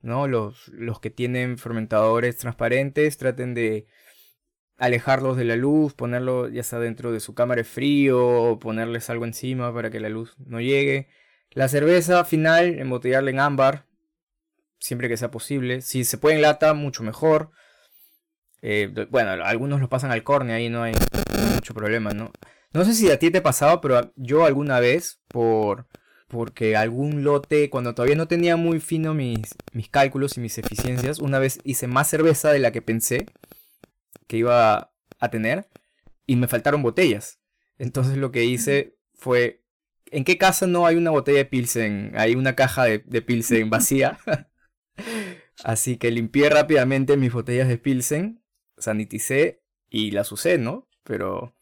¿no? 0.00 0.26
Los, 0.26 0.66
los 0.66 0.98
que 0.98 1.10
tienen 1.10 1.56
fermentadores 1.56 2.36
transparentes 2.38 3.16
traten 3.16 3.54
de 3.54 3.86
alejarlos 4.76 5.36
de 5.36 5.44
la 5.44 5.54
luz, 5.54 5.94
ponerlo 5.94 6.48
ya 6.48 6.64
sea 6.64 6.80
dentro 6.80 7.12
de 7.12 7.20
su 7.20 7.34
cámara 7.34 7.60
de 7.60 7.64
frío 7.64 8.26
o 8.26 8.58
ponerles 8.58 9.08
algo 9.08 9.24
encima 9.24 9.72
para 9.72 9.88
que 9.88 10.00
la 10.00 10.08
luz 10.08 10.34
no 10.38 10.60
llegue. 10.60 11.06
La 11.58 11.66
cerveza 11.66 12.24
final, 12.24 12.78
embotellarla 12.78 13.30
en 13.30 13.40
ámbar, 13.40 13.84
siempre 14.78 15.08
que 15.08 15.16
sea 15.16 15.32
posible. 15.32 15.80
Si 15.82 16.04
se 16.04 16.16
puede 16.16 16.36
en 16.36 16.42
lata, 16.42 16.72
mucho 16.72 17.02
mejor. 17.02 17.50
Eh, 18.62 18.94
bueno, 19.10 19.32
algunos 19.44 19.80
lo 19.80 19.88
pasan 19.88 20.12
al 20.12 20.22
córnea, 20.22 20.54
ahí 20.54 20.68
no 20.68 20.84
hay, 20.84 20.92
mucho 21.52 21.74
problema, 21.74 22.12
¿no? 22.12 22.30
No 22.72 22.84
sé 22.84 22.94
si 22.94 23.10
a 23.10 23.18
ti 23.18 23.32
te 23.32 23.38
ha 23.38 23.42
pasado, 23.42 23.80
pero 23.80 24.12
yo 24.14 24.44
alguna 24.44 24.78
vez, 24.78 25.20
por 25.26 25.88
porque 26.28 26.76
algún 26.76 27.24
lote, 27.24 27.70
cuando 27.70 27.92
todavía 27.92 28.14
no 28.14 28.28
tenía 28.28 28.54
muy 28.54 28.78
fino 28.78 29.12
mis, 29.12 29.56
mis 29.72 29.88
cálculos 29.88 30.36
y 30.36 30.40
mis 30.40 30.58
eficiencias, 30.58 31.18
una 31.18 31.40
vez 31.40 31.58
hice 31.64 31.88
más 31.88 32.08
cerveza 32.08 32.52
de 32.52 32.60
la 32.60 32.70
que 32.70 32.82
pensé 32.82 33.26
que 34.28 34.36
iba 34.36 34.92
a 35.18 35.28
tener 35.32 35.66
y 36.24 36.36
me 36.36 36.46
faltaron 36.46 36.84
botellas. 36.84 37.40
Entonces 37.78 38.16
lo 38.16 38.30
que 38.30 38.44
hice 38.44 38.96
fue, 39.12 39.64
¿en 40.12 40.24
qué 40.24 40.38
casa 40.38 40.66
no 40.66 40.86
hay 40.86 40.96
una 40.96 41.10
botella 41.10 41.38
de 41.38 41.44
Pilsen? 41.44 42.12
Hay 42.16 42.34
una 42.34 42.54
caja 42.56 42.84
de, 42.84 42.98
de 43.06 43.22
Pilsen 43.22 43.70
vacía. 43.70 44.18
Así 45.64 45.96
que 45.96 46.10
limpié 46.10 46.48
rápidamente 46.50 47.16
mis 47.16 47.32
botellas 47.32 47.68
de 47.68 47.78
Pilsen, 47.78 48.42
saniticé 48.76 49.60
y 49.88 50.10
las 50.12 50.30
usé, 50.30 50.58
¿no? 50.58 50.88
Pero 51.02 51.54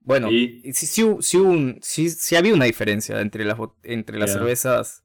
bueno, 0.00 0.28
sí, 0.30 0.62
sí, 0.72 1.02
hu- 1.02 1.20
sí 1.20 1.36
hubo 1.36 1.50
un- 1.50 1.78
sí- 1.82 2.10
sí 2.10 2.36
había 2.36 2.54
una 2.54 2.64
diferencia 2.64 3.20
entre 3.20 3.44
las, 3.44 3.58
entre 3.82 4.18
las 4.18 4.32
cervezas 4.32 5.04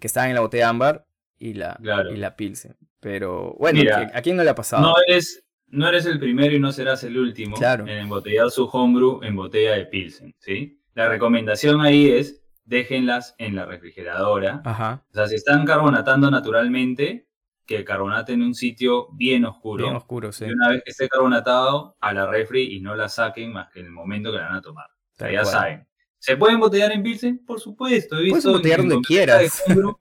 que 0.00 0.06
estaban 0.06 0.30
en 0.30 0.34
la 0.34 0.40
botella 0.40 0.68
ámbar 0.68 1.06
y 1.38 1.54
la, 1.54 1.76
Claro. 1.80 2.12
y 2.12 2.16
la 2.16 2.36
Pilsen. 2.36 2.76
Pero 3.00 3.54
bueno, 3.58 3.80
Mira, 3.80 4.10
¿a 4.14 4.22
quién 4.22 4.36
no 4.36 4.42
le 4.44 4.50
ha 4.50 4.54
pasado? 4.54 4.82
No 4.82 4.94
eres, 5.06 5.44
no 5.68 5.88
eres 5.88 6.06
el 6.06 6.18
primero 6.18 6.54
y 6.54 6.58
no 6.60 6.72
serás 6.72 7.04
el 7.04 7.16
último 7.18 7.56
Claro. 7.56 7.86
en 7.86 7.98
embotellar 7.98 8.50
su 8.50 8.64
homebrew 8.64 9.22
en 9.22 9.36
botella 9.36 9.72
de 9.74 9.86
Pilsen, 9.86 10.34
¿sí? 10.38 10.80
La 10.94 11.08
recomendación 11.08 11.80
ahí 11.80 12.08
es 12.10 12.42
déjenlas 12.64 13.34
en 13.38 13.56
la 13.56 13.66
refrigeradora. 13.66 14.62
Ajá, 14.64 15.04
O 15.10 15.14
sea, 15.14 15.26
si 15.28 15.34
están 15.34 15.66
carbonatando 15.66 16.30
naturalmente, 16.30 17.28
que 17.66 17.84
carbonaten 17.84 18.40
en 18.40 18.46
un 18.48 18.54
sitio 18.54 19.08
bien 19.12 19.44
oscuro. 19.44 19.84
bien 19.84 19.96
oscuro, 19.96 20.32
sí. 20.32 20.44
Y 20.46 20.52
una 20.52 20.68
vez 20.68 20.82
que 20.84 20.90
esté 20.90 21.08
carbonatado, 21.08 21.96
a 22.00 22.12
la 22.12 22.26
refri 22.26 22.74
y 22.76 22.80
no 22.80 22.94
la 22.94 23.08
saquen 23.08 23.52
más 23.52 23.70
que 23.70 23.80
en 23.80 23.86
el 23.86 23.92
momento 23.92 24.30
que 24.32 24.38
la 24.38 24.48
van 24.48 24.56
a 24.56 24.62
tomar. 24.62 24.86
O 24.86 25.14
sea, 25.16 25.26
Tal 25.26 25.32
ya 25.34 25.42
cual. 25.42 25.52
saben. 25.52 25.88
¿Se 26.18 26.36
pueden 26.36 26.58
botellar 26.60 26.92
en 26.92 27.02
Pilsen? 27.02 27.44
Por 27.44 27.60
supuesto. 27.60 28.16
He 28.16 28.28
Puedes 28.30 28.44
visto 28.44 28.50
en- 28.60 28.80
en 28.80 28.88
donde 28.88 29.06
quieras. 29.06 29.62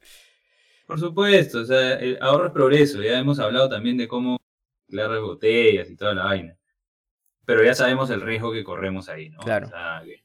Por 0.88 1.00
supuesto. 1.00 1.60
O 1.62 1.66
sea, 1.66 1.94
el 1.94 2.18
ahorro 2.22 2.48
es 2.48 2.52
progreso. 2.54 3.02
Ya 3.02 3.18
hemos 3.20 3.40
hablado 3.40 3.68
también 3.70 3.98
de 3.98 4.08
cómo 4.08 4.38
reciclar 4.88 5.20
botellas 5.22 5.90
y 5.90 5.96
toda 5.96 6.14
la 6.14 6.26
vaina. 6.26 6.58
Pero 7.46 7.64
ya 7.64 7.74
sabemos 7.74 8.10
el 8.10 8.22
riesgo 8.22 8.52
que 8.54 8.64
corremos 8.64 9.10
ahí, 9.10 9.30
¿no? 9.30 9.40
Claro. 9.40 9.68
O 9.68 9.70
sea, 9.70 10.02
que- 10.06 10.23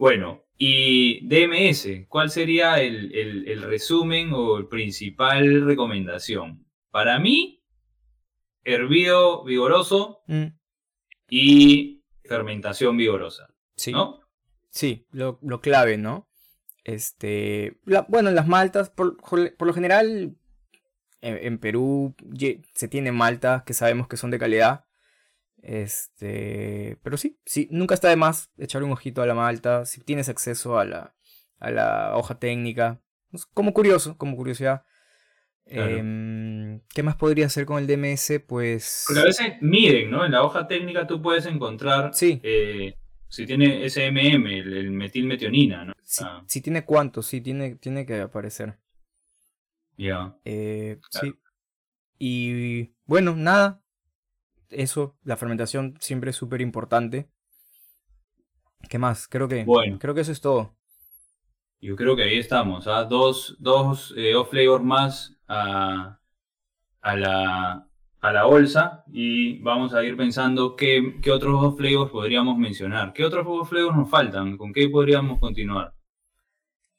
Bueno, 0.00 0.46
y 0.56 1.26
DMS, 1.28 2.06
¿cuál 2.08 2.30
sería 2.30 2.80
el, 2.80 3.14
el- 3.14 3.46
el 3.46 3.62
resumen 3.62 4.30
o 4.32 4.56
el 4.56 4.66
principal 4.66 5.66
recomendación? 5.66 6.66
Para 6.90 7.18
mí, 7.18 7.62
hervido 8.64 9.44
vigoroso 9.44 10.22
Mm, 10.26 10.46
y 11.28 12.02
fermentación 12.24 12.96
vigorosa, 12.96 13.48
sí. 13.76 13.92
¿no? 13.92 14.20
Sí, 14.70 15.06
lo, 15.10 15.38
lo 15.42 15.60
clave, 15.60 15.98
¿no? 15.98 16.30
Este, 16.82 17.78
la- 17.84 18.06
bueno, 18.08 18.30
las 18.30 18.48
maltas, 18.48 18.88
por, 18.88 19.18
por 19.18 19.66
lo 19.66 19.74
general, 19.74 20.34
en, 21.20 21.46
en 21.46 21.58
Perú 21.58 22.14
se 22.74 22.88
tienen 22.88 23.14
maltas 23.14 23.64
que 23.64 23.74
sabemos 23.74 24.08
que 24.08 24.16
son 24.16 24.30
de 24.30 24.38
calidad. 24.38 24.86
Este, 25.62 26.98
pero 27.02 27.16
sí, 27.16 27.38
sí, 27.44 27.68
nunca 27.70 27.94
está 27.94 28.08
de 28.08 28.16
más 28.16 28.50
echar 28.56 28.82
un 28.82 28.92
ojito 28.92 29.22
a 29.22 29.26
la 29.26 29.34
malta, 29.34 29.84
si 29.84 30.00
tienes 30.00 30.28
acceso 30.28 30.78
a 30.78 30.84
la, 30.84 31.14
a 31.58 31.70
la 31.70 32.16
hoja 32.16 32.38
técnica, 32.38 33.00
pues, 33.30 33.46
como 33.46 33.72
curioso, 33.74 34.16
como 34.16 34.36
curiosidad. 34.36 34.84
Claro. 35.66 35.96
Em, 35.96 36.80
¿Qué 36.92 37.02
más 37.02 37.14
podría 37.16 37.46
hacer 37.46 37.64
con 37.66 37.78
el 37.78 37.86
DMS? 37.86 38.40
Pues... 38.46 39.04
Porque 39.06 39.20
a 39.20 39.24
veces 39.24 39.52
miden, 39.60 40.10
¿no? 40.10 40.24
En 40.24 40.32
la 40.32 40.42
hoja 40.42 40.66
técnica 40.66 41.06
tú 41.06 41.22
puedes 41.22 41.46
encontrar 41.46 42.12
Sí, 42.12 42.40
eh, 42.42 42.96
si 43.28 43.46
tiene 43.46 43.88
SMM, 43.88 44.46
el, 44.46 44.76
el 44.76 44.90
metilmetionina, 44.90 45.84
¿no? 45.84 45.92
Ah, 46.22 46.42
sí 46.48 46.60
tiene 46.60 46.84
cuánto, 46.84 47.22
sí 47.22 47.40
tiene, 47.40 47.76
tiene 47.76 48.04
que 48.04 48.20
aparecer. 48.20 48.78
ya. 49.96 50.36
Eh, 50.44 50.98
Claro. 51.10 51.26
Sí. 51.28 51.34
Y 52.18 52.92
bueno, 53.06 53.36
nada. 53.36 53.79
Eso, 54.70 55.16
la 55.24 55.36
fermentación 55.36 55.96
siempre 56.00 56.30
es 56.30 56.36
súper 56.36 56.60
importante. 56.60 57.28
¿Qué 58.88 58.98
más? 58.98 59.28
Creo 59.28 59.48
que, 59.48 59.64
Bueno. 59.64 59.98
creo 59.98 60.14
que 60.14 60.22
eso 60.22 60.32
es 60.32 60.40
todo. 60.40 60.74
Yo 61.80 61.96
creo 61.96 62.14
que 62.14 62.22
ahí 62.24 62.38
estamos, 62.38 62.86
¿ah? 62.86 63.04
Dos, 63.04 63.56
dos 63.58 64.12
eh, 64.16 64.34
off 64.34 64.50
flavor 64.50 64.82
más 64.82 65.36
a, 65.48 66.18
a 67.00 67.16
la, 67.16 67.88
a 68.20 68.32
la 68.32 68.44
bolsa 68.44 69.04
y 69.10 69.58
vamos 69.60 69.94
a 69.94 70.04
ir 70.04 70.16
pensando 70.16 70.76
qué, 70.76 71.16
qué 71.22 71.30
otros 71.30 71.62
off 71.62 71.78
flavors 71.78 72.10
podríamos 72.10 72.58
mencionar. 72.58 73.12
¿Qué 73.14 73.24
otros 73.24 73.46
off 73.48 73.70
flavors 73.70 73.96
nos 73.96 74.10
faltan? 74.10 74.56
¿Con 74.58 74.72
qué 74.72 74.88
podríamos 74.90 75.38
continuar? 75.40 75.94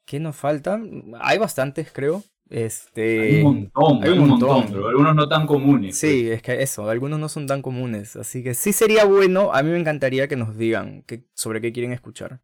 ¿Qué 0.05 0.19
nos 0.19 0.35
falta? 0.35 0.79
Hay 1.21 1.37
bastantes, 1.37 1.91
creo. 1.91 2.23
Hay 2.53 2.63
Este. 2.63 3.43
un 3.45 3.71
montón, 3.73 4.03
hay 4.03 4.09
hay 4.11 4.19
un 4.19 4.27
montón, 4.27 4.49
montón. 4.49 4.73
pero 4.73 4.87
algunos 4.89 5.15
no 5.15 5.27
tan 5.29 5.47
comunes. 5.47 5.97
Sí, 5.97 6.29
es 6.29 6.41
que 6.41 6.61
eso, 6.61 6.89
algunos 6.89 7.19
no 7.19 7.29
son 7.29 7.47
tan 7.47 7.61
comunes. 7.61 8.15
Así 8.17 8.43
que 8.43 8.53
sí 8.53 8.73
sería 8.73 9.05
bueno. 9.05 9.53
A 9.53 9.63
mí 9.63 9.69
me 9.71 9.79
encantaría 9.79 10.27
que 10.27 10.35
nos 10.35 10.57
digan 10.57 11.03
que, 11.03 11.23
sobre 11.33 11.61
qué 11.61 11.71
quieren 11.71 11.93
escuchar. 11.93 12.41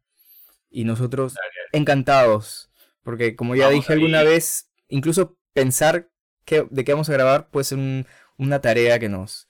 Y 0.70 0.84
nosotros 0.84 1.34
Dale, 1.34 1.80
encantados. 1.82 2.70
Porque 3.02 3.36
como 3.36 3.54
ya 3.54 3.66
Vamos 3.66 3.80
dije 3.80 3.92
alguna 3.94 4.22
vez, 4.22 4.70
incluso 4.88 5.36
pensar 5.52 6.10
qué- 6.44 6.66
de 6.70 6.84
qué 6.84 6.92
vamos 6.92 7.08
a 7.10 7.12
grabar 7.14 7.50
puede 7.50 7.64
ser 7.64 7.78
un- 7.78 8.06
una 8.38 8.60
tarea 8.60 8.98
que 8.98 9.08
nos, 9.10 9.46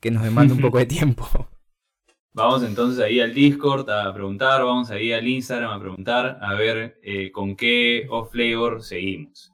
que 0.00 0.10
nos 0.10 0.22
demanda 0.22 0.54
un 0.54 0.60
poco 0.72 0.78
de 0.78 0.86
tiempo. 0.86 1.26
Vamos 2.32 2.62
entonces 2.62 3.02
ahí 3.04 3.20
al 3.20 3.34
Discord 3.34 3.88
a 3.90 4.12
preguntar, 4.14 4.62
vamos 4.62 4.90
ahí 4.90 5.12
al 5.12 5.26
Instagram 5.26 5.70
a 5.72 5.80
preguntar, 5.80 6.38
a 6.40 6.54
ver 6.54 6.98
eh, 7.02 7.32
con 7.32 7.56
qué 7.56 8.06
off 8.10 8.30
flavor 8.32 8.82
seguimos. 8.82 9.47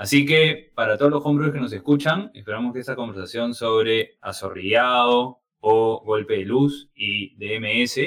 Así 0.00 0.24
que 0.24 0.72
para 0.74 0.96
todos 0.96 1.10
los 1.10 1.26
hombres 1.26 1.52
que 1.52 1.60
nos 1.60 1.74
escuchan, 1.74 2.30
esperamos 2.32 2.72
que 2.72 2.80
esta 2.80 2.96
conversación 2.96 3.52
sobre 3.52 4.16
azorrillado 4.22 5.42
o 5.60 6.02
golpe 6.02 6.38
de 6.38 6.46
luz 6.46 6.88
y 6.94 7.36
DMS 7.36 8.00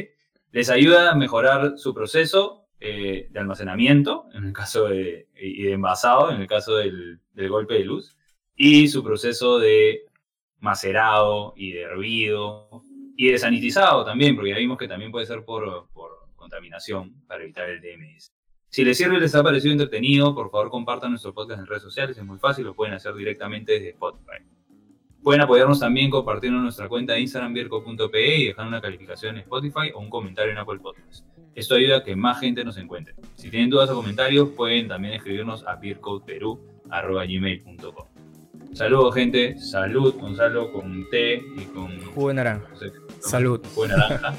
les 0.51 0.69
ayude 0.71 0.97
a 0.97 1.13
mejorar 1.13 1.77
su 1.77 1.93
proceso 1.93 2.65
eh, 2.79 3.27
de 3.29 3.39
almacenamiento, 3.39 4.25
en 4.33 4.45
el 4.45 4.53
caso 4.53 4.85
de, 4.85 5.27
y 5.39 5.61
de 5.61 5.73
envasado, 5.73 6.31
en 6.31 6.41
el 6.41 6.47
caso 6.47 6.77
del, 6.77 7.19
golpe 7.47 7.75
de 7.75 7.85
luz, 7.85 8.17
y 8.55 8.87
su 8.87 9.03
proceso 9.03 9.59
de 9.59 10.01
macerado 10.61 11.53
y 11.55 11.73
de 11.73 11.81
hervido 11.81 12.81
y 13.15 13.29
desanitizado 13.29 14.03
también, 14.03 14.35
porque 14.35 14.49
ya 14.49 14.57
vimos 14.57 14.79
que 14.79 14.87
también 14.87 15.11
puede 15.11 15.27
ser 15.27 15.45
por, 15.45 15.91
por 15.93 16.09
contaminación 16.35 17.23
para 17.27 17.43
evitar 17.43 17.69
el 17.69 17.81
DMS. 17.81 18.33
Si 18.73 18.83
les 18.83 18.97
sirve 18.97 19.17
y 19.17 19.19
les 19.19 19.35
ha 19.35 19.43
parecido 19.43 19.71
entretenido, 19.71 20.33
por 20.33 20.49
favor 20.49 20.71
compartan 20.71 21.11
nuestro 21.11 21.31
podcast 21.31 21.59
en 21.59 21.67
redes 21.67 21.83
sociales, 21.83 22.17
es 22.17 22.25
muy 22.25 22.39
fácil, 22.39 22.65
lo 22.65 22.73
pueden 22.73 22.95
hacer 22.95 23.13
directamente 23.13 23.73
desde 23.73 23.89
Spotify. 23.89 24.41
Pueden 25.21 25.41
apoyarnos 25.41 25.79
también 25.79 26.09
compartiendo 26.09 26.59
nuestra 26.59 26.89
cuenta 26.89 27.13
de 27.13 27.19
Instagram, 27.19 27.53
virco.pe, 27.53 28.35
y 28.35 28.47
dejar 28.47 28.65
una 28.65 28.81
calificación 28.81 29.35
en 29.35 29.41
Spotify 29.41 29.91
o 29.93 29.99
un 29.99 30.09
comentario 30.09 30.53
en 30.53 30.57
Apple 30.57 30.79
Podcast. 30.79 31.23
Esto 31.53 31.75
ayuda 31.75 31.97
a 31.97 32.03
que 32.03 32.15
más 32.15 32.39
gente 32.39 32.65
nos 32.65 32.75
encuentre. 32.77 33.13
Si 33.35 33.51
tienen 33.51 33.69
dudas 33.69 33.91
o 33.91 33.95
comentarios, 33.95 34.49
pueden 34.49 34.87
también 34.87 35.13
escribirnos 35.13 35.63
a 35.67 35.75
beercodeperú.gmail.com 35.75 38.07
Saludos, 38.73 39.13
gente. 39.13 39.55
Salud, 39.59 40.15
Gonzalo, 40.15 40.71
con 40.71 41.07
té 41.11 41.35
y 41.35 41.65
con 41.75 41.95
Jugo 42.07 42.29
de 42.29 42.33
naranja. 42.33 42.67
no 42.71 42.77
sé, 42.77 42.91
Salud. 43.19 43.61
jugo 43.75 43.83
de 43.83 43.89
naranja. 43.97 44.33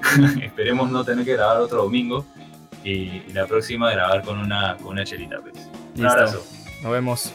Esperemos 0.44 0.92
no 0.92 1.04
tener 1.04 1.24
que 1.24 1.32
grabar 1.32 1.60
otro 1.60 1.82
domingo 1.82 2.24
y, 2.84 2.90
y 2.90 3.32
la 3.32 3.46
próxima 3.46 3.90
grabar 3.90 4.22
con 4.22 4.38
una, 4.38 4.76
con 4.78 4.88
una 4.88 5.04
chelita. 5.04 5.40
Pues. 5.40 5.68
Un 5.96 6.06
abrazo. 6.06 6.44
Nos 6.82 6.92
vemos. 6.92 7.32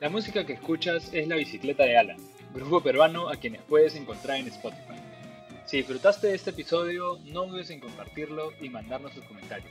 La 0.00 0.08
música 0.08 0.46
que 0.46 0.54
escuchas 0.54 1.10
es 1.12 1.28
La 1.28 1.36
Bicicleta 1.36 1.84
de 1.84 1.98
Alan, 1.98 2.16
grupo 2.54 2.80
peruano 2.80 3.28
a 3.28 3.36
quienes 3.36 3.60
puedes 3.60 3.94
encontrar 3.96 4.38
en 4.38 4.48
Spotify. 4.48 4.94
Si 5.66 5.76
disfrutaste 5.76 6.28
de 6.28 6.36
este 6.36 6.50
episodio, 6.50 7.18
no 7.26 7.44
dudes 7.44 7.68
en 7.68 7.80
compartirlo 7.80 8.50
y 8.62 8.70
mandarnos 8.70 9.12
tus 9.12 9.24
comentarios. 9.24 9.70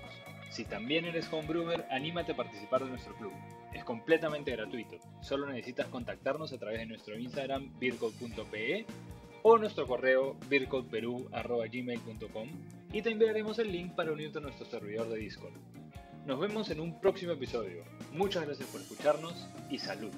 Si 0.49 0.65
también 0.65 1.05
eres 1.05 1.31
homebrewer, 1.31 1.85
anímate 1.91 2.33
a 2.33 2.35
participar 2.35 2.83
de 2.83 2.89
nuestro 2.89 3.15
club. 3.15 3.31
Es 3.73 3.83
completamente 3.83 4.51
gratuito. 4.51 4.97
Solo 5.21 5.47
necesitas 5.47 5.87
contactarnos 5.87 6.53
a 6.53 6.57
través 6.57 6.79
de 6.79 6.87
nuestro 6.87 7.17
Instagram 7.17 7.77
vircode.pe 7.79 8.85
o 9.43 9.57
nuestro 9.57 9.87
correo 9.87 10.35
vircodeperú.gmail.com 10.49 12.49
y 12.91 13.01
te 13.01 13.11
enviaremos 13.11 13.57
el 13.59 13.71
link 13.71 13.95
para 13.95 14.11
unirte 14.11 14.39
a 14.39 14.41
nuestro 14.41 14.65
servidor 14.65 15.07
de 15.09 15.19
Discord. 15.19 15.53
Nos 16.25 16.37
vemos 16.39 16.71
en 16.71 16.79
un 16.79 16.99
próximo 16.99 17.33
episodio. 17.33 17.83
Muchas 18.13 18.45
gracias 18.45 18.67
por 18.69 18.81
escucharnos 18.81 19.47
y 19.69 19.77
salud. 19.79 20.11